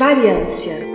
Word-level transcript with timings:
Variância. 0.00 0.89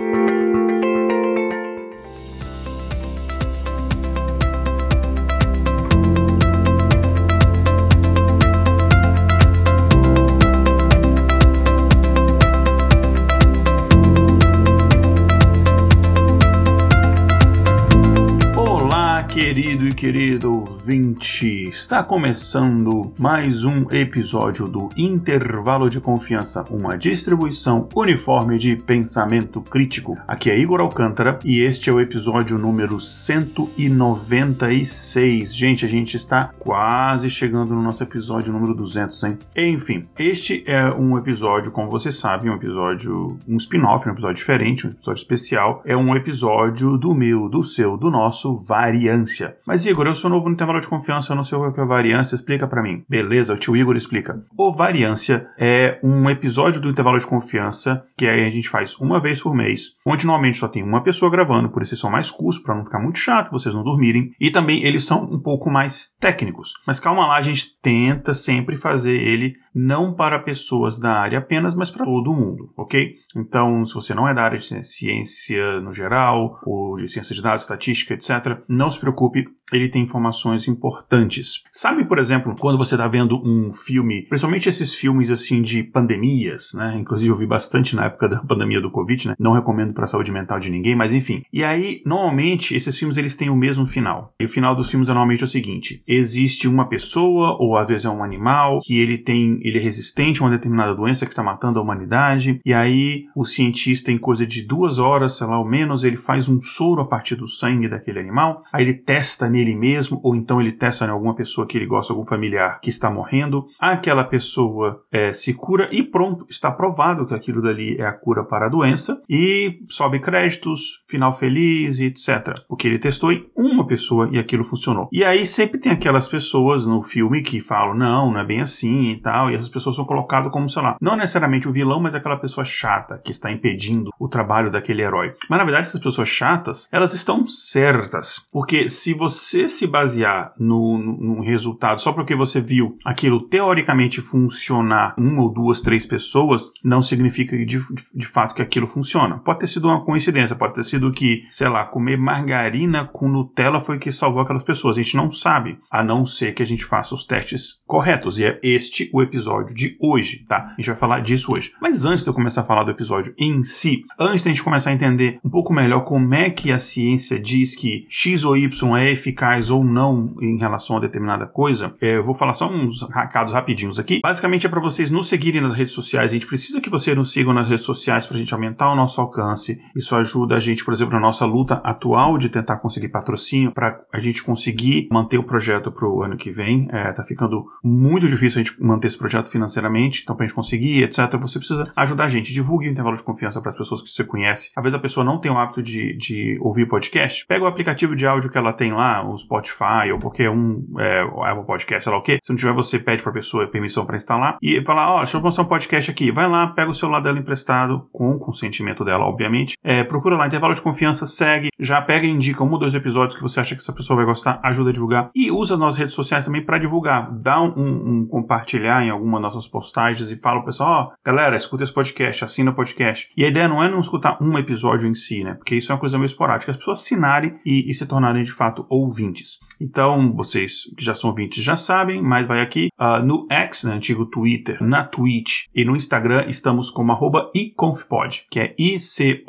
Querido 20.16 20.60
ouvinte, 20.60 21.68
está 21.68 22.02
começando 22.02 23.12
mais 23.18 23.64
um 23.64 23.84
episódio 23.90 24.66
do 24.66 24.88
Intervalo 24.96 25.90
de 25.90 26.00
Confiança, 26.00 26.64
uma 26.70 26.96
distribuição 26.96 27.86
uniforme 27.94 28.56
de 28.56 28.76
pensamento 28.76 29.60
crítico. 29.60 30.16
Aqui 30.26 30.50
é 30.50 30.58
Igor 30.58 30.80
Alcântara 30.80 31.38
e 31.44 31.60
este 31.60 31.90
é 31.90 31.92
o 31.92 32.00
episódio 32.00 32.56
número 32.56 32.98
196. 32.98 35.54
Gente, 35.54 35.84
a 35.84 35.88
gente 35.88 36.16
está 36.16 36.50
quase 36.58 37.28
chegando 37.28 37.74
no 37.74 37.82
nosso 37.82 38.02
episódio 38.02 38.54
número 38.54 38.74
200, 38.74 39.22
hein? 39.22 39.36
Enfim, 39.54 40.06
este 40.18 40.64
é 40.66 40.90
um 40.94 41.18
episódio, 41.18 41.70
como 41.70 41.90
você 41.90 42.10
sabe, 42.10 42.48
um 42.48 42.54
episódio, 42.54 43.36
um 43.46 43.58
spin-off, 43.58 44.08
um 44.08 44.12
episódio 44.12 44.36
diferente, 44.36 44.86
um 44.86 44.92
episódio 44.92 45.20
especial. 45.20 45.82
É 45.84 45.94
um 45.94 46.16
episódio 46.16 46.96
do 46.96 47.14
meu, 47.14 47.50
do 47.50 47.62
seu, 47.62 47.98
do 47.98 48.10
nosso 48.10 48.56
Variância. 48.56 49.58
Mas 49.66 49.84
Igor, 49.84 50.05
eu 50.08 50.14
sou 50.14 50.30
novo 50.30 50.46
no 50.46 50.54
intervalo 50.54 50.80
de 50.80 50.88
confiança, 50.88 51.32
eu 51.32 51.36
não 51.36 51.44
sei 51.44 51.58
o 51.58 51.72
que 51.72 51.80
é 51.80 51.84
variância, 51.84 52.34
explica 52.34 52.66
para 52.66 52.82
mim. 52.82 53.04
Beleza, 53.08 53.54
o 53.54 53.58
tio 53.58 53.76
Igor 53.76 53.96
explica. 53.96 54.42
O 54.56 54.72
variância 54.72 55.46
é 55.58 55.98
um 56.02 56.28
episódio 56.30 56.80
do 56.80 56.90
intervalo 56.90 57.18
de 57.18 57.26
confiança 57.26 58.04
que 58.16 58.26
a 58.26 58.50
gente 58.50 58.68
faz 58.68 58.96
uma 58.98 59.20
vez 59.20 59.42
por 59.42 59.54
mês, 59.54 59.92
onde 60.06 60.26
normalmente 60.26 60.58
só 60.58 60.68
tem 60.68 60.82
uma 60.82 61.02
pessoa 61.02 61.30
gravando, 61.30 61.70
por 61.70 61.82
isso 61.82 61.96
são 61.96 62.10
mais 62.10 62.30
curtos 62.30 62.58
para 62.58 62.74
não 62.74 62.84
ficar 62.84 62.98
muito 62.98 63.18
chato, 63.18 63.50
vocês 63.50 63.74
não 63.74 63.82
dormirem. 63.82 64.30
E 64.40 64.50
também 64.50 64.84
eles 64.84 65.04
são 65.04 65.24
um 65.24 65.40
pouco 65.40 65.70
mais 65.70 66.14
técnicos. 66.20 66.72
Mas 66.86 67.00
calma 67.00 67.26
lá, 67.26 67.36
a 67.36 67.42
gente 67.42 67.78
tenta 67.80 68.34
sempre 68.34 68.76
fazer 68.76 69.16
ele 69.16 69.54
não 69.76 70.14
para 70.14 70.38
pessoas 70.38 70.98
da 70.98 71.12
área 71.12 71.38
apenas, 71.38 71.74
mas 71.74 71.90
para 71.90 72.06
todo 72.06 72.32
mundo, 72.32 72.72
ok? 72.74 73.14
Então, 73.36 73.84
se 73.84 73.92
você 73.92 74.14
não 74.14 74.26
é 74.26 74.32
da 74.32 74.42
área 74.42 74.58
de 74.58 74.86
ciência 74.86 75.82
no 75.82 75.92
geral, 75.92 76.58
ou 76.64 76.96
de 76.96 77.06
ciência 77.06 77.34
de 77.34 77.42
dados, 77.42 77.60
estatística, 77.60 78.14
etc., 78.14 78.58
não 78.66 78.90
se 78.90 78.98
preocupe, 78.98 79.44
ele 79.72 79.90
tem 79.90 80.02
informações 80.02 80.66
importantes. 80.66 81.62
Sabe, 81.70 82.06
por 82.06 82.18
exemplo, 82.18 82.56
quando 82.58 82.78
você 82.78 82.94
está 82.94 83.06
vendo 83.06 83.38
um 83.44 83.70
filme, 83.70 84.22
principalmente 84.28 84.68
esses 84.68 84.94
filmes 84.94 85.30
assim 85.30 85.60
de 85.60 85.82
pandemias, 85.82 86.72
né? 86.74 86.96
Inclusive 86.98 87.30
eu 87.30 87.36
vi 87.36 87.46
bastante 87.46 87.94
na 87.94 88.06
época 88.06 88.28
da 88.28 88.38
pandemia 88.38 88.80
do 88.80 88.90
Covid, 88.90 89.28
né? 89.28 89.34
Não 89.38 89.52
recomendo 89.52 89.92
para 89.92 90.04
a 90.04 90.08
saúde 90.08 90.32
mental 90.32 90.58
de 90.58 90.70
ninguém, 90.70 90.94
mas 90.94 91.12
enfim. 91.12 91.42
E 91.52 91.64
aí, 91.64 92.00
normalmente, 92.06 92.74
esses 92.74 92.96
filmes 92.96 93.18
eles 93.18 93.36
têm 93.36 93.50
o 93.50 93.56
mesmo 93.56 93.84
final. 93.84 94.32
E 94.40 94.44
o 94.44 94.48
final 94.48 94.74
dos 94.74 94.90
filmes 94.90 95.08
é 95.08 95.12
normalmente 95.12 95.44
o 95.44 95.48
seguinte: 95.48 96.02
existe 96.06 96.68
uma 96.68 96.88
pessoa, 96.88 97.56
ou 97.58 97.76
às 97.76 97.88
vezes 97.88 98.06
é 98.06 98.10
um 98.10 98.22
animal, 98.22 98.78
que 98.82 98.98
ele 98.98 99.18
tem 99.18 99.58
ele 99.68 99.78
é 99.78 99.82
resistente 99.82 100.40
a 100.40 100.44
uma 100.44 100.50
determinada 100.50 100.94
doença 100.94 101.26
que 101.26 101.32
está 101.32 101.42
matando 101.42 101.78
a 101.78 101.82
humanidade, 101.82 102.60
e 102.64 102.72
aí 102.72 103.26
o 103.34 103.44
cientista, 103.44 104.12
em 104.12 104.18
coisa 104.18 104.46
de 104.46 104.62
duas 104.62 104.98
horas, 104.98 105.36
sei 105.36 105.46
lá, 105.46 105.56
ao 105.56 105.64
menos, 105.64 106.04
ele 106.04 106.16
faz 106.16 106.48
um 106.48 106.60
soro 106.60 107.02
a 107.02 107.04
partir 107.04 107.34
do 107.34 107.48
sangue 107.48 107.88
daquele 107.88 108.20
animal, 108.20 108.62
aí 108.72 108.84
ele 108.84 108.94
testa 108.94 109.48
nele 109.48 109.74
mesmo, 109.74 110.20
ou 110.22 110.36
então 110.36 110.60
ele 110.60 110.72
testa 110.72 111.04
em 111.04 111.10
alguma 111.10 111.34
pessoa 111.34 111.66
que 111.66 111.76
ele 111.76 111.86
gosta, 111.86 112.12
algum 112.12 112.24
familiar 112.24 112.80
que 112.80 112.90
está 112.90 113.10
morrendo, 113.10 113.66
aquela 113.80 114.22
pessoa 114.22 115.02
é, 115.10 115.32
se 115.32 115.52
cura 115.52 115.88
e 115.90 116.02
pronto, 116.02 116.46
está 116.48 116.70
provado 116.70 117.26
que 117.26 117.34
aquilo 117.34 117.60
dali 117.60 117.96
é 117.98 118.06
a 118.06 118.12
cura 118.12 118.44
para 118.44 118.66
a 118.66 118.68
doença, 118.68 119.20
e 119.28 119.80
sobe 119.88 120.20
créditos, 120.20 121.04
final 121.08 121.32
feliz 121.32 121.98
e 121.98 122.06
etc. 122.06 122.60
Porque 122.68 122.86
ele 122.86 122.98
testou 122.98 123.32
em 123.32 123.46
uma 123.56 123.86
pessoa 123.86 124.28
e 124.30 124.38
aquilo 124.38 124.62
funcionou. 124.62 125.08
E 125.10 125.24
aí 125.24 125.44
sempre 125.44 125.80
tem 125.80 125.90
aquelas 125.90 126.28
pessoas 126.28 126.86
no 126.86 127.02
filme 127.02 127.42
que 127.42 127.60
falam, 127.60 127.94
não, 127.94 128.32
não 128.32 128.40
é 128.40 128.44
bem 128.44 128.60
assim 128.60 129.10
e 129.10 129.16
tal, 129.16 129.50
e 129.50 129.55
essas 129.56 129.70
pessoas 129.70 129.96
são 129.96 130.04
colocadas 130.04 130.52
como, 130.52 130.68
sei 130.68 130.82
lá, 130.82 130.96
não 131.00 131.16
necessariamente 131.16 131.68
o 131.68 131.72
vilão, 131.72 132.00
mas 132.00 132.14
aquela 132.14 132.36
pessoa 132.36 132.64
chata 132.64 133.20
que 133.24 133.30
está 133.30 133.50
impedindo 133.50 134.10
o 134.18 134.28
trabalho 134.28 134.70
daquele 134.70 135.02
herói. 135.02 135.34
Mas 135.48 135.58
na 135.58 135.64
verdade, 135.64 135.86
essas 135.86 136.00
pessoas 136.00 136.28
chatas, 136.28 136.88
elas 136.92 137.14
estão 137.14 137.46
certas. 137.46 138.46
Porque 138.52 138.88
se 138.88 139.14
você 139.14 139.68
se 139.68 139.86
basear 139.86 140.52
no, 140.58 140.98
no, 140.98 141.36
no 141.36 141.42
resultado 141.42 142.00
só 142.00 142.12
porque 142.12 142.34
você 142.34 142.60
viu 142.60 142.98
aquilo 143.04 143.40
teoricamente 143.40 144.20
funcionar 144.20 145.14
uma 145.16 145.42
ou 145.42 145.52
duas, 145.52 145.80
três 145.80 146.06
pessoas, 146.06 146.70
não 146.84 147.02
significa 147.02 147.56
de, 147.56 147.64
de, 147.64 147.78
de 148.14 148.26
fato 148.26 148.54
que 148.54 148.62
aquilo 148.62 148.86
funciona. 148.86 149.38
Pode 149.38 149.60
ter 149.60 149.66
sido 149.66 149.88
uma 149.88 150.04
coincidência, 150.04 150.56
pode 150.56 150.74
ter 150.74 150.84
sido 150.84 151.10
que, 151.10 151.44
sei 151.48 151.68
lá, 151.68 151.84
comer 151.84 152.18
margarina 152.18 153.04
com 153.06 153.28
Nutella 153.28 153.80
foi 153.80 153.98
que 153.98 154.12
salvou 154.12 154.42
aquelas 154.42 154.64
pessoas. 154.64 154.96
A 154.96 155.02
gente 155.02 155.16
não 155.16 155.30
sabe, 155.30 155.78
a 155.90 156.02
não 156.02 156.26
ser 156.26 156.52
que 156.52 156.62
a 156.62 156.66
gente 156.66 156.84
faça 156.84 157.14
os 157.14 157.24
testes 157.24 157.82
corretos. 157.86 158.38
E 158.38 158.44
é 158.44 158.60
este 158.62 159.10
o 159.12 159.22
episódio 159.22 159.45
episódio 159.46 159.74
de 159.74 159.96
hoje, 160.00 160.44
tá? 160.46 160.72
A 160.76 160.80
gente 160.80 160.86
vai 160.86 160.96
falar 160.96 161.20
disso 161.20 161.52
hoje. 161.52 161.72
Mas 161.80 162.04
antes 162.04 162.24
de 162.24 162.30
eu 162.30 162.34
começar 162.34 162.62
a 162.62 162.64
falar 162.64 162.82
do 162.82 162.90
episódio 162.90 163.32
em 163.38 163.62
si, 163.62 164.04
antes 164.18 164.42
de 164.42 164.48
a 164.48 164.52
gente 164.52 164.62
começar 164.62 164.90
a 164.90 164.92
entender 164.92 165.38
um 165.44 165.50
pouco 165.50 165.72
melhor 165.72 166.00
como 166.00 166.34
é 166.34 166.50
que 166.50 166.72
a 166.72 166.78
ciência 166.78 167.38
diz 167.38 167.76
que 167.76 168.06
X 168.08 168.44
ou 168.44 168.56
Y 168.56 168.96
é 168.96 169.12
eficaz 169.12 169.70
ou 169.70 169.84
não 169.84 170.34
em 170.40 170.58
relação 170.58 170.96
a 170.96 171.00
determinada 171.00 171.46
coisa, 171.46 171.94
é, 172.00 172.16
eu 172.16 172.22
vou 172.22 172.34
falar 172.34 172.54
só 172.54 172.68
uns 172.68 173.02
recados 173.02 173.52
rapidinhos 173.52 173.98
aqui. 173.98 174.20
Basicamente 174.22 174.66
é 174.66 174.68
para 174.68 174.80
vocês 174.80 175.10
nos 175.10 175.28
seguirem 175.28 175.60
nas 175.60 175.74
redes 175.74 175.92
sociais. 175.92 176.30
A 176.30 176.34
gente 176.34 176.46
precisa 176.46 176.80
que 176.80 176.90
vocês 176.90 177.16
nos 177.16 177.32
sigam 177.32 177.52
nas 177.52 177.68
redes 177.68 177.84
sociais 177.84 178.26
para 178.26 178.36
a 178.36 178.40
gente 178.40 178.52
aumentar 178.52 178.90
o 178.90 178.96
nosso 178.96 179.20
alcance. 179.20 179.78
Isso 179.94 180.16
ajuda 180.16 180.56
a 180.56 180.60
gente, 180.60 180.84
por 180.84 180.92
exemplo, 180.92 181.14
na 181.14 181.20
nossa 181.20 181.44
luta 181.44 181.74
atual 181.84 182.36
de 182.36 182.48
tentar 182.48 182.76
conseguir 182.76 183.08
patrocínio 183.08 183.72
para 183.72 184.00
a 184.12 184.18
gente 184.18 184.42
conseguir 184.42 185.08
manter 185.10 185.38
o 185.38 185.44
projeto 185.44 185.92
para 185.92 186.08
o 186.08 186.22
ano 186.22 186.36
que 186.36 186.50
vem. 186.50 186.88
É, 186.90 187.12
tá 187.12 187.22
ficando 187.22 187.64
muito 187.84 188.26
difícil 188.26 188.60
a 188.60 188.64
gente 188.64 188.82
manter 188.82 189.06
esse 189.06 189.18
projeto 189.18 189.35
financeiramente, 189.44 190.22
então 190.22 190.36
pra 190.36 190.46
gente 190.46 190.54
conseguir, 190.54 191.02
etc., 191.02 191.36
você 191.40 191.58
precisa 191.58 191.92
ajudar 191.94 192.24
a 192.24 192.28
gente. 192.28 192.52
Divulgue 192.52 192.88
o 192.88 192.90
intervalo 192.90 193.16
de 193.16 193.22
confiança 193.22 193.60
para 193.60 193.70
as 193.70 193.78
pessoas 193.78 194.02
que 194.02 194.10
você 194.10 194.24
conhece. 194.24 194.70
Às 194.76 194.82
vezes 194.82 194.98
a 194.98 195.00
pessoa 195.00 195.24
não 195.24 195.38
tem 195.38 195.50
o 195.50 195.58
hábito 195.58 195.82
de, 195.82 196.16
de 196.16 196.58
ouvir 196.60 196.86
podcast. 196.86 197.46
Pega 197.46 197.64
o 197.64 197.66
aplicativo 197.66 198.14
de 198.14 198.26
áudio 198.26 198.50
que 198.50 198.58
ela 198.58 198.72
tem 198.72 198.92
lá, 198.92 199.26
o 199.26 199.36
Spotify 199.36 200.10
ou 200.12 200.18
qualquer 200.18 200.50
um, 200.50 200.84
é, 200.98 201.22
Apple 201.50 201.66
Podcast, 201.66 202.04
sei 202.04 202.12
lá 202.12 202.18
o 202.18 202.22
quê. 202.22 202.38
Se 202.42 202.50
não 202.50 202.56
tiver, 202.56 202.72
você 202.72 202.98
pede 202.98 203.22
pra 203.22 203.32
pessoa 203.32 203.66
permissão 203.66 204.04
para 204.06 204.16
instalar 204.16 204.58
e 204.62 204.82
falar, 204.84 205.10
ó, 205.10 205.16
oh, 205.16 205.18
deixa 205.18 205.36
eu 205.36 205.42
mostrar 205.42 205.64
um 205.64 205.68
podcast 205.68 206.10
aqui. 206.10 206.30
Vai 206.30 206.48
lá, 206.48 206.68
pega 206.68 206.90
o 206.90 206.94
celular 206.94 207.20
dela 207.20 207.38
emprestado, 207.38 208.08
com 208.12 208.30
o 208.32 208.38
consentimento 208.38 209.04
dela, 209.04 209.24
obviamente. 209.24 209.76
É, 209.82 210.04
procura 210.04 210.36
lá, 210.36 210.46
intervalo 210.46 210.74
de 210.74 210.82
confiança, 210.82 211.26
segue, 211.26 211.70
já 211.78 212.00
pega 212.00 212.26
e 212.26 212.30
indica 212.30 212.62
um 212.62 212.72
ou 212.72 212.78
dois 212.78 212.94
episódios 212.94 213.36
que 213.36 213.42
você 213.42 213.60
acha 213.60 213.74
que 213.74 213.80
essa 213.80 213.92
pessoa 213.92 214.16
vai 214.16 214.26
gostar, 214.26 214.60
ajuda 214.62 214.90
a 214.90 214.92
divulgar. 214.92 215.30
E 215.34 215.50
usa 215.50 215.74
as 215.74 215.80
nossas 215.80 215.98
redes 215.98 216.14
sociais 216.14 216.44
também 216.44 216.64
para 216.64 216.78
divulgar. 216.78 217.30
Dá 217.32 217.60
um, 217.60 217.72
um, 217.76 218.26
compartilhar 218.26 219.02
em 219.02 219.10
alguma 219.16 219.40
das 219.40 219.54
nossas 219.54 219.68
postagens 219.68 220.30
e 220.30 220.40
fala 220.40 220.58
pro 220.58 220.66
pessoal, 220.66 220.90
ó, 220.90 221.04
oh, 221.04 221.16
galera, 221.24 221.56
escuta 221.56 221.84
esse 221.84 221.92
podcast, 221.92 222.44
assina 222.44 222.70
o 222.70 222.74
podcast. 222.74 223.28
E 223.36 223.44
a 223.44 223.48
ideia 223.48 223.68
não 223.68 223.82
é 223.82 223.90
não 223.90 224.00
escutar 224.00 224.38
um 224.40 224.58
episódio 224.58 225.08
em 225.08 225.14
si, 225.14 225.42
né? 225.42 225.54
Porque 225.54 225.74
isso 225.74 225.90
é 225.90 225.94
uma 225.94 226.00
coisa 226.00 226.18
meio 226.18 226.26
esporádica. 226.26 226.72
As 226.72 226.78
pessoas 226.78 227.00
assinarem 227.00 227.58
e, 227.64 227.90
e 227.90 227.94
se 227.94 228.06
tornarem 228.06 228.42
de 228.42 228.52
fato 228.52 228.86
ouvintes. 228.88 229.58
Então, 229.80 230.32
vocês 230.32 230.84
que 230.96 231.04
já 231.04 231.14
são 231.14 231.30
ouvintes 231.30 231.62
já 231.62 231.76
sabem, 231.76 232.22
mas 232.22 232.48
vai 232.48 232.60
aqui 232.60 232.88
uh, 232.98 233.24
no 233.24 233.46
X, 233.50 233.84
né, 233.84 233.94
antigo 233.94 234.26
Twitter, 234.26 234.82
na 234.82 235.04
Twitch 235.04 235.66
e 235.74 235.84
no 235.84 235.94
Instagram 235.96 236.46
estamos 236.48 236.90
como 236.90 237.12
arroba 237.12 237.50
iconfpod, 237.54 238.46
que 238.50 238.58
é 238.60 238.74
I-C-O-N-F-P-O-D. 238.78 239.46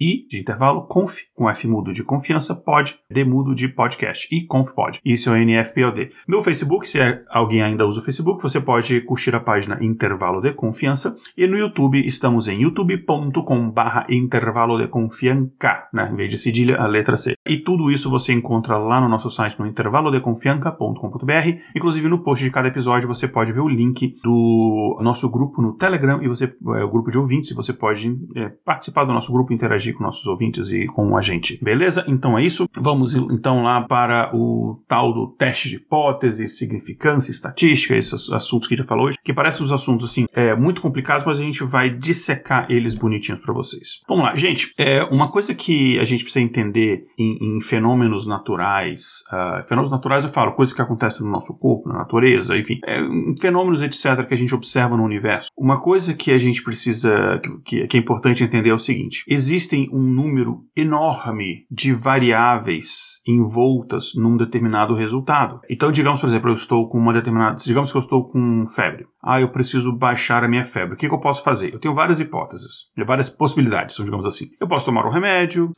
I 0.00 0.26
de 0.28 0.40
intervalo, 0.40 0.86
conf, 0.86 1.18
com 1.34 1.48
F 1.50 1.66
mudo 1.66 1.92
de 1.92 2.02
confiança, 2.02 2.54
pod, 2.54 2.98
D 3.10 3.24
mudo 3.24 3.54
de 3.54 3.68
podcast. 3.68 4.28
iconfpod. 4.34 5.00
Isso 5.04 5.28
é 5.30 5.32
o 5.32 5.36
N-F-P-O-D. 5.36 6.10
No 6.26 6.40
Facebook, 6.40 6.88
se 6.88 6.98
é, 7.00 7.22
alguém 7.28 7.62
ainda 7.62 7.77
usa 7.84 8.00
o 8.00 8.04
Facebook, 8.04 8.42
você 8.42 8.60
pode 8.60 9.00
curtir 9.02 9.34
a 9.34 9.40
página 9.40 9.78
Intervalo 9.80 10.40
de 10.40 10.52
Confiança. 10.52 11.16
E 11.36 11.46
no 11.46 11.56
YouTube, 11.56 12.04
estamos 12.06 12.48
em 12.48 12.62
youtube.com 12.62 13.70
barra 13.70 14.06
intervalo 14.08 14.78
de 14.78 14.88
confianca, 14.88 15.88
né? 15.92 16.10
Em 16.12 16.16
vez 16.16 16.30
de 16.30 16.38
cedilha, 16.38 16.76
a 16.76 16.86
letra 16.86 17.16
C. 17.16 17.34
E 17.46 17.58
tudo 17.58 17.90
isso 17.90 18.10
você 18.10 18.32
encontra 18.32 18.76
lá 18.76 19.00
no 19.00 19.08
nosso 19.08 19.30
site 19.30 19.58
no 19.58 19.66
intervalodeconfianca.com.br. 19.66 21.58
Inclusive 21.76 22.08
no 22.08 22.22
post 22.22 22.44
de 22.44 22.50
cada 22.50 22.68
episódio 22.68 23.06
você 23.06 23.28
pode 23.28 23.52
ver 23.52 23.60
o 23.60 23.68
link 23.68 24.16
do 24.22 24.98
nosso 25.00 25.30
grupo 25.30 25.62
no 25.62 25.74
Telegram 25.74 26.22
e 26.22 26.28
você 26.28 26.52
é 26.76 26.84
o 26.84 26.90
grupo 26.90 27.10
de 27.10 27.18
ouvintes 27.18 27.50
e 27.50 27.54
você 27.54 27.72
pode 27.72 28.16
é, 28.34 28.48
participar 28.64 29.04
do 29.04 29.12
nosso 29.12 29.32
grupo, 29.32 29.52
interagir 29.52 29.94
com 29.94 30.02
nossos 30.02 30.26
ouvintes 30.26 30.70
e 30.70 30.86
com 30.86 31.16
a 31.16 31.20
gente. 31.20 31.62
Beleza? 31.62 32.04
Então 32.08 32.36
é 32.38 32.42
isso. 32.42 32.66
Vamos 32.76 33.14
então 33.14 33.62
lá 33.62 33.82
para 33.82 34.30
o 34.34 34.82
tal 34.88 35.12
do 35.12 35.28
teste 35.28 35.68
de 35.68 35.76
hipótese, 35.76 36.48
significância, 36.48 37.30
estatística 37.30 37.67
estatística, 37.68 37.96
esses 37.96 38.30
assuntos 38.32 38.68
que 38.68 38.74
a 38.74 38.76
gente 38.76 38.86
falou 38.86 39.06
hoje, 39.06 39.18
que 39.22 39.32
parecem 39.32 39.64
os 39.64 39.72
assuntos 39.72 40.10
assim, 40.10 40.26
é, 40.32 40.54
muito 40.54 40.80
complicados, 40.80 41.24
mas 41.26 41.38
a 41.38 41.42
gente 41.42 41.62
vai 41.64 41.90
dissecar 41.90 42.66
eles 42.70 42.94
bonitinhos 42.94 43.40
para 43.40 43.52
vocês. 43.52 44.00
Vamos 44.08 44.24
lá, 44.24 44.36
gente. 44.36 44.72
É, 44.78 45.02
uma 45.04 45.30
coisa 45.30 45.54
que 45.54 45.98
a 45.98 46.04
gente 46.04 46.24
precisa 46.24 46.44
entender 46.44 47.06
em, 47.18 47.56
em 47.56 47.60
fenômenos 47.60 48.26
naturais, 48.26 49.22
uh, 49.32 49.66
fenômenos 49.66 49.90
naturais 49.90 50.24
eu 50.24 50.30
falo, 50.30 50.52
coisas 50.52 50.74
que 50.74 50.82
acontecem 50.82 51.24
no 51.24 51.32
nosso 51.32 51.58
corpo, 51.58 51.88
na 51.88 51.98
natureza, 51.98 52.56
enfim, 52.56 52.78
é, 52.84 53.00
fenômenos, 53.40 53.82
etc., 53.82 54.26
que 54.26 54.34
a 54.34 54.36
gente 54.36 54.54
observa 54.54 54.96
no 54.96 55.04
universo. 55.04 55.48
Uma 55.56 55.80
coisa 55.80 56.14
que 56.14 56.32
a 56.32 56.38
gente 56.38 56.62
precisa, 56.62 57.40
que, 57.64 57.86
que 57.86 57.96
é 57.96 58.00
importante 58.00 58.44
entender 58.44 58.70
é 58.70 58.74
o 58.74 58.78
seguinte: 58.78 59.24
existem 59.28 59.88
um 59.92 60.02
número 60.02 60.64
enorme 60.76 61.66
de 61.70 61.92
variáveis 61.92 63.20
envoltas 63.26 64.12
num 64.16 64.36
determinado 64.36 64.94
resultado. 64.94 65.60
Então, 65.68 65.92
digamos, 65.92 66.20
por 66.20 66.28
exemplo, 66.28 66.50
eu 66.50 66.54
estou 66.54 66.88
com 66.88 66.98
uma 66.98 67.12
determinada. 67.12 67.57
Digamos 67.64 67.90
que 67.90 67.96
eu 67.96 68.00
estou 68.00 68.28
com 68.28 68.66
febre. 68.66 69.06
Ah, 69.22 69.40
eu 69.40 69.48
preciso 69.48 69.92
baixar 69.92 70.44
a 70.44 70.48
minha 70.48 70.64
febre. 70.64 70.94
O 70.94 70.96
que, 70.96 71.08
que 71.08 71.14
eu 71.14 71.20
posso 71.20 71.42
fazer? 71.42 71.72
Eu 71.72 71.78
tenho 71.78 71.94
várias 71.94 72.20
hipóteses, 72.20 72.86
várias 73.06 73.28
possibilidades, 73.28 73.96
digamos 73.96 74.26
assim. 74.26 74.46
Eu 74.60 74.68
posso 74.68 74.86
tomar 74.86 75.06
um 75.06 75.10
remédio, 75.10 75.72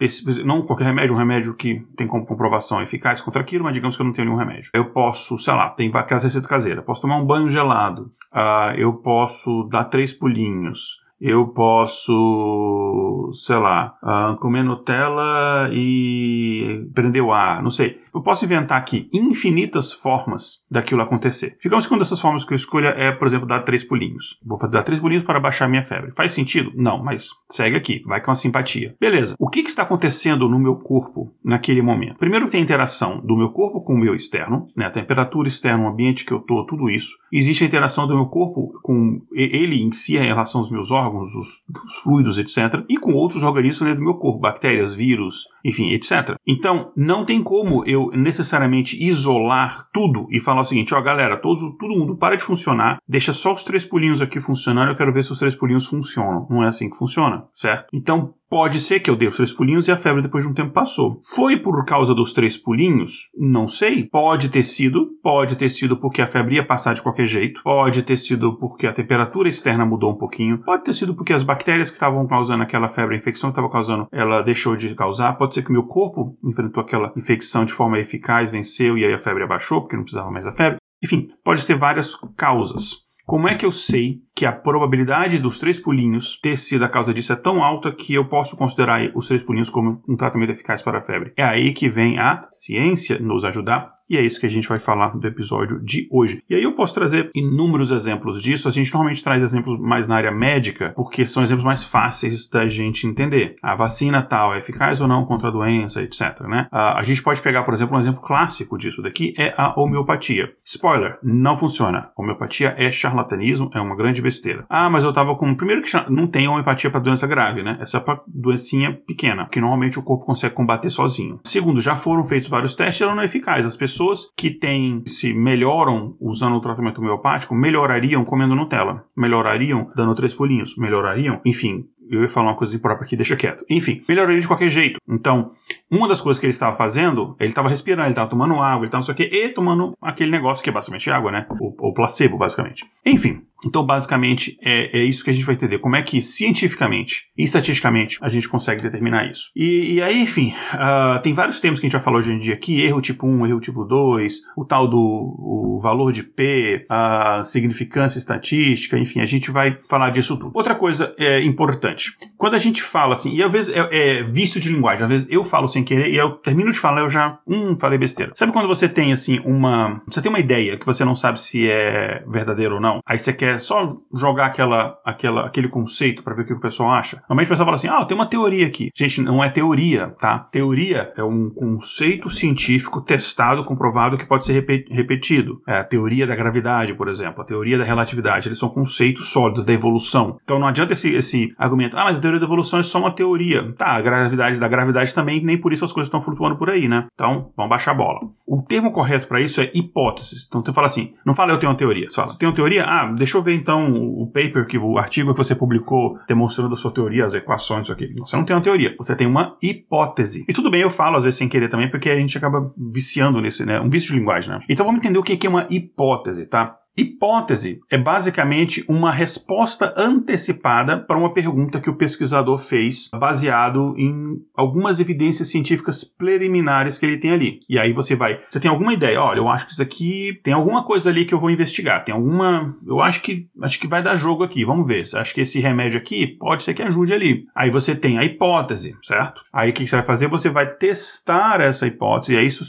não 0.44 0.62
qualquer 0.62 0.84
remédio, 0.84 1.14
um 1.14 1.18
remédio 1.18 1.56
que 1.56 1.84
tem 1.96 2.06
comprovação 2.06 2.82
eficaz 2.82 3.20
contra 3.20 3.40
aquilo, 3.40 3.64
mas 3.64 3.74
digamos 3.74 3.96
que 3.96 4.02
eu 4.02 4.06
não 4.06 4.12
tenho 4.12 4.28
nenhum 4.28 4.38
remédio. 4.38 4.70
Eu 4.74 4.86
posso, 4.90 5.38
sei 5.38 5.54
lá, 5.54 5.70
tem 5.70 5.90
aquelas 5.94 6.24
receitas 6.24 6.48
caseiras. 6.48 6.84
Posso 6.84 7.02
tomar 7.02 7.16
um 7.16 7.26
banho 7.26 7.48
gelado. 7.48 8.10
Uh, 8.32 8.74
eu 8.76 8.92
posso 8.94 9.64
dar 9.70 9.84
três 9.84 10.12
pulinhos 10.12 11.00
eu 11.20 11.48
posso, 11.48 13.30
sei 13.34 13.56
lá, 13.56 13.94
uh, 14.02 14.36
comer 14.38 14.62
Nutella 14.64 15.68
e 15.70 16.88
prender 16.94 17.22
o 17.22 17.30
ar, 17.30 17.62
não 17.62 17.70
sei. 17.70 18.00
Eu 18.14 18.22
posso 18.22 18.44
inventar 18.44 18.78
aqui 18.78 19.08
infinitas 19.12 19.92
formas 19.92 20.62
daquilo 20.70 21.02
acontecer. 21.02 21.56
Digamos 21.62 21.86
que 21.86 21.92
uma 21.92 21.98
dessas 21.98 22.20
formas 22.20 22.44
que 22.44 22.52
eu 22.52 22.56
escolha 22.56 22.88
é, 22.88 23.12
por 23.12 23.26
exemplo, 23.26 23.46
dar 23.46 23.62
três 23.62 23.84
pulinhos. 23.84 24.38
Vou 24.44 24.58
fazer 24.58 24.72
dar 24.72 24.82
três 24.82 25.00
pulinhos 25.00 25.24
para 25.24 25.40
baixar 25.40 25.68
minha 25.68 25.82
febre. 25.82 26.12
Faz 26.14 26.32
sentido? 26.32 26.72
Não, 26.74 27.02
mas 27.02 27.30
segue 27.50 27.76
aqui, 27.76 28.02
vai 28.06 28.20
com 28.20 28.30
a 28.30 28.34
simpatia. 28.34 28.94
Beleza. 29.00 29.34
O 29.38 29.48
que, 29.48 29.62
que 29.62 29.70
está 29.70 29.82
acontecendo 29.82 30.48
no 30.48 30.58
meu 30.58 30.76
corpo 30.76 31.32
naquele 31.44 31.82
momento? 31.82 32.18
Primeiro 32.18 32.48
tem 32.48 32.60
a 32.60 32.64
interação 32.64 33.20
do 33.24 33.36
meu 33.36 33.50
corpo 33.50 33.82
com 33.82 33.94
o 33.94 33.98
meu 33.98 34.14
externo, 34.14 34.68
né? 34.76 34.86
A 34.86 34.90
temperatura 34.90 35.48
externa, 35.48 35.84
o 35.84 35.88
ambiente 35.88 36.24
que 36.24 36.32
eu 36.32 36.40
tô, 36.40 36.64
tudo 36.64 36.90
isso. 36.90 37.16
Existe 37.32 37.64
a 37.64 37.66
interação 37.66 38.06
do 38.06 38.14
meu 38.14 38.26
corpo 38.26 38.72
com 38.82 39.20
ele 39.32 39.82
em 39.82 39.92
si, 39.92 40.16
em 40.16 40.26
relação 40.26 40.60
aos 40.60 40.70
meus 40.70 40.90
órgãos 40.90 41.00
órgãos, 41.00 41.34
os, 41.34 41.64
os 41.84 41.96
fluidos, 42.02 42.38
etc., 42.38 42.84
e 42.88 42.96
com 42.96 43.12
outros 43.12 43.42
organismos 43.42 43.80
dentro 43.80 44.00
do 44.00 44.04
meu 44.04 44.14
corpo, 44.14 44.38
bactérias, 44.38 44.94
vírus, 44.94 45.46
enfim, 45.64 45.90
etc. 45.92 46.36
Então, 46.46 46.92
não 46.96 47.24
tem 47.24 47.42
como 47.42 47.84
eu 47.84 47.99
necessariamente 48.14 49.02
isolar 49.02 49.88
tudo 49.92 50.26
e 50.30 50.40
falar 50.40 50.62
o 50.62 50.64
seguinte: 50.64 50.94
ó, 50.94 51.00
galera, 51.02 51.36
todos, 51.36 51.60
todo 51.78 51.98
mundo 51.98 52.16
para 52.16 52.36
de 52.36 52.44
funcionar, 52.44 52.98
deixa 53.08 53.32
só 53.32 53.52
os 53.52 53.64
três 53.64 53.84
pulinhos 53.84 54.22
aqui 54.22 54.40
funcionando, 54.40 54.90
eu 54.90 54.96
quero 54.96 55.12
ver 55.12 55.24
se 55.24 55.32
os 55.32 55.38
três 55.38 55.54
pulinhos 55.54 55.86
funcionam. 55.86 56.46
Não 56.50 56.64
é 56.64 56.68
assim 56.68 56.88
que 56.88 56.96
funciona, 56.96 57.44
certo? 57.52 57.86
Então, 57.92 58.34
Pode 58.50 58.80
ser 58.80 58.98
que 58.98 59.08
eu 59.08 59.14
dei 59.14 59.28
os 59.28 59.36
três 59.36 59.52
pulinhos 59.52 59.86
e 59.86 59.92
a 59.92 59.96
febre 59.96 60.22
depois 60.22 60.42
de 60.42 60.50
um 60.50 60.52
tempo 60.52 60.72
passou. 60.72 61.20
Foi 61.22 61.56
por 61.56 61.84
causa 61.84 62.12
dos 62.12 62.32
três 62.32 62.56
pulinhos? 62.56 63.30
Não 63.38 63.68
sei. 63.68 64.02
Pode 64.02 64.48
ter 64.48 64.64
sido. 64.64 65.08
Pode 65.22 65.54
ter 65.54 65.68
sido 65.68 65.96
porque 65.96 66.20
a 66.20 66.26
febre 66.26 66.56
ia 66.56 66.66
passar 66.66 66.92
de 66.92 67.00
qualquer 67.00 67.26
jeito. 67.26 67.62
Pode 67.62 68.02
ter 68.02 68.16
sido 68.16 68.58
porque 68.58 68.88
a 68.88 68.92
temperatura 68.92 69.48
externa 69.48 69.86
mudou 69.86 70.10
um 70.10 70.16
pouquinho. 70.16 70.58
Pode 70.64 70.82
ter 70.82 70.92
sido 70.92 71.14
porque 71.14 71.32
as 71.32 71.44
bactérias 71.44 71.90
que 71.90 71.94
estavam 71.94 72.26
causando 72.26 72.64
aquela 72.64 72.88
febre, 72.88 73.14
a 73.14 73.18
infecção 73.18 73.50
que 73.50 73.52
estava 73.52 73.70
causando, 73.70 74.08
ela 74.10 74.42
deixou 74.42 74.74
de 74.74 74.96
causar. 74.96 75.34
Pode 75.34 75.54
ser 75.54 75.62
que 75.62 75.70
o 75.70 75.72
meu 75.72 75.84
corpo 75.84 76.36
enfrentou 76.44 76.82
aquela 76.82 77.12
infecção 77.16 77.64
de 77.64 77.72
forma 77.72 77.89
eficaz, 77.98 78.50
venceu 78.50 78.96
e 78.96 79.04
aí 79.04 79.12
a 79.12 79.18
febre 79.18 79.42
abaixou 79.42 79.80
porque 79.80 79.96
não 79.96 80.04
precisava 80.04 80.30
mais 80.30 80.44
da 80.44 80.52
febre. 80.52 80.78
Enfim, 81.02 81.28
pode 81.42 81.62
ser 81.62 81.74
várias 81.74 82.14
causas. 82.36 83.04
Como 83.30 83.48
é 83.48 83.54
que 83.54 83.64
eu 83.64 83.70
sei 83.70 84.24
que 84.34 84.44
a 84.44 84.50
probabilidade 84.50 85.38
dos 85.38 85.60
três 85.60 85.78
pulinhos 85.78 86.36
ter 86.40 86.56
sido 86.56 86.84
a 86.84 86.88
causa 86.88 87.14
disso 87.14 87.32
é 87.32 87.36
tão 87.36 87.62
alta 87.62 87.92
que 87.92 88.12
eu 88.12 88.24
posso 88.24 88.56
considerar 88.56 89.08
os 89.14 89.28
três 89.28 89.40
pulinhos 89.40 89.70
como 89.70 90.02
um 90.08 90.16
tratamento 90.16 90.50
eficaz 90.50 90.82
para 90.82 90.98
a 90.98 91.00
febre. 91.00 91.32
É 91.36 91.44
aí 91.44 91.72
que 91.72 91.88
vem 91.88 92.18
a 92.18 92.48
ciência 92.50 93.20
nos 93.20 93.44
ajudar 93.44 93.92
e 94.10 94.16
é 94.16 94.22
isso 94.22 94.40
que 94.40 94.46
a 94.46 94.50
gente 94.50 94.68
vai 94.68 94.80
falar 94.80 95.14
no 95.14 95.24
episódio 95.24 95.78
de 95.84 96.08
hoje. 96.10 96.42
E 96.50 96.54
aí 96.56 96.62
eu 96.64 96.74
posso 96.74 96.92
trazer 96.92 97.30
inúmeros 97.32 97.92
exemplos 97.92 98.42
disso. 98.42 98.66
A 98.66 98.70
gente 98.72 98.92
normalmente 98.92 99.22
traz 99.22 99.40
exemplos 99.40 99.78
mais 99.78 100.08
na 100.08 100.16
área 100.16 100.32
médica, 100.32 100.92
porque 100.96 101.24
são 101.24 101.44
exemplos 101.44 101.64
mais 101.64 101.84
fáceis 101.84 102.48
da 102.48 102.66
gente 102.66 103.06
entender. 103.06 103.54
A 103.62 103.76
vacina 103.76 104.20
tal 104.20 104.52
é 104.52 104.58
eficaz 104.58 105.00
ou 105.00 105.06
não 105.06 105.24
contra 105.24 105.46
a 105.46 105.52
doença, 105.52 106.02
etc. 106.02 106.40
Né? 106.48 106.66
a 106.72 107.02
gente 107.02 107.22
pode 107.22 107.40
pegar, 107.40 107.62
por 107.62 107.72
exemplo, 107.72 107.96
um 107.96 108.00
exemplo 108.00 108.20
clássico 108.20 108.76
disso 108.76 109.00
daqui 109.00 109.32
é 109.38 109.54
a 109.56 109.78
homeopatia. 109.78 110.50
Spoiler, 110.64 111.18
não 111.22 111.54
funciona. 111.54 112.10
Homeopatia 112.16 112.74
é 112.76 112.90
charlatanismo, 113.20 113.70
é 113.74 113.80
uma 113.80 113.96
grande 113.96 114.22
besteira. 114.22 114.64
Ah, 114.68 114.88
mas 114.88 115.04
eu 115.04 115.12
tava 115.12 115.34
com. 115.36 115.54
Primeiro 115.54 115.82
que 115.82 115.90
não 116.10 116.26
tem 116.26 116.48
homeopatia 116.48 116.90
para 116.90 117.00
doença 117.00 117.26
grave, 117.26 117.62
né? 117.62 117.78
Essa 117.80 117.98
é 117.98 118.00
para 118.00 118.20
doencinha 118.26 118.92
pequena, 119.06 119.46
que 119.50 119.60
normalmente 119.60 119.98
o 119.98 120.02
corpo 120.02 120.26
consegue 120.26 120.54
combater 120.54 120.90
sozinho. 120.90 121.40
Segundo, 121.44 121.80
já 121.80 121.96
foram 121.96 122.24
feitos 122.24 122.48
vários 122.48 122.74
testes 122.74 123.02
ela 123.02 123.14
não 123.14 123.22
é 123.22 123.26
eficaz. 123.26 123.64
As 123.64 123.76
pessoas 123.76 124.26
que 124.36 124.50
têm, 124.50 125.02
se 125.06 125.32
melhoram 125.32 126.16
usando 126.20 126.56
o 126.56 126.60
tratamento 126.60 127.00
homeopático, 127.00 127.54
melhorariam 127.54 128.24
comendo 128.24 128.54
Nutella, 128.54 129.04
melhorariam 129.16 129.90
dando 129.94 130.14
três 130.14 130.34
pulinhos, 130.34 130.76
melhorariam, 130.76 131.40
enfim, 131.44 131.84
eu 132.10 132.22
ia 132.22 132.28
falar 132.28 132.48
uma 132.48 132.56
coisa 132.56 132.74
imprópria 132.74 133.06
aqui, 133.06 133.16
deixa 133.16 133.36
quieto. 133.36 133.64
Enfim, 133.68 134.02
melhoraria 134.08 134.40
de 134.40 134.46
qualquer 134.46 134.68
jeito. 134.68 134.98
Então, 135.08 135.52
uma 135.90 136.08
das 136.08 136.20
coisas 136.20 136.38
que 136.40 136.46
ele 136.46 136.52
estava 136.52 136.76
fazendo, 136.76 137.36
ele 137.38 137.50
estava 137.50 137.68
respirando, 137.68 138.02
ele 138.02 138.10
estava 138.10 138.28
tomando 138.28 138.54
água, 138.54 138.80
ele 138.80 138.86
estava 138.86 139.00
não 139.00 139.06
sei 139.06 139.14
o 139.14 139.16
quê, 139.16 139.30
e 139.32 139.48
tomando 139.50 139.96
aquele 140.02 140.30
negócio 140.30 140.62
que 140.62 140.70
é 140.70 140.72
basicamente 140.72 141.10
água, 141.10 141.30
né? 141.30 141.46
O, 141.60 141.88
o 141.88 141.94
placebo, 141.94 142.36
basicamente. 142.36 142.84
Enfim, 143.06 143.42
então, 143.64 143.84
basicamente, 143.84 144.56
é, 144.62 144.98
é, 144.98 145.04
isso 145.04 145.22
que 145.22 145.30
a 145.30 145.32
gente 145.32 145.44
vai 145.44 145.54
entender. 145.54 145.78
Como 145.78 145.96
é 145.96 146.02
que, 146.02 146.22
cientificamente 146.22 147.24
e 147.36 147.44
estatisticamente, 147.44 148.18
a 148.20 148.28
gente 148.28 148.48
consegue 148.48 148.82
determinar 148.82 149.30
isso. 149.30 149.50
E, 149.54 149.94
e 149.94 150.02
aí, 150.02 150.22
enfim, 150.22 150.54
uh, 150.74 151.20
tem 151.22 151.32
vários 151.32 151.60
termos 151.60 151.78
que 151.78 151.86
a 151.86 151.88
gente 151.88 151.92
já 151.92 152.00
falou 152.00 152.18
hoje 152.18 152.32
em 152.32 152.38
dia 152.38 152.54
aqui: 152.54 152.80
erro 152.80 153.00
tipo 153.00 153.26
1, 153.26 153.46
erro 153.46 153.60
tipo 153.60 153.84
2, 153.84 154.34
o 154.56 154.64
tal 154.64 154.88
do 154.88 154.98
o 154.98 155.78
valor 155.80 156.12
de 156.12 156.22
P, 156.22 156.86
a 156.88 157.42
significância 157.44 158.18
estatística, 158.18 158.98
enfim, 158.98 159.20
a 159.20 159.24
gente 159.24 159.50
vai 159.50 159.78
falar 159.88 160.10
disso 160.10 160.36
tudo. 160.36 160.52
Outra 160.54 160.74
coisa 160.74 161.14
é 161.18 161.42
importante: 161.42 161.99
quando 162.36 162.54
a 162.54 162.58
gente 162.58 162.82
fala 162.82 163.14
assim, 163.14 163.34
e 163.34 163.42
às 163.42 163.52
vezes 163.52 163.74
é, 163.74 164.18
é 164.18 164.22
vício 164.22 164.60
de 164.60 164.70
linguagem, 164.70 165.04
às 165.04 165.08
vezes 165.08 165.28
eu 165.30 165.44
falo 165.44 165.68
sem 165.68 165.84
querer 165.84 166.10
e 166.10 166.16
eu 166.16 166.32
termino 166.32 166.72
de 166.72 166.78
falar, 166.78 167.02
eu 167.02 167.10
já, 167.10 167.38
hum, 167.46 167.76
falei 167.78 167.98
besteira. 167.98 168.32
Sabe 168.34 168.52
quando 168.52 168.68
você 168.68 168.88
tem, 168.88 169.12
assim, 169.12 169.40
uma. 169.44 170.00
Você 170.06 170.22
tem 170.22 170.30
uma 170.30 170.38
ideia 170.38 170.76
que 170.76 170.86
você 170.86 171.04
não 171.04 171.14
sabe 171.14 171.40
se 171.40 171.68
é 171.68 172.24
verdadeiro 172.26 172.76
ou 172.76 172.80
não, 172.80 173.00
aí 173.06 173.18
você 173.18 173.32
quer 173.32 173.58
só 173.60 173.96
jogar 174.14 174.46
aquela, 174.46 174.98
aquela, 175.04 175.46
aquele 175.46 175.68
conceito 175.68 176.22
para 176.22 176.34
ver 176.34 176.42
o 176.42 176.46
que 176.46 176.52
o 176.52 176.60
pessoal 176.60 176.90
acha. 176.90 177.16
Normalmente 177.28 177.46
o 177.46 177.50
pessoal 177.50 177.66
fala 177.66 177.76
assim: 177.76 177.88
ah, 177.88 178.04
tem 178.04 178.14
uma 178.14 178.26
teoria 178.26 178.66
aqui. 178.66 178.90
Gente, 178.94 179.20
não 179.20 179.42
é 179.42 179.48
teoria, 179.48 180.08
tá? 180.18 180.38
Teoria 180.38 181.12
é 181.16 181.22
um 181.22 181.50
conceito 181.50 182.30
científico 182.30 183.00
testado, 183.00 183.64
comprovado 183.64 184.16
que 184.16 184.26
pode 184.26 184.44
ser 184.44 184.64
repetido. 184.90 185.62
É 185.66 185.78
a 185.78 185.84
teoria 185.84 186.26
da 186.26 186.36
gravidade, 186.36 186.94
por 186.94 187.08
exemplo, 187.08 187.42
a 187.42 187.44
teoria 187.44 187.78
da 187.78 187.84
relatividade. 187.84 188.48
Eles 188.48 188.58
são 188.58 188.68
conceitos 188.68 189.30
sólidos 189.30 189.64
da 189.64 189.72
evolução. 189.72 190.38
Então 190.42 190.58
não 190.58 190.66
adianta 190.66 190.92
esse, 190.92 191.12
esse 191.14 191.52
argumento: 191.58 191.89
ah, 191.96 192.04
mas 192.04 192.16
a 192.16 192.20
teoria 192.20 192.40
da 192.40 192.46
evolução 192.46 192.80
é 192.80 192.82
só 192.82 192.98
uma 192.98 193.10
teoria. 193.10 193.72
Tá, 193.72 193.92
a 193.92 194.00
gravidade 194.00 194.58
da 194.58 194.68
gravidade 194.68 195.14
também, 195.14 195.42
nem 195.42 195.58
por 195.58 195.72
isso 195.72 195.84
as 195.84 195.92
coisas 195.92 196.08
estão 196.08 196.20
flutuando 196.20 196.56
por 196.56 196.70
aí, 196.70 196.88
né? 196.88 197.06
Então, 197.14 197.50
vamos 197.56 197.70
baixar 197.70 197.92
a 197.92 197.94
bola. 197.94 198.20
O 198.46 198.62
termo 198.62 198.92
correto 198.92 199.26
para 199.26 199.40
isso 199.40 199.60
é 199.60 199.70
hipóteses. 199.74 200.46
Então 200.46 200.62
você 200.64 200.72
fala 200.72 200.86
assim: 200.86 201.14
não 201.24 201.34
fala 201.34 201.52
eu 201.52 201.58
tenho 201.58 201.70
uma 201.70 201.78
teoria. 201.78 202.06
Você 202.08 202.38
tem 202.38 202.48
uma 202.48 202.54
teoria? 202.54 202.84
Ah, 202.84 203.12
deixa 203.16 203.36
eu 203.36 203.42
ver 203.42 203.54
então 203.54 203.92
o 203.92 204.26
paper, 204.26 204.66
que 204.66 204.78
o 204.78 204.98
artigo 204.98 205.32
que 205.32 205.38
você 205.38 205.54
publicou 205.54 206.18
demonstrando 206.26 206.74
a 206.74 206.76
sua 206.76 206.90
teoria, 206.90 207.24
as 207.24 207.34
equações, 207.34 207.82
isso 207.82 207.92
aqui. 207.92 208.12
Você 208.18 208.36
não 208.36 208.44
tem 208.44 208.54
uma 208.54 208.62
teoria, 208.62 208.94
você 208.98 209.14
tem 209.14 209.26
uma 209.26 209.56
hipótese. 209.62 210.44
E 210.48 210.52
tudo 210.52 210.70
bem, 210.70 210.80
eu 210.80 210.90
falo 210.90 211.16
às 211.16 211.24
vezes 211.24 211.38
sem 211.38 211.48
querer 211.48 211.68
também, 211.68 211.90
porque 211.90 212.10
a 212.10 212.16
gente 212.16 212.36
acaba 212.36 212.72
viciando 212.76 213.40
nesse, 213.40 213.64
né? 213.64 213.80
Um 213.80 213.90
vício 213.90 214.12
de 214.12 214.18
linguagem, 214.18 214.50
né? 214.50 214.60
Então 214.68 214.84
vamos 214.84 215.00
entender 215.00 215.18
o 215.18 215.22
que 215.22 215.46
é 215.46 215.50
uma 215.50 215.66
hipótese, 215.70 216.46
tá? 216.46 216.76
Hipótese 216.96 217.80
é 217.90 217.96
basicamente 217.96 218.84
uma 218.88 219.12
resposta 219.12 219.94
antecipada 219.96 220.98
para 220.98 221.18
uma 221.18 221.32
pergunta 221.32 221.80
que 221.80 221.88
o 221.88 221.96
pesquisador 221.96 222.58
fez, 222.58 223.08
baseado 223.12 223.94
em 223.96 224.38
algumas 224.54 225.00
evidências 225.00 225.48
científicas 225.48 226.04
preliminares 226.04 226.98
que 226.98 227.06
ele 227.06 227.18
tem 227.18 227.30
ali. 227.30 227.60
E 227.68 227.78
aí 227.78 227.92
você 227.92 228.14
vai, 228.14 228.40
você 228.48 228.58
tem 228.58 228.70
alguma 228.70 228.92
ideia? 228.92 229.20
Olha, 229.20 229.38
eu 229.38 229.48
acho 229.48 229.66
que 229.66 229.72
isso 229.72 229.82
aqui 229.82 230.40
tem 230.42 230.52
alguma 230.52 230.84
coisa 230.84 231.08
ali 231.10 231.24
que 231.24 231.32
eu 231.32 231.38
vou 231.38 231.50
investigar. 231.50 232.04
Tem 232.04 232.14
alguma, 232.14 232.76
eu 232.86 233.00
acho 233.00 233.22
que 233.22 233.46
acho 233.62 233.80
que 233.80 233.88
vai 233.88 234.02
dar 234.02 234.16
jogo 234.16 234.42
aqui. 234.42 234.64
Vamos 234.64 234.86
ver. 234.86 235.04
Acha 235.14 235.32
que 235.32 235.40
esse 235.40 235.60
remédio 235.60 235.98
aqui 235.98 236.36
pode 236.38 236.62
ser 236.62 236.74
que 236.74 236.82
ajude 236.82 237.12
ali? 237.12 237.46
Aí 237.54 237.70
você 237.70 237.94
tem 237.94 238.18
a 238.18 238.24
hipótese, 238.24 238.96
certo? 239.02 239.42
Aí 239.52 239.70
o 239.70 239.72
que 239.72 239.86
você 239.86 239.96
vai 239.96 240.04
fazer? 240.04 240.28
Você 240.28 240.50
vai 240.50 240.66
testar 240.66 241.60
essa 241.60 241.86
hipótese. 241.86 242.34
E 242.34 242.38
aí 242.38 242.46
isso, 242.46 242.64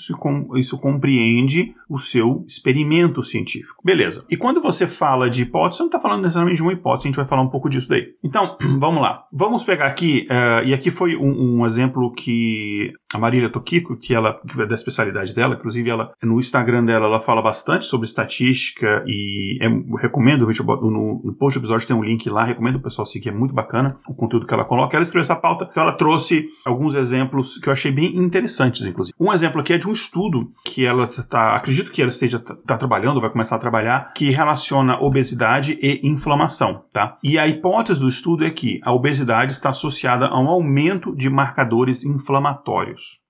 isso 0.55 0.79
compreende 0.79 1.73
o 1.89 1.97
seu 1.97 2.45
experimento 2.47 3.21
científico. 3.21 3.81
Beleza. 3.83 4.10
E 4.29 4.37
quando 4.37 4.61
você 4.61 4.87
fala 4.87 5.29
de 5.29 5.43
hipótese, 5.43 5.77
você 5.77 5.83
não 5.83 5.87
está 5.87 5.99
falando 5.99 6.21
necessariamente 6.21 6.57
de 6.57 6.63
uma 6.63 6.73
hipótese, 6.73 7.07
a 7.07 7.09
gente 7.09 7.15
vai 7.15 7.25
falar 7.25 7.41
um 7.41 7.49
pouco 7.49 7.69
disso 7.69 7.89
daí. 7.89 8.07
Então, 8.23 8.57
vamos 8.79 9.01
lá. 9.01 9.25
Vamos 9.31 9.63
pegar 9.63 9.87
aqui, 9.87 10.27
uh, 10.29 10.65
e 10.65 10.73
aqui 10.73 10.91
foi 10.91 11.15
um, 11.15 11.59
um, 11.59 11.65
exemplo 11.65 12.11
que 12.13 12.91
a 13.13 13.17
Marília 13.17 13.49
Tokiko, 13.49 13.97
que 13.97 14.13
ela 14.13 14.39
que 14.47 14.61
é 14.61 14.65
da 14.65 14.75
especialidade 14.75 15.33
dela, 15.35 15.55
inclusive 15.55 15.89
ela 15.89 16.11
no 16.23 16.39
Instagram 16.39 16.85
dela, 16.85 17.05
ela 17.05 17.19
fala 17.19 17.41
bastante 17.41 17.85
sobre 17.85 18.07
estatística 18.07 19.03
e 19.05 19.57
é, 19.61 19.67
recomendo, 20.01 20.47
no, 20.47 21.21
no 21.23 21.33
post 21.33 21.59
do 21.59 21.63
episódio 21.63 21.87
tem 21.87 21.95
um 21.95 22.03
link 22.03 22.29
lá, 22.29 22.43
recomendo 22.43 22.77
o 22.77 22.81
pessoal 22.81 23.05
seguir, 23.05 23.29
é 23.29 23.31
muito 23.31 23.53
bacana 23.53 23.97
o 24.07 24.15
conteúdo 24.15 24.45
que 24.45 24.53
ela 24.53 24.65
coloca. 24.65 24.95
Ela 24.95 25.03
escreveu 25.03 25.23
essa 25.23 25.35
pauta, 25.35 25.67
então 25.69 25.83
ela 25.83 25.93
trouxe 25.93 26.47
alguns 26.65 26.95
exemplos 26.95 27.57
que 27.57 27.69
eu 27.69 27.73
achei 27.73 27.91
bem 27.91 28.17
interessantes, 28.17 28.85
inclusive. 28.85 29.15
Um 29.19 29.31
exemplo 29.31 29.61
aqui 29.61 29.73
é 29.73 29.77
de 29.77 29.87
um 29.87 29.93
estudo 29.93 30.51
que 30.65 30.85
ela 30.85 31.03
está, 31.03 31.55
acredito 31.55 31.91
que 31.91 32.01
ela 32.01 32.09
esteja 32.09 32.39
tá 32.39 32.77
trabalhando, 32.77 33.21
vai 33.21 33.29
começar 33.29 33.55
a 33.55 33.59
trabalhar, 33.59 34.00
que 34.01 34.29
relaciona 34.29 34.99
obesidade 34.99 35.77
e 35.81 35.99
inflamação, 36.07 36.85
tá? 36.91 37.17
E 37.23 37.37
a 37.37 37.47
hipótese 37.47 37.99
do 37.99 38.07
estudo 38.07 38.45
é 38.45 38.51
que 38.51 38.79
a 38.83 38.93
obesidade 38.93 39.53
está 39.53 39.69
associada 39.69 40.27
a 40.27 40.39
um 40.39 40.47
aumento 40.47 41.15
de 41.15 41.29
marcadores 41.29 42.03
inflamatórios. 42.03 43.21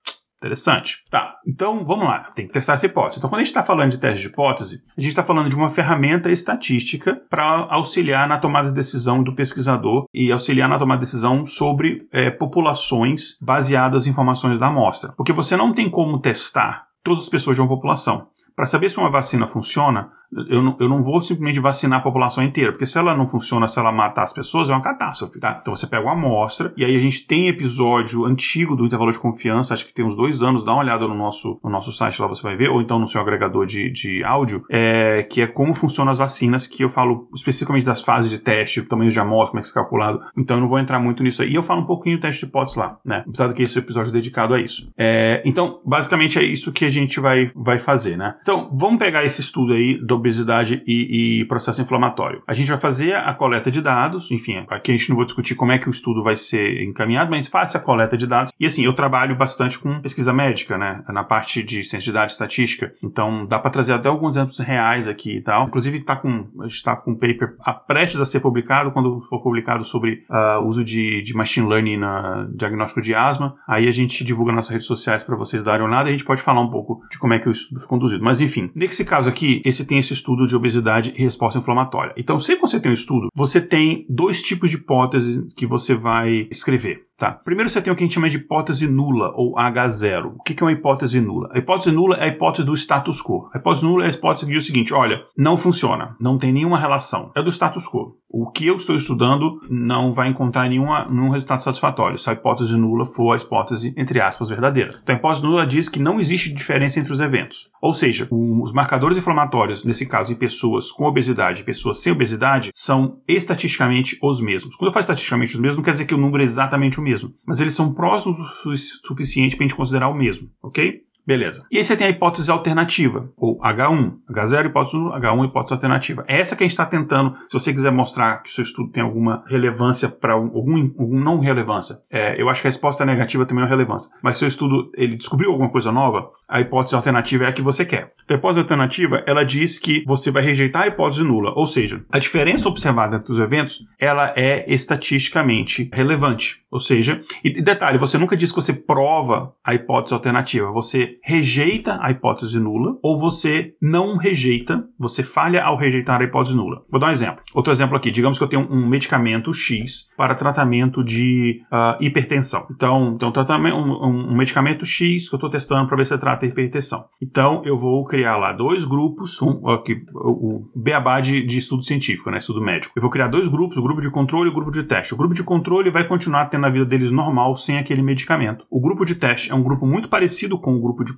Interessante. 0.42 1.04
Tá, 1.08 1.36
então 1.46 1.86
vamos 1.86 2.04
lá, 2.04 2.32
tem 2.34 2.48
que 2.48 2.52
testar 2.52 2.72
essa 2.72 2.86
hipótese. 2.86 3.18
Então, 3.18 3.30
quando 3.30 3.38
a 3.38 3.44
gente 3.44 3.50
está 3.50 3.62
falando 3.62 3.92
de 3.92 3.98
teste 3.98 4.22
de 4.22 4.32
hipótese, 4.32 4.82
a 4.98 5.00
gente 5.00 5.10
está 5.10 5.22
falando 5.22 5.48
de 5.48 5.54
uma 5.54 5.68
ferramenta 5.68 6.28
estatística 6.32 7.22
para 7.30 7.44
auxiliar 7.70 8.26
na 8.26 8.38
tomada 8.38 8.68
de 8.68 8.74
decisão 8.74 9.22
do 9.22 9.36
pesquisador 9.36 10.06
e 10.12 10.32
auxiliar 10.32 10.68
na 10.68 10.80
tomada 10.80 10.98
de 10.98 11.04
decisão 11.04 11.46
sobre 11.46 12.08
é, 12.10 12.28
populações 12.28 13.38
baseadas 13.40 14.04
em 14.04 14.10
informações 14.10 14.58
da 14.58 14.66
amostra. 14.66 15.12
Porque 15.16 15.32
você 15.32 15.56
não 15.56 15.72
tem 15.72 15.88
como 15.88 16.18
testar 16.18 16.88
todas 17.04 17.20
as 17.20 17.28
pessoas 17.28 17.56
de 17.56 17.62
uma 17.62 17.68
população. 17.68 18.26
Para 18.56 18.66
saber 18.66 18.90
se 18.90 18.98
uma 18.98 19.10
vacina 19.10 19.46
funciona, 19.46 20.10
eu 20.48 20.62
não, 20.62 20.76
eu 20.80 20.88
não 20.88 21.02
vou 21.02 21.20
simplesmente 21.20 21.60
vacinar 21.60 22.00
a 22.00 22.02
população 22.02 22.42
inteira, 22.42 22.72
porque 22.72 22.86
se 22.86 22.98
ela 22.98 23.14
não 23.14 23.26
funciona, 23.26 23.68
se 23.68 23.78
ela 23.78 23.92
matar 23.92 24.24
as 24.24 24.32
pessoas, 24.32 24.70
é 24.70 24.72
uma 24.72 24.82
catástrofe, 24.82 25.38
tá? 25.38 25.58
Então 25.60 25.74
você 25.74 25.86
pega 25.86 26.02
uma 26.02 26.12
amostra, 26.12 26.72
e 26.76 26.84
aí 26.84 26.96
a 26.96 26.98
gente 26.98 27.26
tem 27.26 27.48
episódio 27.48 28.24
antigo 28.24 28.74
do 28.74 28.86
intervalo 28.86 29.12
de 29.12 29.18
confiança, 29.18 29.74
acho 29.74 29.86
que 29.86 29.94
tem 29.94 30.04
uns 30.04 30.16
dois 30.16 30.42
anos, 30.42 30.64
dá 30.64 30.72
uma 30.72 30.82
olhada 30.82 31.06
no 31.06 31.14
nosso, 31.14 31.60
no 31.62 31.70
nosso 31.70 31.92
site 31.92 32.20
lá, 32.20 32.28
você 32.28 32.42
vai 32.42 32.56
ver, 32.56 32.70
ou 32.70 32.80
então 32.80 32.98
no 32.98 33.08
seu 33.08 33.20
agregador 33.20 33.66
de, 33.66 33.90
de 33.90 34.24
áudio, 34.24 34.64
é, 34.70 35.22
que 35.22 35.42
é 35.42 35.46
como 35.46 35.74
funcionam 35.74 36.10
as 36.10 36.18
vacinas, 36.18 36.66
que 36.66 36.82
eu 36.82 36.88
falo 36.88 37.28
especificamente 37.34 37.84
das 37.84 38.02
fases 38.02 38.30
de 38.30 38.38
teste, 38.38 38.82
tamanho 38.82 39.10
de 39.10 39.20
amostra, 39.20 39.50
como 39.50 39.60
é 39.60 39.62
que 39.62 39.70
é 39.70 39.74
calculado, 39.74 40.20
então 40.36 40.56
eu 40.56 40.60
não 40.60 40.68
vou 40.68 40.78
entrar 40.78 40.98
muito 40.98 41.22
nisso 41.22 41.42
aí. 41.42 41.50
E 41.50 41.54
eu 41.54 41.62
falo 41.62 41.82
um 41.82 41.86
pouquinho 41.86 42.16
do 42.16 42.20
teste 42.20 42.44
de 42.44 42.46
hipótese 42.46 42.78
lá, 42.78 42.98
né? 43.04 43.24
Apesar 43.26 43.48
de 43.48 43.54
que 43.54 43.62
esse 43.62 43.78
episódio 43.78 44.10
é 44.10 44.12
dedicado 44.12 44.54
a 44.54 44.60
isso. 44.60 44.90
É, 44.96 45.42
então, 45.44 45.80
basicamente 45.84 46.38
é 46.38 46.42
isso 46.42 46.72
que 46.72 46.84
a 46.84 46.88
gente 46.88 47.20
vai, 47.20 47.50
vai 47.54 47.78
fazer, 47.78 48.16
né? 48.16 48.34
Então, 48.42 48.70
vamos 48.72 48.98
pegar 48.98 49.24
esse 49.24 49.40
estudo 49.40 49.72
aí 49.72 50.00
da 50.04 50.21
obesidade 50.22 50.82
e, 50.86 51.40
e, 51.40 51.44
processo 51.46 51.82
inflamatório. 51.82 52.42
A 52.46 52.54
gente 52.54 52.68
vai 52.68 52.78
fazer 52.78 53.14
a 53.14 53.34
coleta 53.34 53.70
de 53.70 53.80
dados, 53.80 54.30
enfim, 54.30 54.64
aqui 54.68 54.92
a 54.92 54.96
gente 54.96 55.10
não 55.10 55.16
vai 55.16 55.26
discutir 55.26 55.54
como 55.54 55.72
é 55.72 55.78
que 55.78 55.88
o 55.88 55.90
estudo 55.90 56.22
vai 56.22 56.36
ser 56.36 56.82
encaminhado, 56.82 57.30
mas 57.30 57.48
faça 57.48 57.78
a 57.78 57.80
coleta 57.80 58.16
de 58.16 58.26
dados. 58.26 58.52
E 58.58 58.66
assim, 58.66 58.84
eu 58.84 58.94
trabalho 58.94 59.36
bastante 59.36 59.78
com 59.78 60.00
pesquisa 60.00 60.32
médica, 60.32 60.78
né, 60.78 61.02
na 61.08 61.24
parte 61.24 61.62
de 61.62 61.84
ciência 61.84 62.10
de 62.10 62.12
dados 62.12 62.32
e 62.32 62.34
estatística, 62.34 62.94
então 63.02 63.46
dá 63.46 63.58
para 63.58 63.70
trazer 63.70 63.92
até 63.92 64.08
alguns 64.08 64.36
exemplos 64.36 64.58
reais 64.60 65.08
aqui 65.08 65.36
e 65.36 65.40
tal. 65.42 65.66
Inclusive, 65.66 66.00
tá 66.00 66.16
com, 66.16 66.48
a 66.60 66.64
gente 66.64 66.76
está 66.76 66.96
com 66.96 67.12
um 67.12 67.16
paper 67.16 67.56
prestes 67.86 68.20
a 68.20 68.24
ser 68.24 68.40
publicado, 68.40 68.92
quando 68.92 69.20
for 69.22 69.42
publicado 69.42 69.84
sobre 69.84 70.24
uh, 70.30 70.66
uso 70.66 70.84
de, 70.84 71.22
de 71.22 71.34
machine 71.34 71.66
learning 71.66 71.96
na 71.96 72.48
diagnóstico 72.54 73.00
de 73.00 73.14
asma. 73.14 73.56
Aí 73.66 73.88
a 73.88 73.92
gente 73.92 74.24
divulga 74.24 74.52
nas 74.52 74.68
redes 74.68 74.86
sociais 74.86 75.22
para 75.22 75.36
vocês 75.36 75.62
darem 75.62 75.84
uma 75.84 75.88
olhada 75.88 76.08
e 76.08 76.14
a 76.14 76.16
gente 76.16 76.26
pode 76.26 76.42
falar 76.42 76.60
um 76.60 76.70
pouco 76.70 77.00
de 77.10 77.18
como 77.18 77.34
é 77.34 77.38
que 77.38 77.48
o 77.48 77.52
estudo 77.52 77.80
foi 77.80 77.88
conduzido. 77.88 78.24
Mas 78.24 78.40
enfim, 78.40 78.70
nesse 78.74 79.04
caso 79.04 79.28
aqui, 79.28 79.62
esse 79.64 79.84
tem 79.84 79.98
esse 79.98 80.11
estudo 80.12 80.46
de 80.46 80.56
obesidade 80.56 81.12
e 81.16 81.22
resposta 81.22 81.58
inflamatória. 81.58 82.14
Então, 82.16 82.38
sempre 82.38 82.62
que 82.62 82.68
você 82.68 82.80
tem 82.80 82.90
um 82.90 82.94
estudo, 82.94 83.28
você 83.34 83.60
tem 83.60 84.04
dois 84.08 84.42
tipos 84.42 84.70
de 84.70 84.76
hipótese 84.76 85.46
que 85.56 85.66
você 85.66 85.94
vai 85.94 86.48
escrever. 86.50 87.06
Tá. 87.22 87.30
Primeiro 87.30 87.70
você 87.70 87.80
tem 87.80 87.92
o 87.92 87.94
que 87.94 88.02
a 88.02 88.04
gente 88.04 88.14
chama 88.14 88.28
de 88.28 88.38
hipótese 88.38 88.88
nula, 88.88 89.32
ou 89.36 89.54
H0. 89.54 90.32
O 90.40 90.42
que 90.42 90.60
é 90.60 90.66
uma 90.66 90.72
hipótese 90.72 91.20
nula? 91.20 91.48
A 91.52 91.58
hipótese 91.58 91.92
nula 91.92 92.16
é 92.16 92.24
a 92.24 92.26
hipótese 92.26 92.66
do 92.66 92.74
status 92.74 93.22
quo. 93.22 93.48
A 93.54 93.58
hipótese 93.58 93.84
nula 93.84 94.02
é 94.02 94.08
a 94.08 94.10
hipótese 94.10 94.44
que 94.44 94.50
diz 94.50 94.64
o 94.64 94.66
seguinte: 94.66 94.92
olha, 94.92 95.22
não 95.38 95.56
funciona, 95.56 96.16
não 96.18 96.36
tem 96.36 96.52
nenhuma 96.52 96.76
relação. 96.76 97.30
É 97.36 97.40
do 97.40 97.52
status 97.52 97.86
quo. 97.86 98.16
O 98.28 98.50
que 98.50 98.66
eu 98.66 98.76
estou 98.76 98.96
estudando 98.96 99.60
não 99.70 100.12
vai 100.12 100.30
encontrar 100.30 100.68
nenhuma, 100.68 101.06
nenhum 101.08 101.28
resultado 101.28 101.62
satisfatório 101.62 102.18
se 102.18 102.28
a 102.28 102.32
hipótese 102.32 102.76
nula 102.76 103.04
for 103.04 103.34
a 103.34 103.36
hipótese, 103.36 103.94
entre 103.96 104.20
aspas, 104.20 104.48
verdadeira. 104.48 104.98
Então 105.00 105.14
a 105.14 105.18
hipótese 105.18 105.44
nula 105.44 105.64
diz 105.64 105.88
que 105.88 106.00
não 106.00 106.18
existe 106.18 106.52
diferença 106.52 106.98
entre 106.98 107.12
os 107.12 107.20
eventos. 107.20 107.70
Ou 107.80 107.94
seja, 107.94 108.26
os 108.32 108.72
marcadores 108.72 109.16
inflamatórios, 109.16 109.84
nesse 109.84 110.06
caso 110.06 110.32
em 110.32 110.36
pessoas 110.36 110.90
com 110.90 111.04
obesidade 111.04 111.60
e 111.60 111.64
pessoas 111.64 112.00
sem 112.00 112.12
obesidade, 112.12 112.70
são 112.74 113.18
estatisticamente 113.28 114.18
os 114.20 114.40
mesmos. 114.40 114.74
Quando 114.74 114.88
eu 114.88 114.92
falo 114.92 115.02
estatisticamente 115.02 115.54
os 115.54 115.60
mesmos, 115.60 115.76
não 115.76 115.84
quer 115.84 115.92
dizer 115.92 116.06
que 116.06 116.14
o 116.14 116.18
número 116.18 116.42
é 116.42 116.44
exatamente 116.44 116.98
o 116.98 117.02
mesmo 117.02 117.11
mesmo, 117.12 117.34
mas 117.46 117.60
eles 117.60 117.74
são 117.74 117.92
próximos 117.92 118.38
o 118.38 118.76
suficiente 119.06 119.56
para 119.56 119.64
a 119.64 119.68
gente 119.68 119.76
considerar 119.76 120.08
o 120.08 120.14
mesmo, 120.14 120.50
ok? 120.62 121.02
Beleza. 121.24 121.64
E 121.70 121.78
aí 121.78 121.84
você 121.84 121.96
tem 121.96 122.08
a 122.08 122.10
hipótese 122.10 122.50
alternativa, 122.50 123.30
ou 123.36 123.60
H1. 123.60 124.14
H0, 124.28 124.66
hipótese 124.66 124.96
H1, 124.96 125.44
hipótese 125.46 125.74
alternativa. 125.74 126.24
É 126.26 126.40
essa 126.40 126.56
que 126.56 126.64
a 126.64 126.66
gente 126.66 126.72
está 126.72 126.84
tentando, 126.84 127.36
se 127.46 127.54
você 127.54 127.72
quiser 127.72 127.92
mostrar 127.92 128.42
que 128.42 128.50
o 128.50 128.52
seu 128.52 128.64
estudo 128.64 128.90
tem 128.90 129.02
alguma 129.02 129.44
relevância 129.46 130.08
para 130.08 130.32
algum, 130.32 130.74
algum 130.98 131.20
não 131.20 131.38
relevância. 131.38 132.00
É, 132.10 132.40
eu 132.40 132.48
acho 132.48 132.60
que 132.60 132.66
a 132.66 132.70
resposta 132.70 133.04
negativa 133.04 133.46
também 133.46 133.64
é 133.64 133.68
relevância. 133.68 134.10
Mas 134.20 134.36
se 134.36 134.38
o 134.38 134.40
seu 134.40 134.48
estudo 134.48 134.90
ele 134.96 135.16
descobriu 135.16 135.52
alguma 135.52 135.70
coisa 135.70 135.92
nova, 135.92 136.28
a 136.52 136.60
hipótese 136.60 136.94
alternativa 136.94 137.44
é 137.44 137.48
a 137.48 137.52
que 137.52 137.62
você 137.62 137.84
quer. 137.84 138.08
Então, 138.24 138.36
a 138.36 138.38
hipótese 138.38 138.60
alternativa, 138.60 139.24
ela 139.26 139.42
diz 139.42 139.78
que 139.78 140.04
você 140.06 140.30
vai 140.30 140.42
rejeitar 140.42 140.82
a 140.82 140.86
hipótese 140.86 141.24
nula. 141.24 141.52
Ou 141.56 141.66
seja, 141.66 142.04
a 142.12 142.18
diferença 142.18 142.68
observada 142.68 143.16
entre 143.16 143.32
os 143.32 143.40
eventos, 143.40 143.86
ela 143.98 144.34
é 144.36 144.70
estatisticamente 144.70 145.88
relevante. 145.92 146.62
Ou 146.70 146.80
seja, 146.80 147.20
e 147.44 147.62
detalhe, 147.62 147.98
você 147.98 148.16
nunca 148.16 148.36
diz 148.36 148.50
que 148.50 148.56
você 148.56 148.72
prova 148.72 149.52
a 149.64 149.74
hipótese 149.74 150.14
alternativa. 150.14 150.70
Você 150.70 151.18
rejeita 151.22 151.98
a 152.00 152.10
hipótese 152.10 152.58
nula 152.58 152.96
ou 153.02 153.18
você 153.18 153.74
não 153.80 154.16
rejeita, 154.16 154.84
você 154.98 155.22
falha 155.22 155.62
ao 155.62 155.76
rejeitar 155.76 156.20
a 156.20 156.24
hipótese 156.24 156.56
nula. 156.56 156.82
Vou 156.90 156.98
dar 156.98 157.08
um 157.08 157.10
exemplo. 157.10 157.42
Outro 157.54 157.72
exemplo 157.72 157.96
aqui. 157.96 158.10
Digamos 158.10 158.38
que 158.38 158.44
eu 158.44 158.48
tenho 158.48 158.66
um 158.70 158.88
medicamento 158.88 159.52
X 159.52 160.08
para 160.16 160.34
tratamento 160.34 161.04
de 161.04 161.62
uh, 161.70 162.02
hipertensão. 162.02 162.66
Então, 162.70 163.18
então 163.20 163.32
um, 163.58 164.06
um, 164.06 164.32
um 164.32 164.36
medicamento 164.36 164.86
X 164.86 165.28
que 165.28 165.34
eu 165.34 165.38
estou 165.38 165.50
testando 165.50 165.86
para 165.86 165.96
ver 165.96 166.06
se 166.06 166.16
trata 166.16 166.41
hipertensão. 166.46 167.04
Então, 167.20 167.62
eu 167.64 167.76
vou 167.76 168.04
criar 168.04 168.36
lá 168.36 168.52
dois 168.52 168.84
grupos, 168.84 169.40
um, 169.42 169.68
aqui, 169.68 170.04
o, 170.14 170.70
beabá 170.74 171.20
de, 171.20 171.44
de 171.44 171.58
estudo 171.58 171.82
científico, 171.82 172.30
né, 172.30 172.38
estudo 172.38 172.62
médico. 172.62 172.92
Eu 172.96 173.02
vou 173.02 173.10
criar 173.10 173.28
dois 173.28 173.48
grupos, 173.48 173.76
o 173.76 173.82
grupo 173.82 174.00
de 174.00 174.10
controle 174.10 174.48
e 174.48 174.52
o 174.52 174.54
grupo 174.54 174.70
de 174.70 174.82
teste. 174.82 175.14
O 175.14 175.16
grupo 175.16 175.34
de 175.34 175.42
controle 175.42 175.90
vai 175.90 176.06
continuar 176.06 176.46
tendo 176.46 176.66
a 176.66 176.70
vida 176.70 176.84
deles 176.84 177.10
normal 177.10 177.56
sem 177.56 177.78
aquele 177.78 178.02
medicamento. 178.02 178.66
O 178.70 178.80
grupo 178.80 179.04
de 179.04 179.14
teste 179.14 179.50
é 179.50 179.54
um 179.54 179.62
grupo 179.62 179.86
muito 179.86 180.08
parecido 180.08 180.58
com 180.58 180.74
o 180.74 180.80
grupo 180.80 181.04
de 181.04 181.12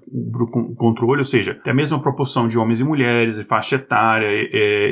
controle, 0.76 1.20
ou 1.20 1.24
seja, 1.24 1.54
tem 1.62 1.72
a 1.72 1.76
mesma 1.76 2.00
proporção 2.00 2.48
de 2.48 2.58
homens 2.58 2.80
e 2.80 2.84
mulheres, 2.84 3.40
faixa 3.46 3.76
etária, 3.76 4.26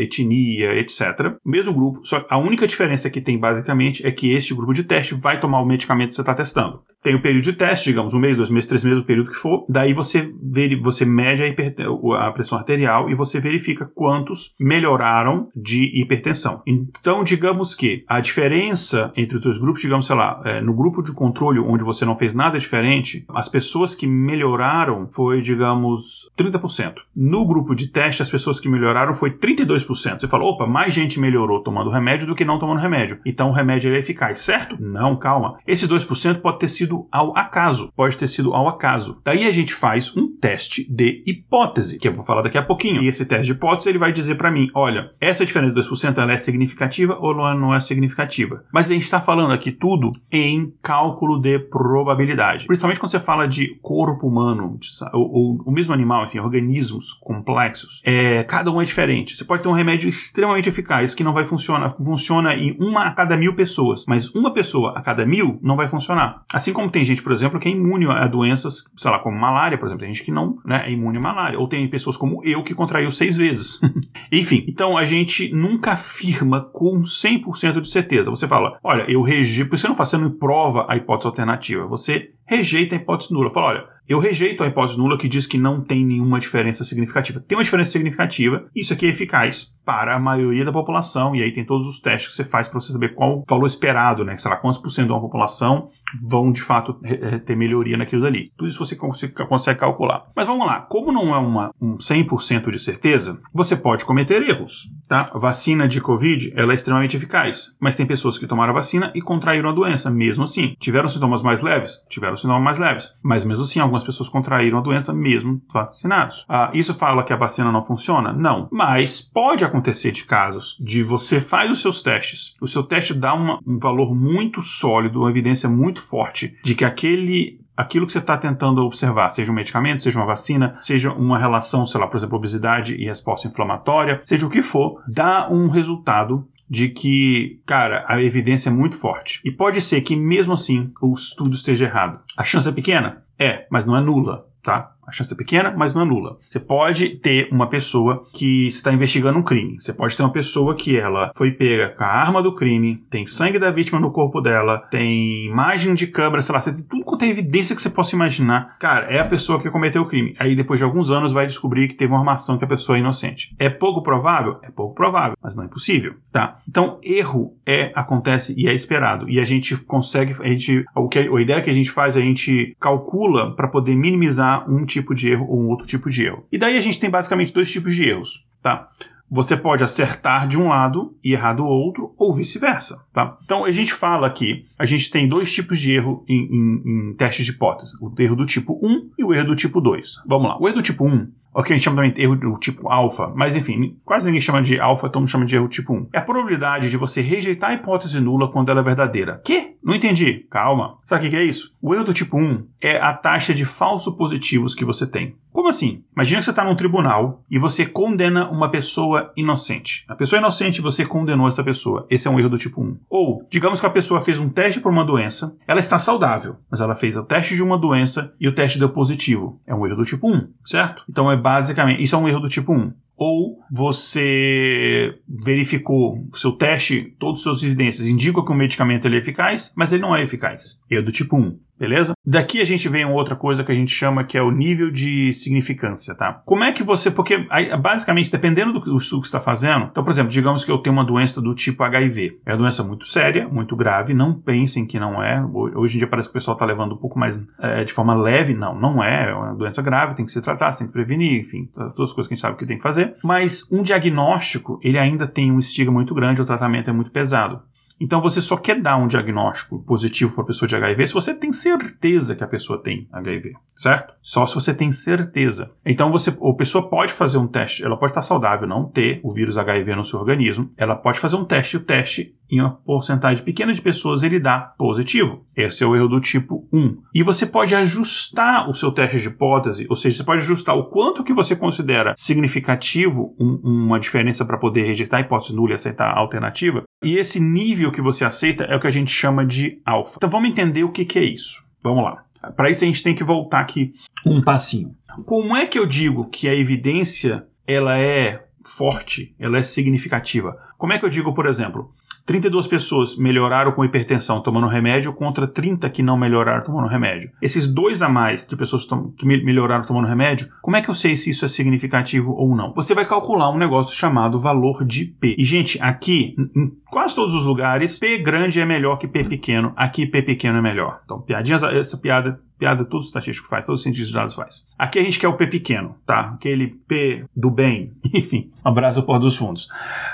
etnia, 0.02 0.74
etc. 0.74 1.36
Mesmo 1.44 1.72
grupo, 1.72 2.00
só 2.04 2.24
a 2.28 2.38
única 2.38 2.66
diferença 2.66 3.10
que 3.10 3.20
tem 3.20 3.38
basicamente 3.38 4.06
é 4.06 4.10
que 4.10 4.32
este 4.32 4.54
grupo 4.54 4.72
de 4.72 4.84
teste 4.84 5.14
vai 5.14 5.40
tomar 5.40 5.60
o 5.60 5.66
medicamento 5.66 6.08
que 6.08 6.14
você 6.14 6.22
está 6.22 6.34
testando. 6.34 6.80
Tem 7.02 7.14
o 7.14 7.22
período 7.22 7.44
de 7.44 7.52
teste, 7.52 7.90
digamos, 7.90 8.14
um 8.14 8.18
mês, 8.18 8.36
dois 8.36 8.50
meses, 8.50 8.68
três 8.68 8.84
meses, 8.84 9.02
o 9.02 9.06
período 9.06 9.30
que 9.30 9.36
for. 9.36 9.64
Daí 9.68 9.92
você, 9.92 10.32
você 10.80 11.04
mede 11.04 11.42
a, 11.42 11.48
hiper, 11.48 11.74
a 12.18 12.30
pressão 12.30 12.58
arterial 12.58 13.10
e 13.10 13.14
você 13.14 13.40
verifica 13.40 13.90
quantos 13.94 14.54
melhoraram 14.58 15.48
de 15.54 16.00
hipertensão. 16.00 16.62
Então, 16.66 17.24
digamos 17.24 17.74
que 17.74 18.04
a 18.06 18.20
diferença 18.20 19.12
entre 19.16 19.36
os 19.36 19.42
dois 19.42 19.58
grupos, 19.58 19.82
digamos, 19.82 20.06
sei 20.06 20.16
lá, 20.16 20.40
é, 20.44 20.60
no 20.60 20.74
grupo 20.74 21.02
de 21.02 21.12
controle, 21.12 21.58
onde 21.58 21.84
você 21.84 22.04
não 22.04 22.16
fez 22.16 22.34
nada 22.34 22.58
diferente, 22.58 23.24
as 23.30 23.48
pessoas 23.48 23.94
que 23.94 24.06
melhoraram 24.06 25.08
foi, 25.10 25.40
digamos, 25.40 26.30
30%. 26.38 26.94
No 27.14 27.46
grupo 27.46 27.74
de 27.74 27.88
teste, 27.88 28.22
as 28.22 28.30
pessoas 28.30 28.60
que 28.60 28.68
melhoraram 28.68 29.14
foi 29.14 29.30
32%. 29.30 30.20
Você 30.20 30.28
fala, 30.28 30.44
opa, 30.44 30.66
mais 30.66 30.94
gente 30.94 31.18
melhorou 31.18 31.62
tomando 31.62 31.90
remédio 31.90 32.26
do 32.26 32.34
que 32.34 32.44
não 32.44 32.58
tomando 32.58 32.80
remédio. 32.80 33.18
Então 33.24 33.50
o 33.50 33.52
remédio 33.52 33.94
é 33.94 33.98
eficaz, 33.98 34.40
certo? 34.40 34.76
Não, 34.80 35.16
calma. 35.16 35.58
Esses 35.66 35.88
2% 35.88 36.40
pode 36.40 36.58
ter 36.58 36.68
sido 36.68 36.91
sido 36.92 37.08
ao 37.10 37.36
acaso. 37.36 37.90
Pode 37.96 38.18
ter 38.18 38.26
sido 38.26 38.52
ao 38.52 38.68
acaso. 38.68 39.20
Daí 39.24 39.46
a 39.46 39.50
gente 39.50 39.74
faz 39.74 40.14
um 40.16 40.36
teste 40.36 40.86
de 40.90 41.22
hipótese, 41.26 41.98
que 41.98 42.06
eu 42.06 42.12
vou 42.12 42.24
falar 42.24 42.42
daqui 42.42 42.58
a 42.58 42.62
pouquinho. 42.62 43.02
E 43.02 43.08
esse 43.08 43.24
teste 43.24 43.46
de 43.46 43.52
hipótese 43.52 43.88
ele 43.88 43.98
vai 43.98 44.12
dizer 44.12 44.34
para 44.34 44.50
mim, 44.50 44.68
olha, 44.74 45.10
essa 45.20 45.44
diferença 45.44 45.74
de 45.74 45.80
2% 45.80 46.18
ela 46.18 46.32
é 46.32 46.38
significativa 46.38 47.16
ou 47.18 47.34
não 47.34 47.74
é 47.74 47.80
significativa. 47.80 48.64
Mas 48.72 48.90
a 48.90 48.94
gente 48.94 49.04
está 49.04 49.20
falando 49.20 49.52
aqui 49.52 49.72
tudo 49.72 50.12
em 50.30 50.72
cálculo 50.82 51.40
de 51.40 51.58
probabilidade. 51.58 52.66
Principalmente 52.66 53.00
quando 53.00 53.10
você 53.10 53.20
fala 53.20 53.46
de 53.46 53.78
corpo 53.80 54.26
humano, 54.26 54.78
ou, 55.12 55.32
ou 55.32 55.62
o 55.64 55.70
mesmo 55.70 55.94
animal, 55.94 56.24
enfim, 56.24 56.38
organismos 56.38 57.12
complexos. 57.12 58.02
É, 58.04 58.42
cada 58.44 58.70
um 58.70 58.80
é 58.80 58.84
diferente. 58.84 59.36
Você 59.36 59.44
pode 59.44 59.62
ter 59.62 59.68
um 59.68 59.72
remédio 59.72 60.08
extremamente 60.08 60.68
eficaz 60.68 61.14
que 61.14 61.24
não 61.24 61.32
vai 61.32 61.44
funcionar. 61.44 61.96
Funciona 61.96 62.54
em 62.54 62.76
uma 62.78 63.06
a 63.06 63.12
cada 63.12 63.36
mil 63.36 63.54
pessoas. 63.54 64.04
Mas 64.06 64.34
uma 64.34 64.52
pessoa 64.52 64.92
a 64.96 65.02
cada 65.02 65.24
mil 65.24 65.58
não 65.62 65.76
vai 65.76 65.88
funcionar. 65.88 66.42
Assim 66.52 66.72
como 66.72 66.81
como 66.82 66.90
tem 66.90 67.04
gente, 67.04 67.22
por 67.22 67.30
exemplo, 67.30 67.60
que 67.60 67.68
é 67.68 67.70
imune 67.70 68.06
a 68.06 68.26
doenças, 68.26 68.84
sei 68.96 69.10
lá, 69.10 69.18
como 69.20 69.38
malária, 69.38 69.78
por 69.78 69.86
exemplo. 69.86 70.04
Tem 70.04 70.12
gente 70.12 70.24
que 70.24 70.32
não 70.32 70.58
né, 70.64 70.82
é 70.86 70.90
imune 70.90 71.18
à 71.18 71.20
malária. 71.20 71.58
Ou 71.58 71.68
tem 71.68 71.86
pessoas 71.88 72.16
como 72.16 72.42
eu 72.44 72.64
que 72.64 72.74
contraiu 72.74 73.10
seis 73.10 73.36
vezes. 73.36 73.80
Enfim, 74.32 74.64
então 74.66 74.98
a 74.98 75.04
gente 75.04 75.52
nunca 75.52 75.92
afirma 75.92 76.60
com 76.72 77.02
100% 77.02 77.80
de 77.80 77.88
certeza. 77.88 78.30
Você 78.30 78.48
fala, 78.48 78.78
olha, 78.82 79.08
eu 79.08 79.22
rejeito, 79.22 79.68
por 79.68 79.76
isso 79.76 79.82
você 79.82 79.88
não 79.88 79.94
faz, 79.94 80.08
você 80.08 80.18
não 80.18 80.30
prova 80.30 80.86
a 80.88 80.96
hipótese 80.96 81.28
alternativa. 81.28 81.86
Você 81.86 82.32
rejeita 82.44 82.96
a 82.96 82.98
hipótese 82.98 83.32
nula. 83.32 83.50
Fala, 83.50 83.68
olha, 83.68 83.84
eu 84.08 84.18
rejeito 84.18 84.62
a 84.62 84.66
hipótese 84.66 84.98
nula 84.98 85.16
que 85.18 85.28
diz 85.28 85.46
que 85.46 85.58
não 85.58 85.80
tem 85.80 86.04
nenhuma 86.04 86.40
diferença 86.40 86.84
significativa. 86.84 87.40
Tem 87.40 87.56
uma 87.56 87.64
diferença 87.64 87.90
significativa, 87.90 88.66
isso 88.74 88.92
aqui 88.92 89.06
é 89.06 89.08
eficaz 89.10 89.72
para 89.84 90.14
a 90.14 90.18
maioria 90.18 90.64
da 90.64 90.72
população, 90.72 91.34
e 91.34 91.42
aí 91.42 91.52
tem 91.52 91.64
todos 91.64 91.88
os 91.88 92.00
testes 92.00 92.30
que 92.30 92.36
você 92.36 92.44
faz 92.44 92.68
para 92.68 92.80
você 92.80 92.92
saber 92.92 93.14
qual 93.14 93.38
o 93.38 93.44
valor 93.48 93.66
esperado, 93.66 94.24
né? 94.24 94.36
Sei 94.36 94.50
lá, 94.50 94.56
quantos 94.56 94.80
por 94.80 94.90
cento 94.90 95.08
da 95.08 95.18
população 95.18 95.88
vão 96.22 96.52
de 96.52 96.62
fato 96.62 97.00
ter 97.44 97.56
melhoria 97.56 97.96
naquilo 97.96 98.22
dali. 98.22 98.44
Tudo 98.56 98.68
isso 98.68 98.84
você 98.84 98.94
consegue 98.94 99.78
calcular. 99.78 100.24
Mas 100.36 100.46
vamos 100.46 100.66
lá, 100.66 100.82
como 100.82 101.10
não 101.10 101.34
é 101.34 101.38
uma, 101.38 101.74
um 101.80 101.96
100% 101.96 102.70
de 102.70 102.78
certeza, 102.78 103.40
você 103.52 103.74
pode 103.74 104.04
cometer 104.04 104.42
erros, 104.42 104.88
tá? 105.08 105.30
A 105.34 105.38
vacina 105.38 105.88
de 105.88 106.00
Covid, 106.00 106.52
ela 106.56 106.72
é 106.72 106.74
extremamente 106.74 107.16
eficaz, 107.16 107.74
mas 107.80 107.96
tem 107.96 108.06
pessoas 108.06 108.38
que 108.38 108.46
tomaram 108.46 108.72
a 108.72 108.76
vacina 108.76 109.10
e 109.14 109.20
contraíram 109.20 109.70
a 109.70 109.74
doença, 109.74 110.10
mesmo 110.10 110.44
assim. 110.44 110.76
Tiveram 110.78 111.08
sintomas 111.08 111.42
mais 111.42 111.60
leves? 111.60 112.04
Tiveram 112.08 112.36
sintomas 112.36 112.62
mais 112.62 112.78
leves, 112.78 113.12
mas 113.22 113.44
mesmo 113.44 113.64
assim 113.64 113.80
algumas 113.92 114.04
pessoas 114.04 114.28
contraíram 114.28 114.78
a 114.78 114.82
doença 114.82 115.12
mesmo 115.12 115.60
vacinados. 115.72 116.44
Ah, 116.48 116.70
isso 116.72 116.94
fala 116.94 117.22
que 117.22 117.32
a 117.32 117.36
vacina 117.36 117.70
não 117.70 117.82
funciona? 117.82 118.32
Não. 118.32 118.68
Mas 118.72 119.20
pode 119.20 119.64
acontecer 119.64 120.10
de 120.10 120.24
casos 120.24 120.76
de 120.80 121.02
você 121.02 121.40
faz 121.40 121.70
os 121.70 121.82
seus 121.82 122.02
testes, 122.02 122.56
o 122.60 122.66
seu 122.66 122.82
teste 122.82 123.14
dá 123.14 123.34
uma, 123.34 123.58
um 123.66 123.78
valor 123.78 124.14
muito 124.14 124.62
sólido, 124.62 125.20
uma 125.20 125.30
evidência 125.30 125.68
muito 125.68 126.00
forte 126.00 126.56
de 126.64 126.74
que 126.74 126.84
aquele 126.84 127.60
aquilo 127.74 128.06
que 128.06 128.12
você 128.12 128.18
está 128.18 128.36
tentando 128.36 128.82
observar, 128.82 129.30
seja 129.30 129.50
um 129.50 129.54
medicamento, 129.54 130.02
seja 130.02 130.18
uma 130.18 130.26
vacina, 130.26 130.76
seja 130.78 131.10
uma 131.10 131.38
relação, 131.38 131.86
sei 131.86 131.98
lá, 131.98 132.06
por 132.06 132.18
exemplo, 132.18 132.36
obesidade 132.36 132.94
e 132.94 133.06
resposta 133.06 133.48
inflamatória, 133.48 134.20
seja 134.24 134.46
o 134.46 134.50
que 134.50 134.62
for, 134.62 135.02
dá 135.08 135.48
um 135.50 135.68
resultado 135.68 136.46
de 136.72 136.88
que, 136.88 137.60
cara, 137.66 138.02
a 138.08 138.22
evidência 138.22 138.70
é 138.70 138.72
muito 138.72 138.96
forte. 138.96 139.42
E 139.44 139.50
pode 139.50 139.82
ser 139.82 140.00
que 140.00 140.16
mesmo 140.16 140.54
assim 140.54 140.90
o 141.02 141.12
estudo 141.12 141.54
esteja 141.54 141.84
errado. 141.84 142.20
A 142.34 142.42
chance 142.42 142.66
é 142.66 142.72
pequena? 142.72 143.22
É, 143.38 143.66
mas 143.70 143.84
não 143.84 143.94
é 143.94 144.00
nula, 144.00 144.48
tá? 144.62 144.94
A 145.06 145.12
chance 145.12 145.32
é 145.32 145.36
pequena, 145.36 145.74
mas 145.76 145.92
não 145.92 146.02
é 146.02 146.04
nula. 146.04 146.38
Você 146.48 146.60
pode 146.60 147.10
ter 147.16 147.48
uma 147.50 147.68
pessoa 147.68 148.24
que 148.32 148.68
está 148.68 148.92
investigando 148.92 149.38
um 149.38 149.42
crime. 149.42 149.80
Você 149.80 149.92
pode 149.92 150.16
ter 150.16 150.22
uma 150.22 150.32
pessoa 150.32 150.74
que 150.74 150.96
ela 150.96 151.30
foi 151.34 151.50
pega 151.50 151.90
com 151.90 152.04
a 152.04 152.06
arma 152.06 152.42
do 152.42 152.54
crime, 152.54 153.02
tem 153.10 153.26
sangue 153.26 153.58
da 153.58 153.70
vítima 153.70 153.98
no 153.98 154.12
corpo 154.12 154.40
dela, 154.40 154.78
tem 154.78 155.46
imagem 155.46 155.94
de 155.94 156.06
câmera, 156.06 156.40
sei 156.40 156.54
lá, 156.54 156.60
você 156.60 156.72
tem 156.72 156.84
tudo 156.84 157.04
quanto 157.04 157.24
é 157.24 157.28
evidência 157.28 157.74
que 157.74 157.82
você 157.82 157.90
possa 157.90 158.14
imaginar. 158.14 158.76
Cara, 158.78 159.06
é 159.06 159.18
a 159.18 159.24
pessoa 159.24 159.60
que 159.60 159.70
cometeu 159.70 160.02
o 160.02 160.06
crime. 160.06 160.34
Aí 160.38 160.54
depois 160.54 160.78
de 160.78 160.84
alguns 160.84 161.10
anos 161.10 161.32
vai 161.32 161.46
descobrir 161.46 161.88
que 161.88 161.94
teve 161.94 162.12
uma 162.12 162.20
armação 162.20 162.56
que 162.56 162.64
a 162.64 162.68
pessoa 162.68 162.96
é 162.96 163.00
inocente. 163.00 163.54
É 163.58 163.68
pouco 163.68 164.02
provável? 164.02 164.58
É 164.62 164.70
pouco 164.70 164.94
provável, 164.94 165.36
mas 165.42 165.56
não 165.56 165.64
é 165.64 165.66
impossível, 165.66 166.14
tá? 166.30 166.58
Então, 166.68 166.98
erro 167.02 167.54
é 167.66 167.92
acontece 167.94 168.54
e 168.56 168.68
é 168.68 168.74
esperado. 168.74 169.28
E 169.28 169.40
a 169.40 169.44
gente 169.44 169.76
consegue, 169.76 170.34
a 170.40 170.46
gente, 170.46 170.84
o 170.94 171.08
que 171.08 171.18
a 171.18 171.40
ideia 171.40 171.60
que 171.60 171.70
a 171.70 171.74
gente 171.74 171.90
faz, 171.90 172.16
a 172.16 172.20
gente 172.20 172.76
calcula 172.80 173.54
para 173.54 173.68
poder 173.68 173.96
minimizar 173.96 174.70
um 174.70 174.84
tipo 174.92 175.14
de 175.14 175.30
erro 175.30 175.46
ou 175.48 175.62
um 175.62 175.68
outro 175.68 175.86
tipo 175.86 176.10
de 176.10 176.24
erro. 176.26 176.46
E 176.50 176.58
daí 176.58 176.76
a 176.76 176.80
gente 176.80 177.00
tem 177.00 177.10
basicamente 177.10 177.52
dois 177.52 177.70
tipos 177.70 177.94
de 177.94 178.08
erros, 178.08 178.46
tá? 178.62 178.88
Você 179.34 179.56
pode 179.56 179.82
acertar 179.82 180.46
de 180.46 180.58
um 180.58 180.68
lado 180.68 181.16
e 181.24 181.32
errar 181.32 181.54
do 181.54 181.64
outro, 181.64 182.12
ou 182.18 182.34
vice-versa. 182.34 183.02
Tá? 183.14 183.38
Então, 183.42 183.64
a 183.64 183.70
gente 183.70 183.94
fala 183.94 184.26
aqui, 184.26 184.66
a 184.78 184.84
gente 184.84 185.10
tem 185.10 185.26
dois 185.26 185.50
tipos 185.50 185.80
de 185.80 185.90
erro 185.90 186.22
em, 186.28 186.44
em, 186.44 186.82
em 186.84 187.14
testes 187.14 187.46
de 187.46 187.52
hipótese: 187.52 187.96
o 187.98 188.12
erro 188.18 188.36
do 188.36 188.44
tipo 188.44 188.78
1 188.82 189.12
e 189.18 189.24
o 189.24 189.32
erro 189.32 189.46
do 189.46 189.56
tipo 189.56 189.80
2. 189.80 190.16
Vamos 190.26 190.48
lá. 190.48 190.58
O 190.60 190.68
erro 190.68 190.76
do 190.76 190.82
tipo 190.82 191.06
1 191.06 191.32
o 191.54 191.62
que 191.62 191.72
a 191.72 191.76
gente 191.76 191.84
chama 191.84 191.96
também 191.96 192.12
de 192.12 192.22
erro 192.22 192.36
do 192.36 192.54
tipo 192.54 192.88
alfa, 192.88 193.32
mas 193.34 193.54
enfim, 193.54 193.96
quase 194.04 194.26
ninguém 194.26 194.40
chama 194.40 194.62
de 194.62 194.80
alfa, 194.80 195.08
todo 195.08 195.20
mundo 195.20 195.30
chama 195.30 195.44
de 195.44 195.54
erro 195.54 195.68
tipo 195.68 195.92
1. 195.92 196.08
É 196.12 196.18
a 196.18 196.22
probabilidade 196.22 196.90
de 196.90 196.96
você 196.96 197.20
rejeitar 197.20 197.70
a 197.70 197.74
hipótese 197.74 198.20
nula 198.20 198.50
quando 198.50 198.70
ela 198.70 198.80
é 198.80 198.84
verdadeira. 198.84 199.40
Que? 199.44 199.76
Não 199.82 199.94
entendi. 199.94 200.46
Calma. 200.50 200.98
Sabe 201.04 201.26
o 201.26 201.30
que 201.30 201.36
é 201.36 201.44
isso? 201.44 201.76
O 201.82 201.94
erro 201.94 202.04
do 202.04 202.14
tipo 202.14 202.38
1 202.38 202.66
é 202.80 202.98
a 202.98 203.12
taxa 203.12 203.52
de 203.52 203.64
falso 203.64 204.16
positivos 204.16 204.74
que 204.74 204.84
você 204.84 205.06
tem. 205.06 205.36
Como 205.52 205.68
assim? 205.68 206.02
Imagina 206.16 206.38
que 206.38 206.46
você 206.46 206.50
está 206.50 206.64
num 206.64 206.74
tribunal 206.74 207.44
e 207.50 207.58
você 207.58 207.84
condena 207.84 208.48
uma 208.50 208.70
pessoa 208.70 209.32
inocente. 209.36 210.04
A 210.08 210.16
pessoa 210.16 210.40
inocente 210.40 210.80
você 210.80 211.04
condenou 211.04 211.46
essa 211.46 211.62
pessoa. 211.62 212.06
Esse 212.08 212.26
é 212.26 212.30
um 212.30 212.40
erro 212.40 212.48
do 212.48 212.58
tipo 212.58 212.82
1. 212.82 212.98
Ou, 213.08 213.46
digamos 213.50 213.78
que 213.78 213.86
a 213.86 213.90
pessoa 213.90 214.20
fez 214.20 214.38
um 214.38 214.48
teste 214.48 214.80
para 214.80 214.90
uma 214.90 215.04
doença, 215.04 215.54
ela 215.68 215.80
está 215.80 215.98
saudável, 215.98 216.56
mas 216.70 216.80
ela 216.80 216.94
fez 216.94 217.16
o 217.16 217.24
teste 217.24 217.54
de 217.54 217.62
uma 217.62 217.78
doença 217.78 218.32
e 218.40 218.48
o 218.48 218.54
teste 218.54 218.78
deu 218.78 218.88
positivo. 218.88 219.60
É 219.66 219.74
um 219.74 219.86
erro 219.86 219.96
do 219.96 220.04
tipo 220.04 220.26
1, 220.26 220.48
certo? 220.64 221.04
Então 221.08 221.30
é 221.30 221.36
basicamente, 221.36 222.02
isso 222.02 222.16
é 222.16 222.18
um 222.18 222.28
erro 222.28 222.40
do 222.40 222.48
tipo 222.48 222.72
1 222.72 222.92
ou 223.14 223.60
você 223.70 225.14
verificou 225.28 226.26
o 226.32 226.36
seu 226.36 226.50
teste, 226.50 227.14
todas 227.20 227.38
as 227.38 227.42
suas 227.44 227.62
evidências 227.62 228.08
indicam 228.08 228.44
que 228.44 228.50
o 228.50 228.54
medicamento 228.54 229.06
é 229.06 229.14
eficaz, 229.14 229.72
mas 229.76 229.92
ele 229.92 230.02
não 230.02 230.16
é 230.16 230.24
eficaz. 230.24 230.80
Erro 230.90 231.04
do 231.04 231.12
tipo 231.12 231.36
1 231.36 231.56
beleza? 231.82 232.12
Daqui 232.24 232.60
a 232.60 232.64
gente 232.64 232.88
vem 232.88 233.04
outra 233.04 233.34
coisa 233.34 233.64
que 233.64 233.72
a 233.72 233.74
gente 233.74 233.92
chama 233.92 234.22
que 234.22 234.38
é 234.38 234.42
o 234.42 234.52
nível 234.52 234.88
de 234.88 235.34
significância, 235.34 236.14
tá? 236.14 236.40
Como 236.46 236.62
é 236.62 236.70
que 236.70 236.84
você, 236.84 237.10
porque 237.10 237.44
basicamente 237.80 238.30
dependendo 238.30 238.72
do 238.72 238.80
que 238.80 239.26
está 239.26 239.40
fazendo, 239.40 239.88
então 239.90 240.04
por 240.04 240.10
exemplo, 240.10 240.30
digamos 240.30 240.64
que 240.64 240.70
eu 240.70 240.78
tenho 240.78 240.94
uma 240.94 241.04
doença 241.04 241.42
do 241.42 241.52
tipo 241.56 241.82
HIV, 241.82 242.38
é 242.46 242.52
uma 242.52 242.58
doença 242.58 242.84
muito 242.84 243.04
séria, 243.04 243.48
muito 243.48 243.74
grave, 243.74 244.14
não 244.14 244.32
pensem 244.32 244.86
que 244.86 245.00
não 245.00 245.20
é. 245.20 245.44
Hoje 245.74 245.96
em 245.96 245.98
dia 245.98 246.06
parece 246.06 246.28
que 246.28 246.30
o 246.30 246.34
pessoal 246.34 246.54
está 246.54 246.64
levando 246.64 246.94
um 246.94 246.98
pouco 246.98 247.18
mais 247.18 247.44
é, 247.58 247.82
de 247.82 247.92
forma 247.92 248.14
leve, 248.14 248.54
não, 248.54 248.78
não 248.78 249.02
é, 249.02 249.30
é 249.30 249.34
uma 249.34 249.52
doença 249.52 249.82
grave, 249.82 250.14
tem 250.14 250.24
que 250.24 250.30
se 250.30 250.40
tratar, 250.40 250.72
tem 250.76 250.86
que 250.86 250.92
prevenir, 250.92 251.40
enfim, 251.40 251.68
todas 251.74 252.10
as 252.10 252.12
coisas 252.12 252.28
que 252.28 252.34
a 252.34 252.36
gente 252.36 252.42
sabe 252.42 252.56
que 252.56 252.64
tem 252.64 252.76
que 252.76 252.82
fazer. 252.82 253.14
Mas 253.24 253.68
um 253.72 253.82
diagnóstico, 253.82 254.78
ele 254.84 254.98
ainda 254.98 255.26
tem 255.26 255.50
um 255.50 255.58
estigma 255.58 255.92
muito 255.92 256.14
grande, 256.14 256.40
o 256.40 256.44
tratamento 256.44 256.88
é 256.88 256.92
muito 256.92 257.10
pesado. 257.10 257.60
Então 258.02 258.20
você 258.20 258.42
só 258.42 258.56
quer 258.56 258.80
dar 258.80 258.96
um 258.96 259.06
diagnóstico 259.06 259.78
positivo 259.84 260.34
para 260.34 260.42
a 260.42 260.46
pessoa 260.48 260.68
de 260.68 260.74
HIV 260.74 261.06
se 261.06 261.14
você 261.14 261.32
tem 261.32 261.52
certeza 261.52 262.34
que 262.34 262.42
a 262.42 262.48
pessoa 262.48 262.82
tem 262.82 263.06
HIV, 263.12 263.52
certo? 263.76 264.16
Só 264.20 264.44
se 264.44 264.56
você 264.56 264.74
tem 264.74 264.90
certeza. 264.90 265.70
Então 265.86 266.10
você, 266.10 266.30
a 266.30 266.54
pessoa 266.54 266.90
pode 266.90 267.12
fazer 267.12 267.38
um 267.38 267.46
teste, 267.46 267.84
ela 267.84 267.96
pode 267.96 268.10
estar 268.10 268.22
saudável, 268.22 268.66
não 268.66 268.88
ter 268.88 269.20
o 269.22 269.32
vírus 269.32 269.56
HIV 269.56 269.94
no 269.94 270.04
seu 270.04 270.18
organismo, 270.18 270.68
ela 270.76 270.96
pode 270.96 271.20
fazer 271.20 271.36
um 271.36 271.44
teste, 271.44 271.76
o 271.76 271.80
teste 271.80 272.34
em 272.52 272.60
uma 272.60 272.70
porcentagem 272.70 273.42
pequena 273.42 273.72
de 273.72 273.80
pessoas 273.80 274.22
ele 274.22 274.38
dá 274.38 274.58
positivo. 274.60 275.46
Esse 275.56 275.82
é 275.82 275.86
o 275.86 275.96
erro 275.96 276.08
do 276.08 276.20
tipo 276.20 276.68
1. 276.70 276.98
E 277.14 277.22
você 277.22 277.46
pode 277.46 277.74
ajustar 277.74 278.68
o 278.68 278.74
seu 278.74 278.92
teste 278.92 279.18
de 279.18 279.28
hipótese, 279.28 279.86
ou 279.88 279.96
seja, 279.96 280.18
você 280.18 280.24
pode 280.24 280.42
ajustar 280.42 280.76
o 280.76 280.84
quanto 280.84 281.24
que 281.24 281.32
você 281.32 281.56
considera 281.56 282.12
significativo 282.14 283.34
um, 283.40 283.58
uma 283.64 283.98
diferença 283.98 284.44
para 284.44 284.58
poder 284.58 284.84
rejeitar 284.84 285.20
a 285.20 285.22
hipótese 285.22 285.56
nula 285.56 285.72
e 285.72 285.74
aceitar 285.74 286.10
a 286.10 286.18
alternativa. 286.18 286.82
E 287.02 287.16
esse 287.16 287.40
nível 287.40 287.90
que 287.90 288.02
você 288.02 288.22
aceita 288.22 288.64
é 288.64 288.76
o 288.76 288.80
que 288.80 288.86
a 288.86 288.90
gente 288.90 289.10
chama 289.10 289.46
de 289.46 289.80
alfa. 289.86 290.16
Então 290.18 290.28
vamos 290.28 290.50
entender 290.50 290.84
o 290.84 290.92
que, 290.92 291.06
que 291.06 291.18
é 291.18 291.24
isso. 291.24 291.64
Vamos 291.82 292.04
lá. 292.04 292.22
Para 292.54 292.68
isso 292.68 292.84
a 292.84 292.86
gente 292.86 293.02
tem 293.02 293.14
que 293.14 293.24
voltar 293.24 293.60
aqui 293.60 293.92
um 294.26 294.42
passinho. 294.42 294.94
Como 295.24 295.56
é 295.56 295.64
que 295.64 295.78
eu 295.78 295.86
digo 295.86 296.28
que 296.28 296.48
a 296.48 296.54
evidência 296.54 297.46
ela 297.66 297.98
é 297.98 298.44
forte, 298.62 299.34
ela 299.38 299.56
é 299.56 299.62
significativa? 299.62 300.54
Como 300.76 300.92
é 300.92 300.98
que 300.98 301.04
eu 301.04 301.10
digo, 301.10 301.32
por 301.32 301.46
exemplo, 301.46 301.94
32 302.24 302.66
pessoas 302.66 303.16
melhoraram 303.16 303.72
com 303.72 303.84
hipertensão 303.84 304.40
tomando 304.40 304.66
remédio 304.66 305.12
contra 305.12 305.46
30 305.46 305.88
que 305.90 306.02
não 306.02 306.16
melhoraram 306.16 306.64
tomando 306.64 306.88
remédio. 306.88 307.30
Esses 307.40 307.66
dois 307.66 308.02
a 308.02 308.08
mais 308.08 308.46
de 308.46 308.56
pessoas 308.56 308.86
que 309.16 309.26
melhoraram 309.26 309.84
tomando 309.84 310.08
remédio, 310.08 310.48
como 310.60 310.76
é 310.76 310.82
que 310.82 310.88
eu 310.88 310.94
sei 310.94 311.16
se 311.16 311.30
isso 311.30 311.44
é 311.44 311.48
significativo 311.48 312.32
ou 312.32 312.54
não? 312.54 312.72
Você 312.74 312.94
vai 312.94 313.04
calcular 313.04 313.50
um 313.50 313.58
negócio 313.58 313.96
chamado 313.96 314.38
valor 314.38 314.84
de 314.84 315.04
P. 315.04 315.34
E, 315.38 315.44
gente, 315.44 315.80
aqui, 315.80 316.36
em 316.56 316.72
quase 316.90 317.14
todos 317.14 317.34
os 317.34 317.46
lugares, 317.46 317.98
P 317.98 318.18
grande 318.18 318.60
é 318.60 318.66
melhor 318.66 318.96
que 318.96 319.08
P 319.08 319.24
pequeno. 319.24 319.72
Aqui, 319.76 320.06
P 320.06 320.22
pequeno 320.22 320.58
é 320.58 320.62
melhor. 320.62 321.00
Então, 321.04 321.20
piadinhas, 321.20 321.62
essa 321.62 321.98
piada 321.98 322.40
piada 322.62 322.84
todos 322.84 323.06
os 323.06 323.08
estatísticos 323.08 323.50
faz, 323.50 323.66
todos 323.66 323.80
os 323.80 323.82
cientistas 323.82 324.08
de 324.08 324.14
dados 324.14 324.34
faz. 324.36 324.64
Aqui 324.78 325.00
a 325.00 325.02
gente 325.02 325.18
quer 325.18 325.26
o 325.26 325.32
P 325.32 325.48
pequeno, 325.48 325.96
tá? 326.06 326.32
Aquele 326.36 326.68
P 326.86 327.24
do 327.34 327.50
bem. 327.50 327.92
Enfim, 328.14 328.52
abraço 328.64 329.02
por 329.02 329.18
dos 329.18 329.36
fundos. 329.36 329.68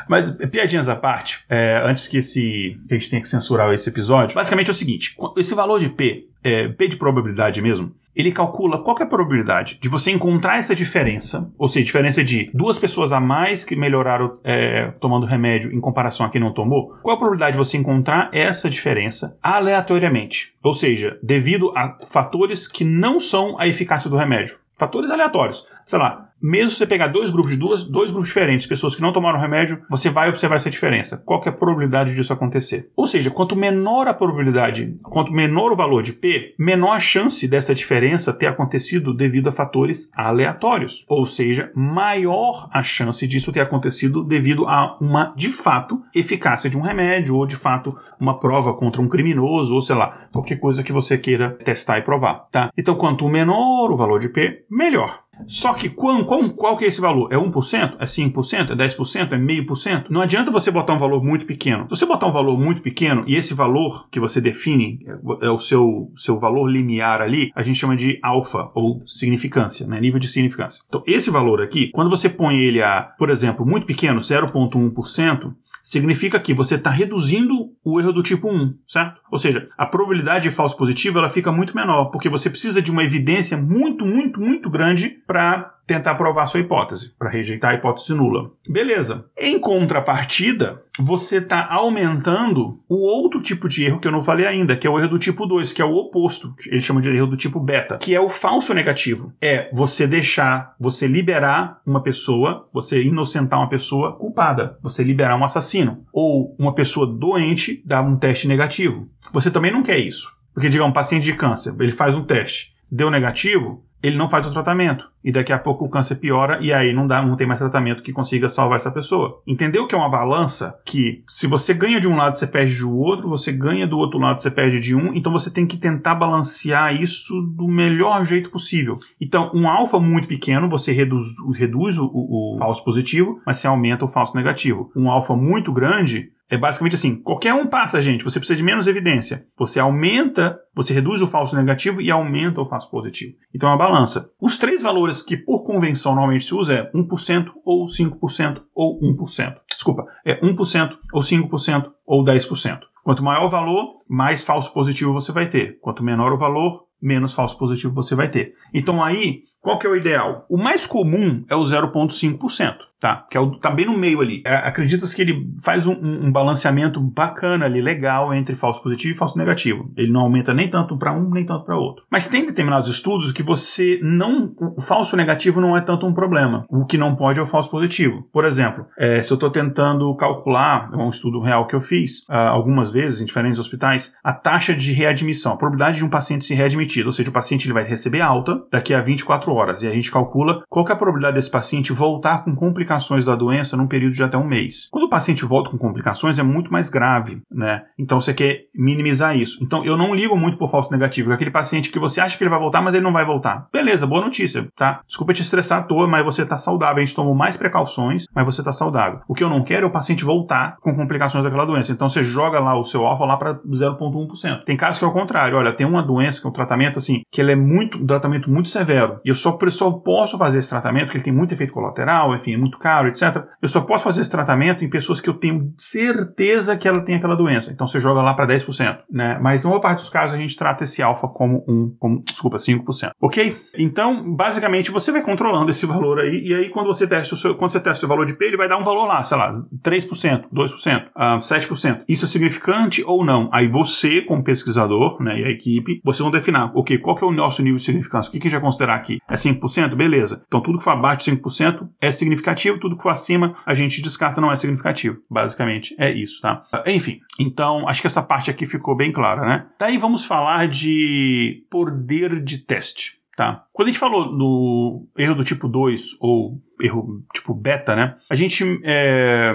Mas, 0.09 0.31
piadinhas 0.31 0.89
à 0.89 0.97
parte, 0.97 1.45
é, 1.47 1.83
antes 1.85 2.09
que, 2.09 2.17
esse, 2.17 2.81
que 2.89 2.95
a 2.95 2.99
gente 2.99 3.11
tenha 3.11 3.21
que 3.21 3.29
censurar 3.29 3.71
esse 3.75 3.87
episódio, 3.91 4.35
basicamente 4.35 4.69
é 4.69 4.71
o 4.71 4.75
seguinte: 4.75 5.15
esse 5.37 5.55
valor 5.55 5.79
de 5.79 5.91
P, 5.91 6.25
é, 6.49 6.69
P 6.69 6.89
de 6.89 6.97
probabilidade 6.97 7.61
mesmo, 7.61 7.93
ele 8.19 8.33
calcula 8.33 8.83
qual 8.83 8.97
é 8.99 9.05
a 9.05 9.07
probabilidade 9.07 9.79
de 9.81 9.89
você 9.89 10.11
encontrar 10.11 10.59
essa 10.59 10.75
diferença, 10.75 11.53
ou 11.57 11.69
seja, 11.69 11.87
diferença 11.87 12.25
de 12.25 12.51
duas 12.53 12.77
pessoas 12.77 13.13
a 13.13 13.21
mais 13.21 13.65
que 13.65 13.77
melhoraram 13.77 14.39
é, 14.43 14.91
tomando 15.01 15.25
remédio 15.25 15.73
em 15.73 15.81
comparação 15.81 16.27
a 16.27 16.29
quem 16.29 16.41
não 16.41 16.53
tomou, 16.53 16.97
qual 17.01 17.15
a 17.15 17.19
probabilidade 17.19 17.53
de 17.53 17.59
você 17.59 17.77
encontrar 17.77 18.29
essa 18.33 18.69
diferença 18.69 19.39
aleatoriamente? 19.41 20.55
Ou 20.65 20.75
seja, 20.75 21.17
devido 21.23 21.73
a 21.77 21.97
fatores 22.07 22.67
que 22.67 22.83
não 22.83 23.21
são 23.21 23.57
a 23.59 23.69
eficácia 23.69 24.11
do 24.11 24.17
remédio. 24.17 24.59
Fatores 24.77 25.11
aleatórios. 25.11 25.65
Sei 25.87 25.99
lá, 25.99 26.28
mesmo 26.41 26.71
se 26.71 26.77
você 26.77 26.87
pegar 26.87 27.09
dois 27.09 27.31
grupos 27.31 27.53
de 27.53 27.57
duas, 27.57 27.85
dois 27.85 28.11
grupos 28.11 28.29
diferentes, 28.29 28.67
pessoas 28.67 28.95
que 28.95 29.03
não 29.03 29.13
tomaram 29.13 29.39
remédio, 29.39 29.83
você 29.91 30.09
vai 30.09 30.29
observar 30.29 30.57
essa 30.57 30.71
diferença. 30.71 31.17
Qual 31.25 31.43
é 31.45 31.49
a 31.49 31.53
probabilidade 31.53 32.15
disso 32.15 32.33
acontecer? 32.33 32.91
Ou 32.97 33.07
seja, 33.07 33.31
quanto 33.31 33.57
menor 33.57 34.07
a 34.09 34.15
probabilidade, 34.15 34.97
quanto 35.03 35.33
menor 35.33 35.73
o 35.73 35.77
valor 35.77 36.03
de 36.03 36.13
P, 36.13 36.55
menor 36.59 36.93
a 36.93 37.01
chance 37.01 37.47
dessa 37.49 37.75
diferença 37.75 38.33
ter 38.33 38.47
acontecido 38.47 39.15
devido 39.15 39.49
a 39.49 39.53
fatores 39.53 40.11
aleatórios. 40.15 41.05
Ou 41.09 41.27
seja, 41.27 41.71
maior 41.75 42.69
a 42.73 42.83
chance 42.83 43.27
disso 43.27 43.53
ter 43.53 43.61
acontecido 43.61 44.25
devido 44.25 44.67
a 44.67 44.97
uma, 45.01 45.33
de 45.37 45.49
fato, 45.49 46.01
eficácia 46.15 46.71
de 46.71 46.77
um 46.77 46.83
remédio, 46.83 47.37
ou 47.37 47.47
de 47.47 47.57
fato, 47.57 47.97
uma 48.21 48.39
prova 48.39 48.75
contra 48.75 49.03
um 49.03 49.09
criminoso, 49.09 49.75
ou 49.75 49.83
sei 49.83 49.97
lá, 49.97 50.29
qualquer 50.33 50.57
coisa 50.57 50.83
que 50.83 50.93
você 50.93 51.19
queira 51.19 51.51
testar 51.65 51.99
e 51.99 52.03
provar, 52.03 52.47
tá? 52.51 52.71
Então, 52.77 52.95
quanto 52.95 53.29
menor 53.29 53.91
o 53.91 53.97
valor 53.97 54.21
de 54.21 54.29
P, 54.29 54.65
melhor. 54.71 55.28
Só 55.47 55.75
que 55.75 55.89
qual, 55.89 56.25
qual, 56.25 56.51
qual 56.51 56.77
que 56.77 56.85
é 56.85 56.89
esse 56.89 57.01
valor? 57.01 57.33
É 57.33 57.37
1%? 57.37 57.97
É 57.99 58.05
5%? 58.05 58.71
É 58.71 58.75
10%? 58.75 59.33
É 59.33 59.39
meio 59.39 59.67
por 59.67 59.77
cento? 59.77 60.13
Não 60.13 60.21
adianta 60.21 60.51
você 60.51 60.71
botar 60.71 60.95
um 60.95 60.99
valor 60.99 61.23
muito 61.23 61.47
pequeno. 61.47 61.85
Se 61.85 61.97
você 61.97 62.07
botar 62.07 62.27
um 62.27 62.33
valor 62.33 62.59
muito 62.59 62.83
pequeno 62.83 63.25
e 63.27 63.37
esse 63.37 63.55
valor 63.55 64.09
que 64.11 64.21
você 64.21 64.41
define 64.41 64.99
é, 65.07 65.47
é 65.47 65.51
o 65.51 65.59
seu, 65.59 66.11
seu 66.17 66.39
valor 66.39 66.67
limiar 66.69 67.21
ali, 67.21 67.51
a 67.55 67.63
gente 67.63 67.79
chama 67.79 67.97
de 67.97 68.19
alfa 68.23 68.71
ou 68.75 69.03
significância, 69.07 69.87
né? 69.87 70.01
nível 70.01 70.21
de 70.21 70.29
significância. 70.29 70.83
Então, 70.89 71.03
esse 71.07 71.31
valor 71.31 71.63
aqui, 71.63 71.91
quando 71.91 72.11
você 72.11 72.29
põe 72.29 72.59
ele 72.59 72.83
a, 72.83 73.03
por 73.19 73.31
exemplo, 73.31 73.67
muito 73.67 73.87
pequeno, 73.87 74.21
0,1%, 74.21 75.55
significa 75.89 76.39
que 76.39 76.53
você 76.53 76.75
está 76.75 76.91
reduzindo 76.91 77.73
o 77.83 77.99
erro 77.99 78.13
do 78.13 78.23
tipo 78.23 78.47
1, 78.47 78.75
certo? 78.87 79.23
Ou 79.33 79.39
seja, 79.39 79.71
a 79.79 79.87
probabilidade 79.87 80.47
de 80.47 80.55
falso 80.55 80.77
positivo 80.77 81.19
ela 81.19 81.31
fica 81.31 81.51
muito 81.51 81.75
menor, 81.75 82.11
porque 82.11 82.29
você 82.29 82.51
precisa 82.51 82.83
de 82.83 82.91
uma 82.91 83.03
evidência 83.03 83.57
muito, 83.57 84.05
muito, 84.05 84.39
muito 84.39 84.69
grande 84.69 85.09
para 85.27 85.78
tentar 85.89 86.17
provar 86.17 86.47
sua 86.47 86.61
hipótese, 86.61 87.15
para 87.19 87.31
rejeitar 87.31 87.71
a 87.71 87.75
hipótese 87.75 88.13
nula. 88.13 88.51
Beleza. 88.69 89.25
Em 89.37 89.59
contrapartida, 89.59 90.83
você 90.99 91.39
está 91.39 91.67
aumentando 91.67 92.79
o 92.87 92.97
outro 92.97 93.41
tipo 93.41 93.67
de 93.71 93.87
erro 93.87 93.99
que 93.99 94.07
eu 94.07 94.13
não 94.13 94.21
falei 94.21 94.47
ainda, 94.47 94.77
que 94.77 94.87
é 94.87 94.91
o 94.91 94.99
erro 94.99 95.09
do 95.09 95.19
tipo 95.19 95.47
2, 95.47 95.73
que 95.73 95.81
é 95.81 95.85
o 95.85 95.95
oposto. 95.95 96.55
Ele 96.67 96.83
chama 96.83 97.01
de 97.01 97.09
erro 97.09 97.27
do 97.27 97.39
tipo 97.39 97.59
beta, 97.59 97.97
que 97.97 98.15
é 98.15 98.21
o 98.21 98.29
falso 98.29 98.75
negativo. 98.75 99.33
É 99.41 99.71
você 99.73 100.07
deixar, 100.07 100.75
você 100.79 101.07
liberar 101.07 101.81
uma 101.87 102.03
pessoa, 102.03 102.69
você 102.71 103.03
inocentar 103.03 103.59
uma 103.59 103.71
pessoa 103.71 104.15
culpada, 104.15 104.77
você 104.83 105.03
liberar 105.03 105.37
um 105.37 105.45
assassino, 105.45 106.05
ou 106.13 106.55
uma 106.59 106.75
pessoa 106.75 107.07
doente 107.07 107.83
dar 107.87 108.03
um 108.03 108.17
teste 108.17 108.47
negativo. 108.47 109.09
Você 109.33 109.51
também 109.51 109.73
não 109.73 109.83
quer 109.83 109.99
isso. 109.99 110.37
Porque, 110.53 110.69
digamos, 110.69 110.91
um 110.91 110.95
paciente 110.95 111.25
de 111.25 111.35
câncer, 111.35 111.75
ele 111.81 111.93
faz 111.93 112.15
um 112.15 112.25
teste, 112.25 112.75
deu 112.91 113.11
negativo, 113.11 113.88
ele 114.03 114.17
não 114.17 114.29
faz 114.29 114.47
o 114.47 114.53
tratamento. 114.53 115.09
E 115.25 115.33
daqui 115.33 115.53
a 115.53 115.59
pouco 115.59 115.85
o 115.85 115.89
câncer 115.89 116.17
piora 116.17 116.59
e 116.61 116.73
aí 116.73 116.93
não 116.93 117.07
dá, 117.07 117.21
não 117.21 117.37
tem 117.37 117.47
mais 117.47 117.59
tratamento 117.59 118.03
que 118.03 118.13
consiga 118.13 118.49
salvar 118.49 118.77
essa 118.77 118.91
pessoa. 118.91 119.43
Entendeu 119.47 119.87
que 119.87 119.95
é 119.95 119.99
uma 119.99 120.09
balança 120.09 120.79
que 120.85 121.23
se 121.27 121.47
você 121.47 121.75
ganha 121.75 122.01
de 122.01 122.07
um 122.07 122.17
lado, 122.17 122.39
você 122.39 122.47
perde 122.47 122.79
do 122.79 122.97
outro, 122.97 123.29
você 123.29 123.53
ganha 123.53 123.87
do 123.87 123.99
outro 123.99 124.19
lado, 124.19 124.41
você 124.41 124.51
perde 124.51 124.81
de 124.81 124.95
um, 124.95 125.13
então 125.15 125.33
você 125.33 125.51
tem 125.51 125.67
que 125.67 125.77
tentar 125.77 126.15
balancear 126.15 126.95
isso 127.01 127.43
do 127.43 127.67
melhor 127.67 128.25
jeito 128.25 128.51
possível. 128.51 128.97
Então, 129.21 129.51
um 129.53 129.69
alfa 129.69 129.99
muito 129.99 130.29
pequeno, 130.29 130.69
você 130.69 130.93
reduz, 130.93 131.25
reduz 131.57 131.99
o, 131.99 132.07
o, 132.07 132.57
falso 132.59 132.85
positivo, 132.85 133.41
mas 133.45 133.59
você 133.59 133.67
aumenta 133.67 134.05
o 134.05 134.09
falso 134.09 134.37
negativo. 134.37 134.91
Um 134.95 135.11
alfa 135.11 135.37
muito 135.37 135.73
grande, 135.73 136.31
é 136.51 136.57
basicamente 136.57 136.95
assim: 136.95 137.17
qualquer 137.17 137.55
um 137.55 137.67
passa, 137.67 138.01
gente. 138.01 138.25
Você 138.25 138.39
precisa 138.39 138.57
de 138.57 138.63
menos 138.63 138.87
evidência. 138.87 139.47
Você 139.57 139.79
aumenta, 139.79 140.59
você 140.75 140.95
reduz 140.95 141.21
o 141.21 141.27
falso 141.27 141.57
negativo 141.57 142.01
e 142.01 142.11
aumenta 142.11 142.61
o 142.61 142.69
falso 142.69 142.91
positivo. 142.91 143.37
Então 143.55 143.69
é 143.69 143.73
uma 143.73 143.79
balança. 143.79 144.31
Os 144.41 144.57
três 144.57 144.83
valores 144.83 145.21
que 145.21 145.37
por 145.37 145.65
convenção 145.65 146.15
normalmente 146.15 146.45
se 146.45 146.55
usa 146.55 146.75
é 146.75 146.93
1% 146.93 147.47
ou 147.65 147.85
5% 147.85 148.63
ou 148.75 149.01
1%. 149.01 149.55
Desculpa, 149.71 150.07
é 150.25 150.41
1% 150.41 150.97
ou 151.13 151.21
5% 151.21 151.93
ou 152.07 152.25
10%. 152.25 152.81
Quanto 153.05 153.25
maior 153.25 153.47
o 153.47 153.51
valor, 153.51 154.03
mais 154.09 154.43
falso 154.43 154.73
positivo 154.73 155.13
você 155.13 155.33
vai 155.33 155.49
ter. 155.49 155.79
Quanto 155.81 156.03
menor 156.03 156.33
o 156.33 156.39
valor, 156.39 156.85
menos 157.01 157.33
falso 157.33 157.57
positivo 157.59 157.95
você 157.95 158.15
vai 158.15 158.29
ter. 158.29 158.53
Então 158.75 159.03
aí, 159.03 159.43
qual 159.61 159.79
que 159.79 159.87
é 159.87 159.91
o 159.91 159.97
ideal? 159.97 160.45
O 160.49 160.59
mais 160.59 160.87
comum 160.87 161.45
é 161.49 161.55
o 161.55 161.61
0,5% 161.61 162.88
tá? 163.01 163.27
Que 163.31 163.37
é 163.37 163.41
o, 163.41 163.59
tá 163.59 163.71
bem 163.71 163.87
no 163.87 163.97
meio 163.97 164.21
ali. 164.21 164.43
É, 164.45 164.55
Acredita-se 164.57 165.15
que 165.15 165.23
ele 165.23 165.51
faz 165.63 165.87
um, 165.87 165.93
um, 165.93 166.33
balanceamento 166.33 167.01
bacana 167.01 167.65
ali, 167.65 167.81
legal, 167.81 168.35
entre 168.35 168.55
falso 168.55 168.83
positivo 168.83 169.15
e 169.15 169.17
falso 169.17 169.39
negativo. 169.39 169.91
Ele 169.97 170.11
não 170.11 170.23
aumenta 170.23 170.53
nem 170.53 170.69
tanto 170.69 170.97
para 170.99 171.13
um, 171.13 171.31
nem 171.31 171.45
tanto 171.45 171.65
para 171.65 171.77
outro. 171.77 172.05
Mas 172.11 172.29
tem 172.29 172.45
determinados 172.45 172.89
estudos 172.89 173.33
que 173.33 173.43
você 173.43 174.01
não. 174.03 174.53
O 174.77 174.81
falso 174.81 175.17
negativo 175.17 175.61
não 175.61 175.77
é 175.77 175.81
tanto 175.81 176.07
um 176.07 176.13
problema. 176.13 176.65
O 176.69 176.85
que 176.85 176.99
não 176.99 177.15
pode 177.15 177.39
é 177.39 177.43
o 177.43 177.47
falso 177.47 177.71
positivo. 177.71 178.29
Por 178.33 178.45
exemplo, 178.45 178.87
é, 178.99 179.23
se 179.23 179.33
eu 179.33 179.37
estou 179.37 179.51
tentando 179.51 180.15
calcular, 180.17 180.91
é 180.93 180.97
um 180.97 181.09
estudo 181.09 181.41
real 181.41 181.67
que 181.67 181.75
eu 181.75 181.81
fiz 181.81 182.21
uh, 182.29 182.33
algumas 182.33 182.91
vezes 182.91 183.21
em 183.21 183.25
diferentes 183.25 183.61
hospitais, 183.61 184.13
a 184.23 184.33
taxa 184.33 184.75
de 184.75 184.93
readmissão, 184.93 185.53
a 185.53 185.57
probabilidade 185.57 185.99
de 185.99 186.05
um 186.05 186.11
paciente 186.11 186.45
se 186.45 186.55
readmitir, 186.55 187.07
ou 187.07 187.13
seja, 187.13 187.31
o 187.31 187.33
paciente 187.33 187.67
ele 187.67 187.75
vai 187.75 187.85
receber 187.85 188.21
alta 188.21 188.61
daqui 188.71 188.95
a 188.95 189.01
24 189.01 189.53
horas. 189.53 189.83
E 189.83 189.87
a 189.87 189.93
gente 189.93 190.11
calcula 190.11 190.63
qual 190.69 190.87
é 190.89 190.93
a 190.93 190.97
probabilidade 190.97 191.37
desse 191.37 191.51
paciente 191.51 191.93
voltar 191.93 192.45
com 192.45 192.55
complicações 192.55 192.88
complicações 192.89 193.25
da 193.25 193.37
doença 193.37 193.77
num 193.77 193.87
período 193.87 194.15
de 194.15 194.23
até 194.23 194.39
um 194.39 194.47
mês. 194.47 194.89
Quando 194.91 195.05
o 195.05 195.11
paciente 195.11 195.45
volta 195.45 195.71
com 195.71 195.77
complicações, 195.77 196.39
é 196.39 196.43
muito 196.43 196.73
mais 196.73 196.89
grave, 196.89 197.43
né? 197.51 197.83
Então 197.99 198.19
você 198.19 198.33
quer 198.33 198.63
minimizar 198.75 199.37
isso. 199.37 199.63
Então 199.63 199.85
eu 199.85 199.97
não 199.97 200.15
ligo 200.15 200.37
muito 200.37 200.57
por 200.57 200.71
falso 200.71 200.91
negativo, 200.91 201.31
é 201.31 201.35
aquele 201.35 201.51
paciente 201.51 201.91
que 201.91 201.99
você 201.99 202.21
acha 202.21 202.37
que 202.37 202.43
ele 202.43 202.51
vai 202.51 202.59
voltar, 202.59 202.81
mas 202.81 202.95
ele 202.95 203.05
não 203.05 203.13
vai 203.13 203.27
voltar. 203.27 203.69
Beleza, 203.71 204.07
boa 204.07 204.25
notícia, 204.25 204.67
tá? 204.75 205.01
Desculpa 205.07 205.35
te 205.35 205.43
estressar 205.43 205.81
à 205.81 205.83
toa, 205.83 206.07
mas 206.07 206.25
você 206.25 206.47
tá 206.47 206.57
saudável. 206.57 206.97
A 206.97 207.05
gente 207.05 207.15
tomou 207.15 207.35
mais 207.35 207.57
precauções, 207.57 208.25
mas 208.35 208.47
você 208.47 208.63
tá 208.63 208.73
saudável. 208.73 209.21
O 209.29 209.35
que 209.35 209.45
eu 209.45 209.51
não 209.51 209.63
quero 209.63 209.85
é 209.85 209.89
o 209.89 209.93
paciente 209.93 210.25
voltar 210.25 210.77
com 210.81 210.95
complicações 210.95 211.45
daquela 211.45 211.67
doença. 211.67 211.93
Então 211.93 212.09
você 212.09 212.23
joga 212.23 212.59
lá 212.59 212.79
o 212.79 212.85
seu 212.85 213.05
alfa 213.05 213.25
lá 213.25 213.37
para 213.37 213.55
0,1%. 213.55 214.65
Tem 214.65 214.77
casos 214.77 214.99
que 214.99 215.05
é 215.05 215.09
o 215.09 215.13
contrário. 215.13 215.59
Olha, 215.59 215.73
tem 215.73 215.87
uma 215.87 216.03
doença 216.03 216.41
que 216.41 216.47
é 216.47 216.51
um 216.51 216.53
tratamento 216.53 216.99
assim, 216.99 217.21
que 217.31 217.41
ele 217.41 217.53
é 217.53 217.57
muito, 217.57 217.99
um 217.99 218.07
tratamento 218.07 218.51
muito 218.51 218.69
severo. 218.69 219.21
E 219.25 219.29
eu 219.29 219.35
só, 219.35 219.59
só 219.69 219.93
posso 219.93 220.39
fazer 220.39 220.61
esse 220.61 220.71
tratamento 220.71 221.07
porque 221.07 221.19
ele 221.19 221.25
tem 221.25 221.33
muito 221.33 221.53
efeito 221.53 221.73
colateral, 221.73 222.35
enfim, 222.35 222.55
é 222.55 222.57
muito 222.57 222.78
muito 222.79 222.81
caro, 222.81 223.09
etc. 223.09 223.45
Eu 223.61 223.69
só 223.69 223.81
posso 223.83 224.05
fazer 224.05 224.21
esse 224.21 224.31
tratamento 224.31 224.85
em 224.85 224.89
pessoas 224.89 225.21
que 225.21 225.29
eu 225.29 225.35
tenho 225.35 225.73
certeza 225.77 226.77
que 226.77 226.87
ela 226.87 227.01
tem 227.01 227.17
aquela 227.17 227.37
doença. 227.37 227.73
Então 227.73 227.87
você 227.87 227.99
joga 227.99 228.23
lá 228.23 228.33
para 228.33 228.47
10%, 228.47 229.01
né? 229.11 229.39
Mas 229.43 229.65
em 229.65 229.69
boa 229.69 229.81
parte 229.81 229.99
dos 229.99 230.09
casos 230.09 230.35
a 230.35 230.39
gente 230.39 230.57
trata 230.57 230.85
esse 230.85 231.03
alfa 231.03 231.29
como 231.29 231.65
um, 231.69 231.95
como, 231.99 232.23
desculpa, 232.23 232.57
5%. 232.57 233.11
Ok? 233.21 233.57
Então, 233.77 234.35
basicamente, 234.35 234.91
você 234.91 235.11
vai 235.11 235.23
controlando 235.23 235.71
esse 235.71 235.85
valor 235.85 236.21
aí, 236.21 236.41
e 236.45 236.55
aí 236.55 236.69
quando 236.69 236.87
você 236.87 237.07
testa 237.07 237.35
o 237.35 237.39
seu, 237.39 237.55
quando 237.55 237.73
você 237.73 237.81
testa 237.81 238.07
o 238.07 238.09
valor 238.09 238.25
de 238.25 238.37
P, 238.37 238.47
ele 238.47 238.57
vai 238.57 238.69
dar 238.69 238.79
um 238.79 238.85
valor 238.85 239.07
lá, 239.07 239.23
sei 239.23 239.37
lá, 239.37 239.51
3%, 239.83 240.45
2%, 240.53 241.07
uh, 241.17 241.39
7%. 241.39 242.05
Isso 242.09 242.25
é 242.25 242.29
significante 242.29 243.03
ou 243.05 243.25
não? 243.25 243.49
Aí 243.53 243.69
você, 243.69 244.21
como 244.21 244.45
pesquisador, 244.45 245.21
né, 245.23 245.41
e 245.41 245.45
a 245.45 245.51
equipe, 245.51 246.01
vocês 246.05 246.21
vão 246.21 246.31
definir, 246.31 246.71
ok, 246.75 246.99
qual 246.99 247.17
que 247.17 247.25
é 247.25 247.27
o 247.27 247.33
nosso 247.33 247.63
nível 247.63 247.79
de 247.79 247.85
significância? 247.85 248.29
O 248.29 248.33
que, 248.33 248.39
que 248.39 248.49
a 248.49 248.51
gente 248.51 248.61
vai 248.61 248.67
considerar 248.67 248.95
aqui? 248.95 249.19
É 249.29 249.35
5%? 249.35 249.95
Beleza. 249.95 250.43
Então 250.47 250.61
tudo 250.61 250.79
que 250.79 250.85
for 250.85 250.91
abaixo 250.91 251.31
de 251.31 251.37
5% 251.37 251.89
é 252.01 252.13
significativo 252.13 252.68
significativo, 252.69 252.79
tudo 252.79 252.97
que 252.97 253.03
for 253.03 253.11
acima 253.11 253.57
a 253.65 253.75
gente 253.75 254.03
descarta 254.03 254.41
não 254.41 254.53
é 254.53 254.57
significativo. 254.57 255.19
Basicamente 255.31 255.95
é 255.99 256.11
isso, 256.11 256.41
tá? 256.41 256.65
Enfim, 256.87 257.21
então 257.39 257.89
acho 257.89 258.01
que 258.01 258.07
essa 258.07 258.23
parte 258.23 258.51
aqui 258.51 258.67
ficou 258.67 258.97
bem 258.97 259.13
clara, 259.13 259.47
né? 259.47 259.67
Daí 259.79 259.97
vamos 259.97 260.25
falar 260.25 260.69
de 260.69 261.65
poder 261.71 262.43
de 262.43 262.59
teste. 262.59 263.19
Tá. 263.37 263.65
Quando 263.73 263.87
a 263.87 263.93
gente 263.93 264.01
falou 264.01 264.37
do 264.37 265.07
erro 265.17 265.37
do 265.37 265.45
tipo 265.45 265.69
2 265.69 266.17
ou 266.21 266.61
erro 266.81 267.23
tipo 267.33 267.55
beta, 267.55 267.95
né? 267.95 268.17
A 268.29 268.35
gente 268.35 268.65
é, 268.83 269.55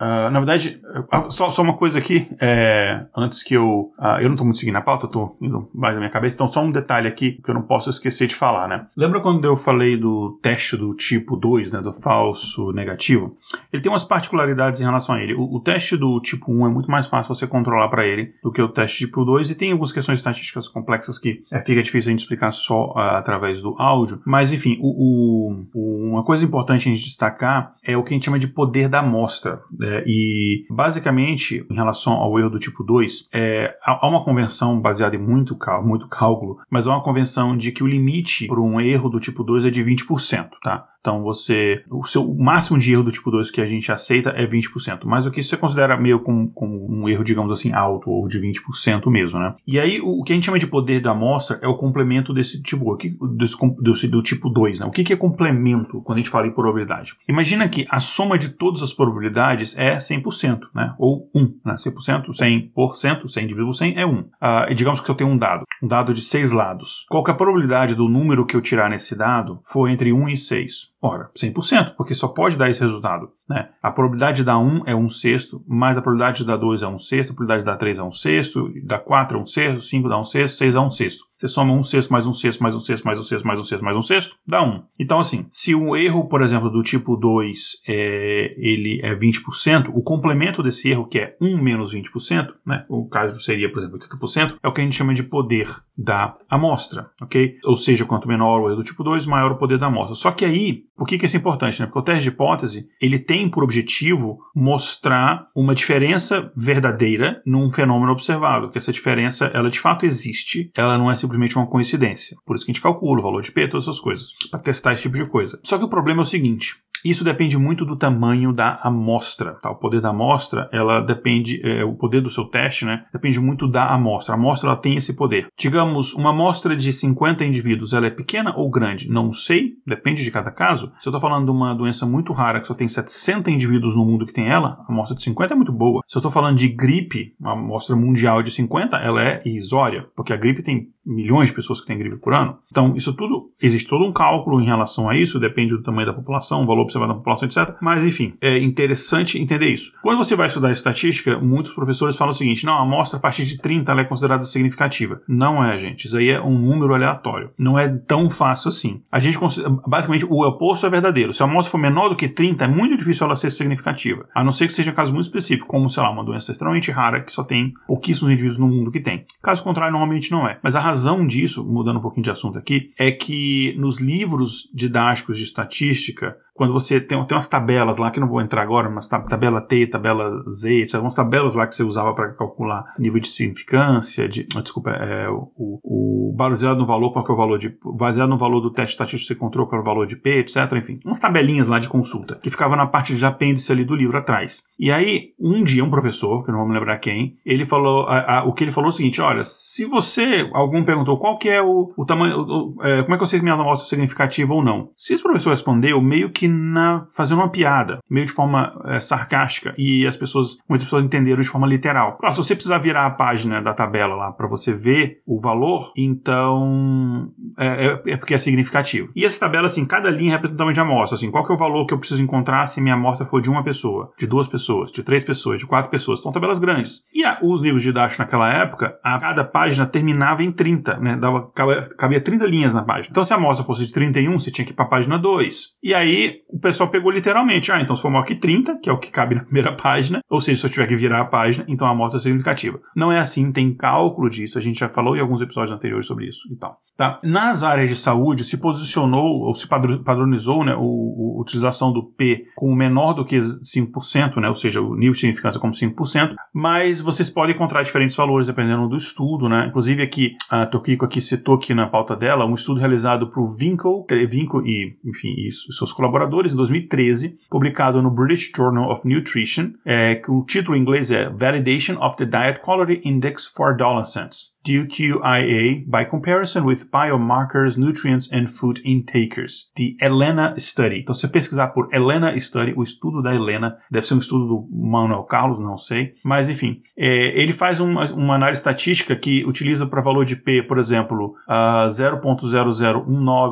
Uh, 0.00 0.28
na 0.30 0.40
verdade, 0.40 0.80
uh, 0.82 1.30
só, 1.30 1.50
só, 1.50 1.62
uma 1.62 1.76
coisa 1.76 2.00
aqui, 2.00 2.28
é, 2.40 3.06
antes 3.16 3.44
que 3.44 3.54
eu. 3.54 3.92
Uh, 3.96 4.18
eu 4.20 4.24
não 4.24 4.32
estou 4.32 4.44
muito 4.44 4.58
seguindo 4.58 4.74
a 4.76 4.80
pauta, 4.80 5.06
estou 5.06 5.38
indo 5.40 5.70
mais 5.72 5.94
na 5.94 6.00
minha 6.00 6.10
cabeça, 6.10 6.34
então 6.34 6.48
só 6.48 6.62
um 6.62 6.72
detalhe 6.72 7.06
aqui 7.06 7.40
que 7.42 7.48
eu 7.48 7.54
não 7.54 7.62
posso 7.62 7.90
esquecer 7.90 8.26
de 8.26 8.34
falar, 8.34 8.66
né? 8.66 8.86
Lembra 8.96 9.20
quando 9.20 9.44
eu 9.44 9.56
falei 9.56 9.96
do 9.96 10.38
teste 10.42 10.76
do 10.76 10.96
tipo 10.96 11.36
2, 11.36 11.72
né? 11.72 11.80
Do 11.80 11.92
falso 11.92 12.72
negativo? 12.72 13.36
Ele 13.72 13.80
tem 13.80 13.90
umas 13.90 14.02
particularidades 14.02 14.80
em 14.80 14.84
relação 14.84 15.14
a 15.14 15.22
ele. 15.22 15.34
O, 15.34 15.54
o 15.54 15.60
teste 15.60 15.96
do 15.96 16.20
tipo 16.20 16.52
1 16.52 16.66
é 16.66 16.70
muito 16.70 16.90
mais 16.90 17.08
fácil 17.08 17.32
você 17.32 17.46
controlar 17.46 17.88
para 17.88 18.04
ele 18.04 18.34
do 18.42 18.50
que 18.50 18.60
o 18.60 18.68
teste 18.68 19.06
tipo 19.06 19.24
2, 19.24 19.50
e 19.50 19.54
tem 19.54 19.70
algumas 19.70 19.92
questões 19.92 20.18
estatísticas 20.18 20.66
complexas 20.66 21.20
que 21.20 21.44
é, 21.52 21.60
fica 21.60 21.80
difícil 21.80 22.08
a 22.08 22.10
gente 22.10 22.20
explicar 22.20 22.50
só 22.50 22.92
através 22.96 23.62
do 23.62 23.76
áudio. 23.78 24.20
Mas 24.26 24.52
enfim, 24.52 24.76
o, 24.80 25.64
o, 25.72 26.10
uma 26.10 26.24
coisa 26.24 26.44
importante 26.44 26.88
a 26.88 26.92
gente 26.92 27.04
destacar 27.04 27.74
é 27.84 27.96
o 27.96 28.02
que 28.02 28.12
a 28.12 28.14
gente 28.14 28.24
chama 28.24 28.40
de 28.40 28.48
poder 28.48 28.88
da 28.88 28.98
amostra. 28.98 29.60
É, 29.84 30.02
e, 30.06 30.64
basicamente, 30.70 31.66
em 31.70 31.74
relação 31.74 32.14
ao 32.14 32.38
erro 32.38 32.50
do 32.50 32.58
tipo 32.58 32.82
2, 32.82 33.28
é, 33.32 33.76
há 33.84 34.08
uma 34.08 34.24
convenção 34.24 34.80
baseada 34.80 35.14
em 35.14 35.18
muito, 35.18 35.56
muito 35.84 36.08
cálculo, 36.08 36.58
mas 36.70 36.86
há 36.86 36.90
uma 36.90 37.02
convenção 37.02 37.56
de 37.56 37.70
que 37.70 37.84
o 37.84 37.86
limite 37.86 38.46
para 38.46 38.60
um 38.60 38.80
erro 38.80 39.10
do 39.10 39.20
tipo 39.20 39.44
2 39.44 39.66
é 39.66 39.70
de 39.70 39.84
20%, 39.84 40.48
tá? 40.62 40.88
Então 41.04 41.22
você. 41.22 41.84
O 41.90 42.06
seu 42.06 42.34
máximo 42.34 42.78
de 42.78 42.90
erro 42.90 43.02
do 43.02 43.12
tipo 43.12 43.30
2 43.30 43.50
que 43.50 43.60
a 43.60 43.66
gente 43.66 43.92
aceita 43.92 44.30
é 44.30 44.46
20%. 44.46 45.00
Mas 45.04 45.26
o 45.26 45.30
que 45.30 45.42
você 45.42 45.54
considera 45.54 45.98
meio 45.98 46.20
como, 46.20 46.50
como 46.50 46.90
um 46.90 47.06
erro, 47.06 47.22
digamos 47.22 47.52
assim, 47.52 47.74
alto, 47.74 48.10
ou 48.10 48.26
de 48.26 48.40
20% 48.40 49.10
mesmo, 49.10 49.38
né? 49.38 49.54
E 49.66 49.78
aí, 49.78 50.00
o, 50.00 50.22
que 50.22 50.32
a 50.32 50.34
gente 50.34 50.46
chama 50.46 50.58
de 50.58 50.66
poder 50.66 51.02
da 51.02 51.10
amostra 51.10 51.58
é 51.60 51.68
o 51.68 51.76
complemento 51.76 52.32
desse 52.32 52.62
tipo, 52.62 52.96
que, 52.96 53.14
desse, 53.36 54.08
do, 54.08 54.22
tipo 54.22 54.48
2, 54.48 54.80
né? 54.80 54.86
O 54.86 54.90
que, 54.90 55.04
que 55.04 55.12
é 55.12 55.16
complemento 55.16 56.00
quando 56.00 56.16
a 56.16 56.20
gente 56.22 56.30
fala 56.30 56.46
em 56.46 56.52
probabilidade? 56.52 57.12
Imagina 57.28 57.68
que 57.68 57.86
a 57.90 58.00
soma 58.00 58.38
de 58.38 58.48
todas 58.48 58.82
as 58.82 58.94
probabilidades 58.94 59.76
é 59.76 59.98
100%, 59.98 60.60
né? 60.74 60.94
Ou 60.98 61.28
1, 61.34 61.60
né? 61.66 61.74
100%, 61.74 62.28
100%, 62.30 63.28
100 63.28 63.46
dividido 63.46 63.66
por 63.66 63.74
100 63.74 63.98
é 63.98 64.06
1. 64.06 64.10
Uh, 64.10 64.26
e 64.70 64.74
digamos 64.74 65.02
que 65.02 65.10
eu 65.10 65.14
tenho 65.14 65.28
um 65.28 65.36
dado, 65.36 65.64
um 65.82 65.86
dado 65.86 66.14
de 66.14 66.22
6 66.22 66.52
lados. 66.52 67.04
Qual 67.10 67.22
é 67.26 67.30
a 67.30 67.34
probabilidade 67.34 67.94
do 67.94 68.08
número 68.08 68.46
que 68.46 68.56
eu 68.56 68.62
tirar 68.62 68.88
nesse 68.88 69.14
dado 69.14 69.60
for 69.64 69.90
entre 69.90 70.10
1 70.10 70.30
e 70.30 70.36
6? 70.38 70.93
Ora, 71.06 71.30
100%, 71.36 71.96
porque 71.98 72.14
só 72.14 72.28
pode 72.28 72.56
dar 72.56 72.70
esse 72.70 72.82
resultado. 72.82 73.30
Né? 73.48 73.68
A 73.82 73.90
probabilidade 73.90 74.38
de 74.38 74.44
dar 74.44 74.58
1 74.58 74.84
é 74.86 74.94
1 74.94 75.08
sexto, 75.08 75.62
mais 75.68 75.98
a 75.98 76.02
probabilidade 76.02 76.38
de 76.38 76.46
dar 76.46 76.56
2 76.56 76.82
é 76.82 76.86
1 76.86 76.98
sexto, 76.98 77.30
a 77.30 77.34
probabilidade 77.34 77.62
de 77.62 77.66
dar 77.66 77.76
3 77.76 77.98
é 77.98 78.02
1 78.02 78.12
sexto, 78.12 78.72
da 78.84 78.98
4 78.98 79.36
é 79.36 79.40
1 79.40 79.46
sexto, 79.46 79.80
5 79.82 80.08
dá 80.08 80.18
1 80.18 80.24
sexto, 80.24 80.56
6 80.56 80.74
é 80.74 80.80
1 80.80 80.90
sexto. 80.90 81.24
Você 81.36 81.48
soma 81.48 81.74
1 81.74 81.82
sexto, 81.82 82.10
mais 82.10 82.26
1 82.26 82.32
sexto, 82.32 82.62
mais 82.62 82.74
1 82.74 82.80
sexto, 82.80 83.04
mais 83.04 83.20
1 83.20 83.24
sexto, 83.24 83.46
mais 83.46 83.60
1 83.60 83.64
sexto, 83.64 83.84
mais 83.84 83.96
1 83.98 84.02
sexto, 84.02 84.36
dá 84.46 84.62
1. 84.62 84.82
Então, 84.98 85.18
assim, 85.18 85.46
se 85.50 85.74
o 85.74 85.94
erro, 85.94 86.26
por 86.26 86.42
exemplo, 86.42 86.70
do 86.70 86.82
tipo 86.82 87.16
2 87.16 87.82
é, 87.86 88.54
ele 88.56 89.00
é 89.02 89.14
20%, 89.14 89.90
o 89.92 90.02
complemento 90.02 90.62
desse 90.62 90.88
erro, 90.88 91.06
que 91.06 91.18
é 91.18 91.36
1 91.42 91.60
menos 91.60 91.94
20%, 91.94 92.48
né? 92.66 92.84
o 92.88 93.06
caso 93.08 93.40
seria, 93.40 93.70
por 93.70 93.78
exemplo, 93.78 93.98
80%, 93.98 94.56
é 94.62 94.68
o 94.68 94.72
que 94.72 94.80
a 94.80 94.84
gente 94.84 94.96
chama 94.96 95.12
de 95.12 95.24
poder 95.24 95.68
da 95.96 96.36
amostra, 96.48 97.10
ok? 97.22 97.58
Ou 97.64 97.76
seja, 97.76 98.04
quanto 98.04 98.26
menor 98.26 98.60
o 98.60 98.68
erro 98.68 98.76
do 98.76 98.84
tipo 98.84 99.04
2, 99.04 99.26
maior 99.26 99.52
o 99.52 99.58
poder 99.58 99.78
da 99.78 99.86
amostra. 99.86 100.14
Só 100.14 100.32
que 100.32 100.44
aí, 100.44 100.84
por 100.96 101.06
que, 101.06 101.18
que 101.18 101.26
isso 101.26 101.36
é 101.36 101.40
importante? 101.40 101.80
Né? 101.80 101.86
Porque 101.86 101.98
o 101.98 102.02
teste 102.02 102.22
de 102.22 102.28
hipótese, 102.30 102.88
ele 103.00 103.18
tem 103.18 103.33
por 103.50 103.64
objetivo 103.64 104.38
mostrar 104.54 105.48
uma 105.54 105.74
diferença 105.74 106.52
verdadeira 106.56 107.42
num 107.46 107.70
fenômeno 107.70 108.12
observado, 108.12 108.70
que 108.70 108.78
essa 108.78 108.92
diferença, 108.92 109.46
ela 109.54 109.70
de 109.70 109.80
fato 109.80 110.06
existe, 110.06 110.70
ela 110.74 110.96
não 110.96 111.10
é 111.10 111.16
simplesmente 111.16 111.56
uma 111.56 111.66
coincidência. 111.66 112.36
Por 112.46 112.56
isso 112.56 112.64
que 112.64 112.70
a 112.70 112.74
gente 112.74 112.82
calcula 112.82 113.20
o 113.20 113.22
valor 113.22 113.42
de 113.42 113.52
P, 113.52 113.68
todas 113.68 113.84
essas 113.84 114.00
coisas, 114.00 114.28
para 114.50 114.60
testar 114.60 114.92
esse 114.92 115.02
tipo 115.02 115.16
de 115.16 115.26
coisa. 115.26 115.58
Só 115.62 115.78
que 115.78 115.84
o 115.84 115.88
problema 115.88 116.22
é 116.22 116.22
o 116.22 116.26
seguinte, 116.26 116.76
isso 117.04 117.22
depende 117.22 117.58
muito 117.58 117.84
do 117.84 117.96
tamanho 117.96 118.52
da 118.52 118.80
amostra. 118.82 119.52
Tá? 119.60 119.70
O 119.70 119.76
poder 119.76 120.00
da 120.00 120.08
amostra, 120.08 120.68
ela 120.72 121.00
depende, 121.00 121.60
é, 121.62 121.84
o 121.84 121.94
poder 121.94 122.20
do 122.20 122.30
seu 122.30 122.44
teste, 122.44 122.84
né? 122.84 123.04
Depende 123.12 123.38
muito 123.38 123.68
da 123.68 123.86
amostra. 123.86 124.34
A 124.34 124.38
amostra 124.38 124.70
ela 124.70 124.76
tem 124.76 124.96
esse 124.96 125.12
poder. 125.12 125.48
Digamos, 125.58 126.14
uma 126.14 126.30
amostra 126.30 126.74
de 126.74 126.92
50 126.92 127.44
indivíduos, 127.44 127.92
ela 127.92 128.06
é 128.06 128.10
pequena 128.10 128.54
ou 128.56 128.70
grande? 128.70 129.10
Não 129.10 129.32
sei, 129.32 129.74
depende 129.86 130.24
de 130.24 130.30
cada 130.30 130.50
caso. 130.50 130.92
Se 130.98 131.08
eu 131.08 131.10
estou 131.10 131.20
falando 131.20 131.44
de 131.44 131.50
uma 131.50 131.74
doença 131.74 132.06
muito 132.06 132.32
rara, 132.32 132.60
que 132.60 132.66
só 132.66 132.74
tem 132.74 132.88
700 132.88 133.52
indivíduos 133.52 133.94
no 133.94 134.04
mundo 134.04 134.24
que 134.24 134.32
tem 134.32 134.48
ela, 134.48 134.76
a 134.88 134.92
amostra 134.92 135.16
de 135.16 135.22
50 135.22 135.52
é 135.52 135.56
muito 135.56 135.72
boa. 135.72 136.02
Se 136.06 136.16
eu 136.16 136.20
estou 136.20 136.32
falando 136.32 136.56
de 136.56 136.68
gripe, 136.68 137.34
uma 137.38 137.52
amostra 137.52 137.94
mundial 137.94 138.42
de 138.42 138.50
50, 138.50 138.96
ela 138.96 139.22
é 139.22 139.42
irrisória, 139.44 140.06
porque 140.16 140.32
a 140.32 140.36
gripe 140.36 140.62
tem 140.62 140.88
milhões 141.04 141.50
de 141.50 141.56
pessoas 141.56 141.80
que 141.80 141.86
têm 141.86 141.98
gripe 141.98 142.16
por 142.16 142.32
ano. 142.32 142.58
Então, 142.70 142.96
isso 142.96 143.14
tudo, 143.14 143.50
existe 143.60 143.88
todo 143.88 144.04
um 144.04 144.12
cálculo 144.12 144.60
em 144.60 144.64
relação 144.64 145.08
a 145.08 145.16
isso, 145.16 145.38
depende 145.38 145.76
do 145.76 145.82
tamanho 145.82 146.06
da 146.06 146.14
população, 146.14 146.66
valor 146.66 146.86
observado 146.94 147.12
na 147.12 147.18
população, 147.18 147.46
etc. 147.46 147.76
Mas, 147.80 148.02
enfim, 148.04 148.34
é 148.40 148.58
interessante 148.58 149.38
entender 149.38 149.68
isso. 149.68 149.92
Quando 150.02 150.18
você 150.18 150.36
vai 150.36 150.46
estudar 150.46 150.72
estatística, 150.72 151.38
muitos 151.38 151.72
professores 151.72 152.16
falam 152.16 152.32
o 152.32 152.36
seguinte: 152.36 152.64
não, 152.64 152.74
a 152.74 152.82
amostra 152.82 153.18
a 153.18 153.20
partir 153.20 153.44
de 153.44 153.58
30 153.58 153.92
é 153.92 154.04
considerada 154.04 154.44
significativa. 154.44 155.20
Não 155.28 155.64
é, 155.64 155.78
gente. 155.78 156.06
Isso 156.06 156.16
aí 156.16 156.30
é 156.30 156.40
um 156.40 156.58
número 156.58 156.94
aleatório. 156.94 157.50
Não 157.58 157.78
é 157.78 157.88
tão 157.88 158.30
fácil 158.30 158.68
assim. 158.68 159.02
A 159.10 159.20
gente, 159.20 159.38
basicamente, 159.86 160.24
o 160.24 160.46
oposto 160.46 160.86
é 160.86 160.90
verdadeiro. 160.90 161.32
Se 161.32 161.42
a 161.42 161.46
amostra 161.46 161.70
for 161.70 161.78
menor 161.78 162.08
do 162.08 162.16
que 162.16 162.28
30, 162.28 162.64
é 162.64 162.68
muito 162.68 162.96
difícil 162.96 163.26
ela 163.26 163.36
ser 163.36 163.50
significativa. 163.50 164.26
A 164.34 164.42
não 164.42 164.52
ser 164.52 164.66
que 164.66 164.72
seja 164.72 164.90
um 164.90 164.94
caso 164.94 165.12
muito 165.12 165.26
específico, 165.26 165.66
como, 165.66 165.88
sei 165.88 166.02
lá, 166.02 166.10
uma 166.10 166.24
doença 166.24 166.52
extremamente 166.52 166.90
rara 166.90 167.22
que 167.22 167.32
só 167.32 167.42
tem 167.42 167.72
pouquíssimos 167.86 168.32
indivíduos 168.32 168.58
no 168.58 168.68
mundo 168.68 168.90
que 168.90 169.00
tem. 169.00 169.24
Caso 169.42 169.62
contrário, 169.62 169.92
normalmente 169.92 170.30
não 170.30 170.46
é. 170.46 170.58
Mas 170.62 170.76
a 170.76 170.80
razão 170.80 171.26
disso, 171.26 171.64
mudando 171.64 171.98
um 171.98 172.02
pouquinho 172.02 172.24
de 172.24 172.30
assunto 172.30 172.58
aqui, 172.58 172.90
é 172.98 173.10
que 173.10 173.74
nos 173.78 173.98
livros 173.98 174.68
didáticos 174.74 175.38
de 175.38 175.44
estatística, 175.44 176.36
quando 176.54 176.72
você 176.72 176.83
tem, 176.88 177.00
tem 177.00 177.36
umas 177.36 177.48
tabelas 177.48 177.98
lá, 177.98 178.10
que 178.10 178.20
não 178.20 178.28
vou 178.28 178.40
entrar 178.40 178.62
agora, 178.62 178.88
mas 178.88 179.08
tabela 179.08 179.60
T, 179.60 179.86
tabela 179.86 180.42
Z, 180.50 180.82
etc. 180.82 181.00
Umas 181.00 181.14
tabelas 181.14 181.54
lá 181.54 181.66
que 181.66 181.74
você 181.74 181.82
usava 181.82 182.14
para 182.14 182.32
calcular 182.32 182.84
nível 182.98 183.20
de 183.20 183.28
significância, 183.28 184.28
de, 184.28 184.46
ah, 184.56 184.60
desculpa, 184.60 184.90
é, 184.90 185.28
o, 185.28 185.50
o, 185.56 186.34
baseado 186.36 186.78
no 186.78 186.86
valor, 186.86 187.12
qual 187.12 187.24
que 187.24 187.30
é 187.30 187.34
o 187.34 187.36
valor 187.36 187.58
de, 187.58 187.76
baseado 187.96 188.28
no 188.28 188.38
valor 188.38 188.60
do 188.60 188.70
teste 188.70 188.92
estatístico 188.92 189.24
que 189.24 189.26
você 189.28 189.34
encontrou, 189.34 189.66
qual 189.66 189.80
é 189.80 189.82
o 189.82 189.86
valor 189.86 190.06
de 190.06 190.16
P, 190.16 190.38
etc. 190.38 190.56
Enfim, 190.76 190.98
umas 191.04 191.20
tabelinhas 191.20 191.66
lá 191.66 191.78
de 191.78 191.88
consulta, 191.88 192.36
que 192.36 192.50
ficava 192.50 192.76
na 192.76 192.86
parte 192.86 193.14
de 193.14 193.24
apêndice 193.24 193.70
ali 193.72 193.84
do 193.84 193.94
livro 193.94 194.16
atrás. 194.16 194.64
E 194.78 194.90
aí, 194.90 195.30
um 195.40 195.62
dia, 195.62 195.84
um 195.84 195.90
professor, 195.90 196.44
que 196.44 196.50
não 196.50 196.58
vou 196.58 196.68
me 196.68 196.74
lembrar 196.74 196.98
quem, 196.98 197.36
ele 197.44 197.64
falou, 197.64 198.06
a, 198.06 198.38
a, 198.38 198.44
o 198.44 198.52
que 198.52 198.64
ele 198.64 198.72
falou 198.72 198.88
é 198.88 198.92
o 198.92 198.96
seguinte, 198.96 199.20
olha, 199.20 199.44
se 199.44 199.84
você, 199.84 200.48
algum 200.52 200.84
perguntou 200.84 201.18
qual 201.18 201.38
que 201.38 201.48
é 201.48 201.62
o, 201.62 201.92
o 201.96 202.04
tamanho, 202.04 202.40
o, 202.40 202.74
é, 202.82 203.02
como 203.02 203.14
é 203.14 203.16
que 203.16 203.22
eu 203.22 203.26
sei 203.26 203.38
que 203.38 203.44
minha 203.44 203.54
amostra 203.54 203.86
é 203.86 203.88
significativa 203.88 204.52
ou 204.52 204.62
não? 204.62 204.90
Se 204.96 205.14
esse 205.14 205.22
professor 205.22 205.50
respondeu, 205.50 206.00
meio 206.00 206.30
que 206.30 206.48
na, 206.72 207.06
fazendo 207.14 207.38
uma 207.38 207.50
piada, 207.50 207.98
meio 208.08 208.26
de 208.26 208.32
forma 208.32 208.80
é, 208.86 209.00
sarcástica, 209.00 209.74
e 209.76 210.06
as 210.06 210.16
pessoas, 210.16 210.58
muitas 210.68 210.84
pessoas 210.84 211.04
entenderam 211.04 211.42
de 211.42 211.48
forma 211.48 211.66
literal. 211.66 212.18
Ah, 212.22 212.32
se 212.32 212.38
você 212.38 212.54
precisar 212.54 212.78
virar 212.78 213.06
a 213.06 213.10
página 213.10 213.60
da 213.60 213.74
tabela 213.74 214.14
lá 214.14 214.32
para 214.32 214.48
você 214.48 214.72
ver 214.72 215.20
o 215.26 215.40
valor, 215.40 215.92
então 215.96 217.30
é, 217.58 217.66
é, 217.66 218.02
é, 218.12 218.16
porque 218.16 218.34
é 218.34 218.38
significativo. 218.38 219.10
E 219.14 219.24
essa 219.24 219.40
tabela, 219.40 219.66
assim, 219.66 219.84
cada 219.84 220.10
linha 220.10 220.32
representa 220.32 220.64
uma 220.64 220.82
amostra, 220.82 221.16
assim, 221.16 221.30
qual 221.30 221.44
que 221.44 221.52
é 221.52 221.54
o 221.54 221.58
valor 221.58 221.86
que 221.86 221.94
eu 221.94 221.98
preciso 221.98 222.22
encontrar 222.22 222.66
se 222.66 222.80
minha 222.80 222.94
amostra 222.94 223.26
for 223.26 223.40
de 223.40 223.50
uma 223.50 223.62
pessoa, 223.62 224.12
de 224.18 224.26
duas 224.26 224.48
pessoas, 224.48 224.90
de 224.90 225.02
três 225.02 225.24
pessoas, 225.24 225.58
de 225.58 225.66
quatro 225.66 225.90
pessoas. 225.90 226.20
São 226.20 226.32
tabelas 226.32 226.58
grandes. 226.58 227.02
E 227.12 227.24
a, 227.24 227.38
os 227.42 227.60
livros 227.60 227.82
didáticos 227.82 228.18
naquela 228.18 228.52
época, 228.52 228.98
a 229.02 229.18
cada 229.18 229.44
página 229.44 229.86
terminava 229.86 230.42
em 230.42 230.52
30, 230.52 230.98
né? 230.98 231.16
Dava, 231.16 231.50
cabia 231.96 232.20
30 232.20 232.44
linhas 232.46 232.74
na 232.74 232.82
página. 232.82 233.08
Então, 233.10 233.24
se 233.24 233.32
a 233.32 233.36
amostra 233.36 233.64
fosse 233.64 233.86
de 233.86 233.92
31, 233.92 234.38
você 234.38 234.50
tinha 234.50 234.64
que 234.64 234.72
ir 234.72 234.74
para 234.74 234.84
a 234.84 234.88
página 234.88 235.18
2. 235.18 235.74
E 235.82 235.94
aí, 235.94 236.36
o 236.54 236.58
pessoal 236.60 236.88
pegou 236.88 237.10
literalmente. 237.10 237.72
Ah, 237.72 237.80
então 237.80 237.96
se 237.96 238.02
for 238.02 238.10
maior 238.10 238.24
que 238.24 238.36
30, 238.36 238.78
que 238.78 238.88
é 238.88 238.92
o 238.92 238.98
que 238.98 239.10
cabe 239.10 239.34
na 239.34 239.42
primeira 239.42 239.72
página, 239.76 240.20
ou 240.30 240.40
seja, 240.40 240.60
se 240.60 240.66
eu 240.66 240.70
tiver 240.70 240.86
que 240.86 240.94
virar 240.94 241.20
a 241.20 241.24
página, 241.24 241.64
então 241.66 241.86
a 241.86 241.90
amostra 241.90 242.20
é 242.20 242.22
significativa. 242.22 242.80
Não 242.94 243.10
é 243.10 243.18
assim, 243.18 243.50
tem 243.50 243.74
cálculo 243.74 244.30
disso. 244.30 244.56
A 244.56 244.60
gente 244.60 244.78
já 244.78 244.88
falou 244.88 245.16
em 245.16 245.20
alguns 245.20 245.40
episódios 245.40 245.74
anteriores 245.74 246.06
sobre 246.06 246.26
isso. 246.26 246.48
Então, 246.52 246.76
tá? 246.96 247.18
Nas 247.24 247.64
áreas 247.64 247.88
de 247.88 247.96
saúde, 247.96 248.44
se 248.44 248.58
posicionou, 248.58 249.42
ou 249.42 249.54
se 249.54 249.66
padronizou, 249.68 250.64
né, 250.64 250.76
o, 250.78 251.36
a 251.38 251.40
utilização 251.42 251.92
do 251.92 252.04
P 252.04 252.44
como 252.54 252.74
menor 252.74 253.14
do 253.14 253.24
que 253.24 253.36
5%, 253.36 254.36
né, 254.36 254.48
ou 254.48 254.54
seja, 254.54 254.80
o 254.80 254.94
nível 254.94 255.12
de 255.12 255.20
significância 255.20 255.60
como 255.60 255.72
5%, 255.72 256.34
mas 256.52 257.00
vocês 257.00 257.28
podem 257.28 257.54
encontrar 257.54 257.82
diferentes 257.82 258.16
valores 258.16 258.46
dependendo 258.46 258.88
do 258.88 258.96
estudo, 258.96 259.48
né? 259.48 259.66
Inclusive 259.68 260.02
aqui, 260.02 260.36
a 260.48 260.66
Tokiko 260.66 261.04
aqui 261.04 261.20
citou 261.20 261.56
aqui 261.56 261.74
na 261.74 261.86
pauta 261.86 262.14
dela 262.14 262.46
um 262.46 262.54
estudo 262.54 262.78
realizado 262.78 263.30
por 263.30 263.56
Vinco, 263.56 264.06
Vinco 264.28 264.62
e, 264.64 264.96
enfim, 265.04 265.34
e 265.36 265.52
seus 265.52 265.92
colaboradores 265.92 266.43
colaboradores 266.44 266.52
em 266.52 266.56
2013, 266.56 267.38
publicado 267.48 268.02
no 268.02 268.10
British 268.10 268.50
Journal 268.54 268.90
of 268.90 269.06
Nutrition, 269.08 269.72
é, 269.84 270.16
que 270.16 270.30
o 270.30 270.44
título 270.44 270.76
em 270.76 270.80
inglês 270.80 271.10
é 271.10 271.28
Validation 271.28 271.96
of 272.00 272.16
the 272.16 272.26
Diet 272.26 272.60
Quality 272.60 273.08
Index 273.08 273.46
for 273.46 273.70
Adolescents. 273.70 274.53
DQIA 274.64 275.84
by 275.86 276.04
comparison 276.04 276.64
with 276.64 276.90
biomarkers, 276.90 277.76
nutrients 277.76 278.32
and 278.32 278.46
food 278.48 278.80
intakers. 278.84 279.70
The 279.76 279.94
Helena 280.00 280.54
Study. 280.58 281.00
Então, 281.00 281.14
se 281.14 281.20
você 281.20 281.28
pesquisar 281.28 281.68
por 281.68 281.92
Helena 281.92 282.38
Study, 282.38 282.72
o 282.74 282.82
estudo 282.82 283.20
da 283.22 283.34
Helena, 283.34 283.76
deve 283.90 284.06
ser 284.06 284.14
um 284.14 284.18
estudo 284.18 284.46
do 284.46 284.66
Manuel 284.72 285.24
Carlos, 285.24 285.58
não 285.58 285.76
sei. 285.76 286.14
Mas, 286.24 286.48
enfim, 286.48 286.80
é, 286.96 287.38
ele 287.40 287.52
faz 287.52 287.78
uma, 287.78 288.10
uma, 288.12 288.36
análise 288.36 288.60
estatística 288.60 289.14
que 289.14 289.44
utiliza 289.44 289.86
para 289.86 290.00
valor 290.00 290.24
de 290.24 290.36
P, 290.36 290.62
por 290.62 290.78
exemplo, 290.78 291.34
uh, 291.46 291.88
0.0019, 291.90 293.04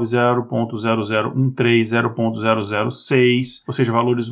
0.0013, 0.03 1.83
0.006, 1.83 3.63
ou 3.67 3.75
seja, 3.75 3.93
valores 3.93 4.31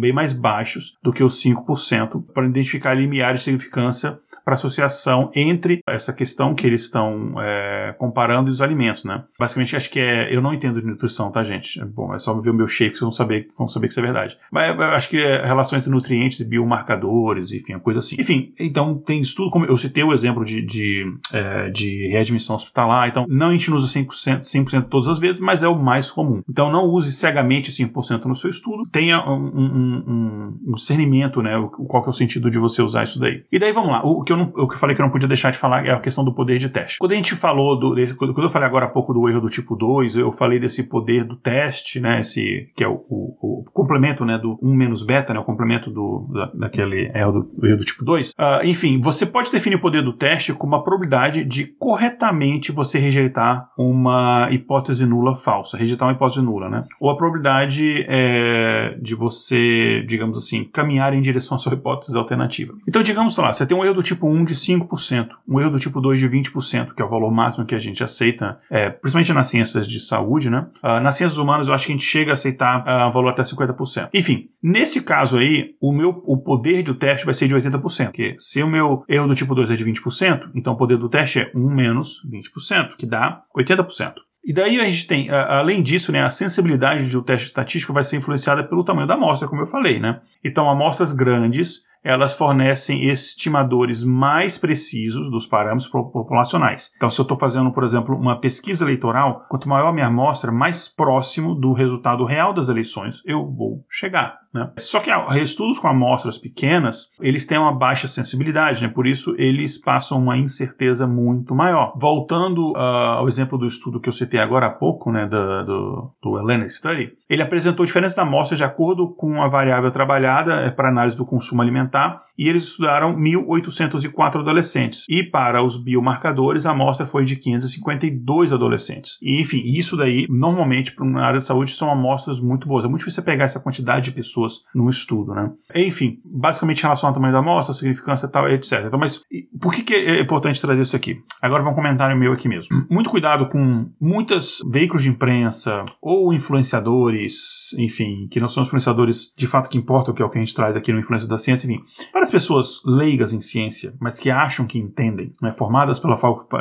bem 0.00 0.12
mais 0.12 0.32
baixos 0.32 0.96
do 1.02 1.12
que 1.12 1.22
os 1.22 1.42
5%, 1.42 2.24
para 2.32 2.46
identificar 2.46 2.94
limiares 2.94 3.40
de 3.40 3.44
significância 3.44 4.18
para 4.44 4.54
associação 4.54 5.30
entre 5.34 5.80
essa 5.86 6.12
questão 6.12 6.21
que 6.54 6.66
eles 6.66 6.82
estão 6.82 7.34
é, 7.40 7.94
comparando 7.98 8.50
os 8.50 8.60
alimentos, 8.60 9.04
né? 9.04 9.24
Basicamente, 9.38 9.76
acho 9.76 9.90
que 9.90 10.00
é. 10.00 10.34
Eu 10.34 10.40
não 10.40 10.52
entendo 10.52 10.80
de 10.80 10.86
nutrição, 10.86 11.30
tá, 11.30 11.42
gente? 11.42 11.82
Bom, 11.84 12.14
é 12.14 12.18
só 12.18 12.32
ver 12.34 12.50
o 12.50 12.54
meu 12.54 12.66
shake 12.66 12.92
que 12.92 12.98
vocês 12.98 13.06
vão 13.06 13.12
saber, 13.12 13.48
vão 13.56 13.68
saber 13.68 13.86
que 13.86 13.92
isso 13.92 14.00
é 14.00 14.02
verdade. 14.02 14.38
Mas 14.50 14.78
acho 14.78 15.08
que 15.08 15.18
é 15.18 15.44
relação 15.44 15.78
entre 15.78 15.90
nutrientes 15.90 16.40
e 16.40 16.44
biomarcadores, 16.44 17.52
enfim, 17.52 17.78
coisa 17.78 17.98
assim. 17.98 18.16
Enfim, 18.18 18.52
então 18.58 18.96
tem 18.96 19.20
estudo, 19.20 19.50
como 19.50 19.64
eu 19.64 19.76
citei 19.76 20.04
o 20.04 20.12
exemplo 20.12 20.44
de, 20.44 20.62
de, 20.62 21.04
é, 21.32 21.70
de 21.70 22.08
readmissão 22.08 22.56
hospitalar, 22.56 23.08
então 23.08 23.26
não 23.28 23.48
a 23.48 23.52
gente 23.52 23.70
não 23.70 23.76
usa 23.76 23.86
100%, 23.86 24.44
100 24.44 24.82
todas 24.82 25.08
as 25.08 25.18
vezes, 25.18 25.40
mas 25.40 25.62
é 25.62 25.68
o 25.68 25.78
mais 25.78 26.10
comum. 26.10 26.42
Então 26.48 26.70
não 26.70 26.86
use 26.86 27.12
cegamente 27.12 27.70
5% 27.70 28.24
no 28.24 28.34
seu 28.34 28.50
estudo, 28.50 28.84
tenha 28.90 29.22
um, 29.28 29.46
um, 29.46 30.58
um, 30.68 30.74
discernimento, 30.74 31.42
né? 31.42 31.52
Qual 31.88 32.02
que 32.02 32.08
é 32.08 32.10
o 32.10 32.12
sentido 32.12 32.50
de 32.50 32.58
você 32.58 32.82
usar 32.82 33.04
isso 33.04 33.18
daí. 33.18 33.44
E 33.50 33.58
daí 33.58 33.72
vamos 33.72 33.90
lá, 33.90 34.02
o 34.04 34.22
que 34.22 34.32
eu, 34.32 34.36
não, 34.36 34.52
o 34.54 34.68
que 34.68 34.74
eu 34.74 34.78
falei 34.78 34.94
que 34.94 35.02
eu 35.02 35.06
não 35.06 35.12
podia 35.12 35.28
deixar 35.28 35.50
de 35.50 35.58
falar 35.58 35.86
é 35.86 35.92
a 35.92 36.00
questão 36.00 36.11
questão 36.12 36.24
do 36.24 36.34
poder 36.34 36.58
de 36.58 36.68
teste. 36.68 36.98
Quando 36.98 37.12
a 37.12 37.16
gente 37.16 37.34
falou 37.34 37.78
do. 37.78 37.94
Desse, 37.94 38.14
quando 38.14 38.38
eu 38.42 38.50
falei 38.50 38.68
agora 38.68 38.86
há 38.86 38.88
pouco 38.88 39.12
do 39.14 39.28
erro 39.28 39.40
do 39.40 39.48
tipo 39.48 39.74
2, 39.74 40.16
eu 40.16 40.30
falei 40.30 40.60
desse 40.60 40.84
poder 40.84 41.24
do 41.24 41.36
teste, 41.36 41.98
né? 41.98 42.20
Esse, 42.20 42.70
que 42.76 42.84
é 42.84 42.88
o, 42.88 43.02
o, 43.08 43.62
o 43.62 43.64
complemento 43.72 44.24
né, 44.24 44.38
do 44.38 44.58
1 44.62 44.74
menos 44.74 45.02
beta, 45.02 45.32
né? 45.32 45.40
O 45.40 45.44
complemento 45.44 45.90
do, 45.90 46.28
da, 46.32 46.46
daquele 46.54 47.10
erro 47.14 47.32
do, 47.32 47.42
do 47.56 47.66
erro 47.66 47.78
do 47.78 47.84
tipo 47.84 48.04
2. 48.04 48.30
Uh, 48.30 48.32
ah, 48.38 48.60
enfim, 48.64 49.00
você 49.00 49.24
pode 49.24 49.50
definir 49.50 49.76
o 49.76 49.80
poder 49.80 50.02
do 50.02 50.12
teste 50.12 50.52
como 50.52 50.76
a 50.76 50.82
probabilidade 50.82 51.44
de 51.44 51.66
corretamente 51.78 52.70
você 52.70 52.98
rejeitar 52.98 53.70
uma 53.76 54.48
hipótese 54.50 55.06
nula 55.06 55.34
falsa, 55.34 55.78
rejeitar 55.78 56.06
uma 56.06 56.14
hipótese 56.14 56.42
nula, 56.42 56.68
né? 56.68 56.84
Ou 57.00 57.10
a 57.10 57.16
probabilidade 57.16 58.04
é, 58.06 58.98
de 59.00 59.14
você, 59.14 60.04
digamos 60.06 60.36
assim, 60.36 60.64
caminhar 60.64 61.14
em 61.14 61.20
direção 61.20 61.56
à 61.56 61.58
sua 61.58 61.74
hipótese 61.74 62.16
alternativa. 62.16 62.74
Então, 62.86 63.02
digamos 63.02 63.36
lá, 63.38 63.52
você 63.52 63.64
tem 63.64 63.76
um 63.76 63.84
erro 63.84 63.94
do 63.94 64.02
tipo 64.02 64.28
1 64.28 64.44
de 64.44 64.54
5%, 64.54 65.28
um 65.48 65.60
erro 65.60 65.70
do 65.70 65.78
tipo 65.78 66.00
2 66.02 66.20
de 66.20 66.28
20%, 66.28 66.94
que 66.94 67.00
é 67.00 67.04
o 67.04 67.08
valor 67.08 67.30
máximo 67.30 67.64
que 67.64 67.74
a 67.74 67.78
gente 67.78 68.04
aceita, 68.04 68.58
é, 68.70 68.90
principalmente 68.90 69.32
nas 69.32 69.48
ciências 69.48 69.88
de 69.88 70.00
saúde, 70.00 70.50
né? 70.50 70.66
Uh, 70.82 71.00
nas 71.00 71.14
ciências 71.14 71.38
humanas, 71.38 71.68
eu 71.68 71.74
acho 71.74 71.86
que 71.86 71.92
a 71.92 71.94
gente 71.94 72.04
chega 72.04 72.32
a 72.32 72.34
aceitar 72.34 72.84
uh, 72.84 73.08
um 73.08 73.12
valor 73.12 73.30
até 73.30 73.42
50%. 73.42 74.10
Enfim, 74.12 74.50
nesse 74.62 75.02
caso 75.02 75.38
aí, 75.38 75.74
o 75.80 75.92
meu 75.92 76.22
o 76.26 76.36
poder 76.36 76.82
do 76.82 76.94
teste 76.94 77.24
vai 77.24 77.34
ser 77.34 77.48
de 77.48 77.54
80%, 77.54 78.06
porque 78.06 78.34
se 78.38 78.62
o 78.62 78.68
meu 78.68 79.04
erro 79.08 79.28
do 79.28 79.34
tipo 79.34 79.54
2 79.54 79.70
é 79.70 79.76
de 79.76 79.84
20%, 79.84 80.50
então 80.54 80.74
o 80.74 80.76
poder 80.76 80.98
do 80.98 81.08
teste 81.08 81.40
é 81.40 81.50
1 81.54 81.74
menos 81.74 82.20
20%, 82.30 82.96
que 82.98 83.06
dá 83.06 83.42
80%. 83.56 84.14
E 84.44 84.52
daí 84.52 84.80
a 84.80 84.84
gente 84.84 85.06
tem, 85.06 85.30
além 85.30 85.82
disso, 85.82 86.10
né, 86.10 86.20
a 86.20 86.28
sensibilidade 86.28 87.08
de 87.08 87.16
um 87.16 87.22
teste 87.22 87.46
estatístico 87.46 87.92
vai 87.92 88.02
ser 88.02 88.16
influenciada 88.16 88.64
pelo 88.64 88.82
tamanho 88.82 89.06
da 89.06 89.14
amostra, 89.14 89.46
como 89.46 89.62
eu 89.62 89.66
falei, 89.66 90.00
né? 90.00 90.20
Então, 90.44 90.68
amostras 90.68 91.12
grandes 91.12 91.84
elas 92.02 92.34
fornecem 92.34 93.04
estimadores 93.08 94.04
mais 94.04 94.58
precisos 94.58 95.30
dos 95.30 95.46
parâmetros 95.46 95.88
populacionais. 95.88 96.90
Então, 96.96 97.08
se 97.08 97.20
eu 97.20 97.24
estou 97.24 97.38
fazendo, 97.38 97.72
por 97.72 97.84
exemplo, 97.84 98.16
uma 98.16 98.40
pesquisa 98.40 98.84
eleitoral, 98.84 99.46
quanto 99.48 99.68
maior 99.68 99.88
a 99.88 99.92
minha 99.92 100.06
amostra, 100.06 100.50
mais 100.50 100.88
próximo 100.88 101.54
do 101.54 101.72
resultado 101.72 102.24
real 102.24 102.52
das 102.52 102.68
eleições 102.68 103.22
eu 103.24 103.46
vou 103.46 103.84
chegar. 103.88 104.42
Né? 104.52 104.70
Só 104.78 105.00
que 105.00 105.10
estudos 105.40 105.78
com 105.78 105.88
amostras 105.88 106.36
pequenas, 106.36 107.10
eles 107.20 107.46
têm 107.46 107.56
uma 107.56 107.72
baixa 107.72 108.06
sensibilidade, 108.06 108.82
né? 108.82 108.88
por 108.88 109.06
isso 109.06 109.34
eles 109.38 109.78
passam 109.78 110.18
uma 110.18 110.36
incerteza 110.36 111.06
muito 111.06 111.54
maior. 111.54 111.94
Voltando 111.96 112.72
uh, 112.72 113.18
ao 113.18 113.28
exemplo 113.28 113.56
do 113.56 113.66
estudo 113.66 114.00
que 114.00 114.08
eu 114.08 114.12
citei 114.12 114.40
agora 114.40 114.66
há 114.66 114.70
pouco, 114.70 115.10
né, 115.10 115.26
do, 115.26 115.64
do, 115.64 116.14
do 116.22 116.38
Elena 116.38 116.68
Study, 116.68 117.12
ele 117.28 117.42
apresentou 117.42 117.86
diferenças 117.86 118.16
da 118.16 118.22
amostra 118.22 118.56
de 118.56 118.64
acordo 118.64 119.08
com 119.14 119.42
a 119.42 119.48
variável 119.48 119.90
trabalhada 119.90 120.56
é, 120.56 120.70
para 120.70 120.88
análise 120.88 121.16
do 121.16 121.24
consumo 121.24 121.62
alimentar, 121.62 121.91
e 122.38 122.48
eles 122.48 122.64
estudaram 122.64 123.16
1.804 123.16 124.40
adolescentes. 124.40 125.04
E 125.08 125.22
para 125.22 125.62
os 125.62 125.82
biomarcadores, 125.82 126.66
a 126.66 126.70
amostra 126.70 127.06
foi 127.06 127.24
de 127.24 127.36
552 127.36 128.52
adolescentes. 128.52 129.18
E, 129.22 129.40
enfim, 129.40 129.62
isso 129.64 129.96
daí, 129.96 130.26
normalmente, 130.28 130.92
para 130.92 131.04
uma 131.04 131.22
área 131.22 131.40
de 131.40 131.46
saúde, 131.46 131.72
são 131.72 131.90
amostras 131.90 132.40
muito 132.40 132.66
boas. 132.66 132.84
É 132.84 132.88
muito 132.88 133.00
difícil 133.00 133.22
você 133.22 133.26
pegar 133.26 133.44
essa 133.44 133.60
quantidade 133.60 134.06
de 134.06 134.12
pessoas 134.12 134.60
num 134.74 134.88
estudo, 134.88 135.34
né? 135.34 135.50
Enfim, 135.74 136.18
basicamente 136.24 136.80
em 136.80 136.82
relação 136.82 137.08
ao 137.08 137.14
tamanho 137.14 137.32
da 137.32 137.40
amostra, 137.40 137.74
significância 137.74 138.26
e 138.26 138.30
tal, 138.30 138.48
etc. 138.48 138.84
Então, 138.86 138.98
mas 138.98 139.22
por 139.62 139.72
que, 139.72 139.84
que 139.84 139.94
é 139.94 140.20
importante 140.20 140.60
trazer 140.60 140.82
isso 140.82 140.96
aqui? 140.96 141.22
Agora 141.40 141.62
um 141.62 141.74
comentário 141.74 142.18
meu 142.18 142.32
aqui 142.32 142.48
mesmo. 142.48 142.84
Muito 142.90 143.08
cuidado 143.08 143.48
com 143.48 143.88
muitos 144.00 144.60
veículos 144.68 145.04
de 145.04 145.10
imprensa 145.10 145.84
ou 146.00 146.34
influenciadores, 146.34 147.72
enfim, 147.78 148.26
que 148.28 148.40
não 148.40 148.48
são 148.48 148.64
influenciadores 148.64 149.32
de 149.36 149.46
fato 149.46 149.70
que 149.70 149.78
importam, 149.78 150.12
que 150.12 150.20
é 150.20 150.24
o 150.24 150.28
que 150.28 150.36
a 150.36 150.40
gente 150.40 150.54
traz 150.54 150.76
aqui 150.76 150.92
no 150.92 150.98
Influência 150.98 151.28
da 151.28 151.36
Ciência, 151.36 151.66
enfim, 151.66 151.80
várias 152.12 152.30
pessoas 152.30 152.82
leigas 152.84 153.32
em 153.32 153.40
ciência, 153.40 153.94
mas 154.00 154.18
que 154.18 154.30
acham 154.30 154.66
que 154.66 154.78
entendem, 154.78 155.32
né, 155.40 155.52
formadas 155.52 156.00
pela, 156.00 156.16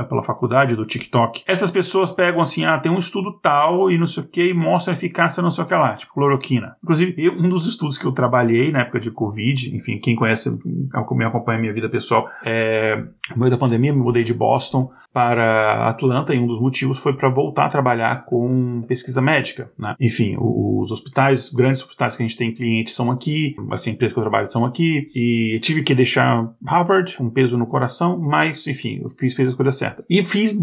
pela 0.06 0.22
faculdade 0.22 0.76
do 0.76 0.86
TikTok, 0.86 1.44
essas 1.48 1.72
pessoas 1.72 2.12
pegam 2.12 2.40
assim, 2.40 2.66
ah, 2.66 2.78
tem 2.78 2.92
um 2.92 3.00
estudo 3.00 3.34
tal 3.42 3.90
e 3.90 3.98
não 3.98 4.06
sei 4.06 4.24
o 4.24 4.28
que, 4.28 4.50
e 4.50 4.54
mostra 4.54 4.94
a 4.94 4.96
eficácia 4.96 5.42
não 5.42 5.50
sei 5.50 5.64
o 5.64 5.68
que 5.68 5.74
lá, 5.74 5.96
tipo 5.96 6.14
cloroquina. 6.14 6.76
Inclusive, 6.84 7.30
um 7.32 7.50
dos 7.50 7.68
estudos 7.68 7.98
que 7.98 8.06
eu 8.06 8.12
trabalhei 8.12 8.72
na 8.72 8.82
época 8.82 9.00
de 9.00 9.10
Covid, 9.10 9.76
enfim, 9.76 9.98
quem 9.98 10.16
conhece, 10.16 10.52
me 10.52 11.26
acompanha 11.26 11.58
a 11.58 11.62
minha 11.62 11.74
vida 11.74 11.90
pessoal, 11.90 12.30
é, 12.46 12.91
no 12.96 13.38
meio 13.38 13.52
da 13.52 13.58
pandemia 13.58 13.94
me 13.94 14.00
mudei 14.00 14.24
de 14.24 14.34
Boston 14.34 14.92
para 15.14 15.88
Atlanta 15.88 16.34
e 16.34 16.40
um 16.40 16.48
dos 16.48 16.60
motivos 16.60 16.98
foi 16.98 17.14
para 17.14 17.30
voltar 17.30 17.66
a 17.66 17.70
trabalhar 17.70 18.26
com 18.26 18.82
pesquisa 18.88 19.22
médica, 19.22 19.72
né? 19.78 19.96
Enfim, 20.00 20.38
os 20.40 20.92
hospitais, 20.92 21.52
grandes 21.52 21.82
hospitais 21.82 22.16
que 22.16 22.24
a 22.24 22.28
gente 22.28 22.38
tem 22.38 22.54
clientes 22.54 22.94
são 22.94 23.12
aqui, 23.12 23.56
as 23.72 23.86
empresas 23.88 24.14
que 24.14 24.20
eu 24.20 24.24
trabalho 24.24 24.50
são 24.50 24.66
aqui 24.66 25.10
e 25.14 25.60
tive 25.62 25.84
que 25.84 25.94
deixar 25.94 26.50
Harvard, 26.66 27.16
um 27.22 27.30
peso 27.30 27.58
no 27.58 27.68
coração, 27.68 28.18
mas 28.20 28.66
enfim, 28.68 29.02
eu 29.04 29.10
fiz, 29.10 29.36
fiz 29.36 29.48
a 29.48 29.50
escolha 29.50 29.72
certa. 29.72 30.04
E 30.10 30.24
fiz 30.24 30.54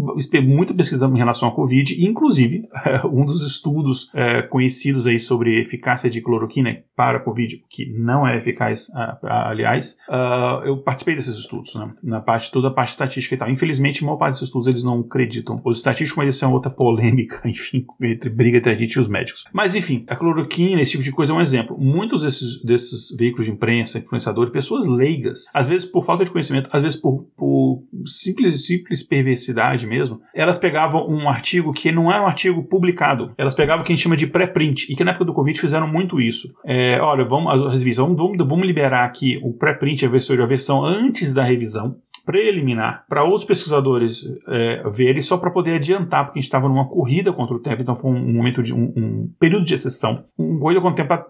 muita 0.43 0.73
pesquisa 0.73 1.05
em 1.07 1.17
relação 1.17 1.49
à 1.49 1.51
Covid, 1.51 2.03
inclusive 2.03 2.67
um 3.11 3.25
dos 3.25 3.43
estudos 3.43 4.09
é, 4.13 4.41
conhecidos 4.41 5.05
aí 5.05 5.19
sobre 5.19 5.59
eficácia 5.59 6.09
de 6.09 6.21
cloroquina 6.21 6.83
para 6.95 7.19
Covid, 7.19 7.63
que 7.69 7.89
não 7.97 8.27
é 8.27 8.37
eficaz, 8.37 8.87
aliás, 9.23 9.97
uh, 10.09 10.65
eu 10.65 10.77
participei 10.77 11.15
desses 11.15 11.37
estudos, 11.37 11.73
né? 11.75 11.93
na 12.03 12.18
parte, 12.19 12.51
toda 12.51 12.67
a 12.67 12.71
parte 12.71 12.89
estatística 12.89 13.35
e 13.35 13.37
tal. 13.37 13.49
Infelizmente, 13.49 14.03
a 14.03 14.05
maior 14.05 14.17
parte 14.17 14.33
desses 14.33 14.47
estudos 14.47 14.67
eles 14.67 14.83
não 14.83 14.99
acreditam. 14.99 15.61
Os 15.63 15.77
estatísticos, 15.77 16.17
mas 16.17 16.35
isso 16.35 16.45
é 16.45 16.47
outra 16.47 16.71
polêmica, 16.71 17.41
enfim, 17.47 17.85
entre 18.01 18.29
briga 18.29 18.57
entre 18.57 18.71
a 18.71 18.75
gente 18.75 18.93
e 18.93 18.99
os 18.99 19.07
médicos. 19.07 19.45
Mas 19.53 19.75
enfim, 19.75 20.03
a 20.07 20.15
cloroquina, 20.15 20.81
esse 20.81 20.91
tipo 20.91 21.03
de 21.03 21.11
coisa 21.11 21.33
é 21.33 21.35
um 21.35 21.41
exemplo. 21.41 21.77
Muitos 21.79 22.23
desses, 22.23 22.63
desses 22.63 23.15
veículos 23.17 23.45
de 23.45 23.51
imprensa, 23.51 23.99
influenciadores, 23.99 24.51
pessoas 24.51 24.87
leigas, 24.87 25.45
às 25.53 25.67
vezes 25.67 25.87
por 25.87 26.03
falta 26.03 26.25
de 26.25 26.31
conhecimento, 26.31 26.69
às 26.71 26.81
vezes 26.81 26.97
por, 26.97 27.25
por 27.37 27.83
simples, 28.05 28.65
simples 28.65 29.03
perversidade 29.03 29.85
mesmo, 29.85 30.21
elas 30.33 30.57
pegavam 30.57 31.07
um 31.07 31.29
artigo 31.29 31.73
que 31.73 31.91
não 31.91 32.11
é 32.11 32.19
um 32.19 32.25
artigo 32.25 32.63
publicado. 32.63 33.33
Elas 33.37 33.55
pegavam 33.55 33.81
o 33.81 33.85
que 33.85 33.91
a 33.91 33.95
gente 33.95 34.03
chama 34.03 34.17
de 34.17 34.27
pré-print, 34.27 34.91
e 34.91 34.95
que 34.95 35.03
na 35.03 35.11
época 35.11 35.25
do 35.25 35.33
Covid 35.33 35.59
fizeram 35.59 35.87
muito 35.87 36.19
isso. 36.19 36.53
É, 36.65 36.99
olha, 37.01 37.23
vamos, 37.23 37.65
as 37.65 37.79
revisões, 37.79 38.15
vamos, 38.15 38.37
vamos 38.37 38.65
liberar 38.65 39.05
aqui 39.05 39.39
o 39.43 39.53
pré-print, 39.53 40.05
a 40.05 40.09
versão, 40.09 40.41
a 40.41 40.45
versão 40.45 40.85
antes 40.85 41.33
da 41.33 41.43
revisão 41.43 41.97
preliminar 42.29 43.05
para 43.09 43.23
outros 43.23 43.43
pesquisadores 43.43 44.23
é, 44.47 44.83
verem 44.87 45.19
só 45.19 45.35
para 45.35 45.49
poder 45.49 45.77
adiantar, 45.77 46.25
porque 46.25 46.37
a 46.37 46.41
gente 46.41 46.47
estava 46.47 46.69
numa 46.69 46.87
corrida 46.87 47.33
contra 47.33 47.55
o 47.55 47.59
tempo, 47.59 47.81
então 47.81 47.95
foi 47.95 48.11
um, 48.11 48.33
momento 48.35 48.61
de 48.61 48.71
um, 48.71 48.93
um, 48.95 49.33
período 49.39 49.65
de 49.65 49.73
exceção, 49.73 50.25
um 50.37 50.59
corrida 50.59 50.79
contra 50.79 51.03
o 51.03 51.07
tempo 51.07 51.25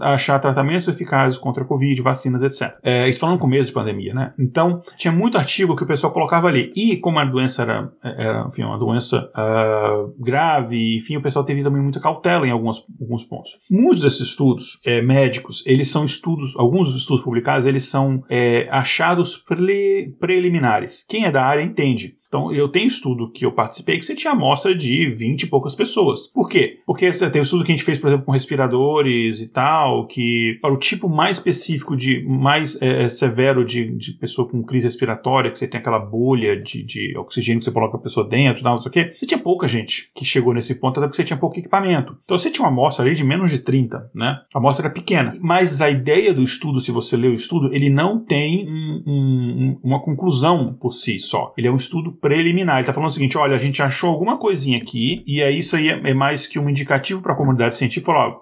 a, 0.00 0.14
achar 0.14 0.38
tratamentos 0.38 0.88
eficazes 0.88 1.38
contra 1.38 1.64
a 1.64 1.66
Covid, 1.66 2.00
vacinas, 2.00 2.42
etc. 2.42 2.74
É, 2.82 3.06
isso 3.10 3.20
falando 3.20 3.34
no 3.34 3.40
começo 3.42 3.66
de 3.66 3.74
pandemia, 3.74 4.14
né? 4.14 4.32
Então 4.40 4.80
tinha 4.96 5.12
muito 5.12 5.36
artigo 5.36 5.76
que 5.76 5.82
o 5.82 5.86
pessoal 5.86 6.14
colocava 6.14 6.48
ali 6.48 6.72
e 6.74 6.96
como 6.96 7.18
a 7.18 7.26
doença 7.26 7.60
era, 7.60 7.92
era 8.02 8.46
enfim, 8.48 8.62
uma 8.62 8.78
doença 8.78 9.30
uh, 9.36 10.14
grave, 10.18 10.96
enfim, 10.96 11.18
o 11.18 11.22
pessoal 11.22 11.44
teve 11.44 11.62
também 11.62 11.82
muita 11.82 12.00
cautela 12.00 12.46
em 12.46 12.50
alguns, 12.50 12.86
alguns 12.98 13.22
pontos. 13.24 13.50
Muitos 13.70 14.02
desses 14.02 14.30
estudos 14.30 14.80
é, 14.82 15.02
médicos, 15.02 15.62
eles 15.66 15.90
são 15.90 16.06
estudos, 16.06 16.56
alguns 16.56 16.90
dos 16.90 17.02
estudos 17.02 17.22
publicados, 17.22 17.66
eles 17.66 17.84
são 17.84 18.24
é, 18.30 18.66
achados 18.70 19.36
pre, 19.36 20.16
pre 20.18 20.37
preliminares. 20.38 21.04
Quem 21.06 21.24
é 21.24 21.32
da 21.32 21.44
área 21.44 21.62
entende. 21.62 22.16
Então, 22.28 22.52
eu 22.52 22.68
tenho 22.68 22.86
estudo 22.86 23.30
que 23.30 23.44
eu 23.44 23.52
participei 23.52 23.98
que 23.98 24.04
você 24.04 24.14
tinha 24.14 24.32
amostra 24.32 24.74
de 24.74 25.10
20 25.10 25.42
e 25.42 25.46
poucas 25.46 25.74
pessoas. 25.74 26.26
Por 26.26 26.48
quê? 26.48 26.80
Porque 26.86 27.10
tem 27.10 27.42
estudo 27.42 27.64
que 27.64 27.72
a 27.72 27.74
gente 27.74 27.84
fez, 27.84 27.98
por 27.98 28.08
exemplo, 28.08 28.26
com 28.26 28.32
respiradores 28.32 29.40
e 29.40 29.48
tal, 29.48 30.06
que 30.06 30.58
para 30.60 30.72
o 30.72 30.76
tipo 30.76 31.08
mais 31.08 31.38
específico 31.38 31.96
de, 31.96 32.24
mais 32.26 32.80
é, 32.80 33.04
é, 33.04 33.08
severo 33.08 33.64
de, 33.64 33.90
de 33.96 34.12
pessoa 34.12 34.48
com 34.48 34.62
crise 34.62 34.84
respiratória, 34.84 35.50
que 35.50 35.58
você 35.58 35.66
tem 35.66 35.80
aquela 35.80 35.98
bolha 35.98 36.60
de, 36.60 36.82
de 36.84 37.16
oxigênio 37.16 37.60
que 37.60 37.64
você 37.64 37.72
coloca 37.72 37.96
a 37.96 38.00
pessoa 38.00 38.28
dentro 38.28 38.62
não 38.62 38.82
sei 38.82 38.90
o 38.90 38.92
quê, 38.92 39.14
você 39.16 39.26
tinha 39.26 39.38
pouca 39.38 39.66
gente 39.66 40.10
que 40.14 40.24
chegou 40.24 40.52
nesse 40.54 40.74
ponto, 40.74 40.98
até 40.98 41.06
porque 41.06 41.16
você 41.16 41.24
tinha 41.24 41.38
pouco 41.38 41.58
equipamento. 41.58 42.16
Então, 42.24 42.36
você 42.36 42.50
tinha 42.50 42.64
uma 42.64 42.72
amostra 42.72 43.04
ali 43.04 43.14
de 43.14 43.24
menos 43.24 43.50
de 43.50 43.60
30, 43.60 44.10
né? 44.14 44.40
A 44.54 44.58
amostra 44.58 44.86
era 44.86 44.94
pequena. 44.94 45.32
Mas 45.40 45.80
a 45.80 45.90
ideia 45.90 46.32
do 46.34 46.42
estudo, 46.42 46.80
se 46.80 46.90
você 46.90 47.16
lê 47.16 47.28
o 47.28 47.34
estudo, 47.34 47.72
ele 47.72 47.88
não 47.88 48.24
tem 48.24 48.66
um, 48.68 49.02
um, 49.06 49.80
uma 49.82 50.00
conclusão 50.00 50.74
por 50.74 50.92
si 50.92 51.18
só. 51.18 51.52
Ele 51.56 51.68
é 51.68 51.70
um 51.70 51.76
estudo 51.76 52.12
preliminar. 52.20 52.76
Ele 52.76 52.82
está 52.82 52.92
falando 52.92 53.10
o 53.10 53.12
seguinte: 53.12 53.38
olha, 53.38 53.56
a 53.56 53.58
gente 53.58 53.82
achou 53.82 54.10
alguma 54.10 54.38
coisinha 54.38 54.78
aqui, 54.78 55.22
e 55.26 55.42
aí 55.42 55.58
isso 55.58 55.76
aí 55.76 55.88
é, 55.88 56.10
é 56.10 56.14
mais 56.14 56.46
que 56.46 56.58
um 56.58 56.68
indicativo 56.68 57.22
para 57.22 57.32
a 57.32 57.36
comunidade 57.36 57.74
científica. 57.74 58.12
Falar, 58.12 58.36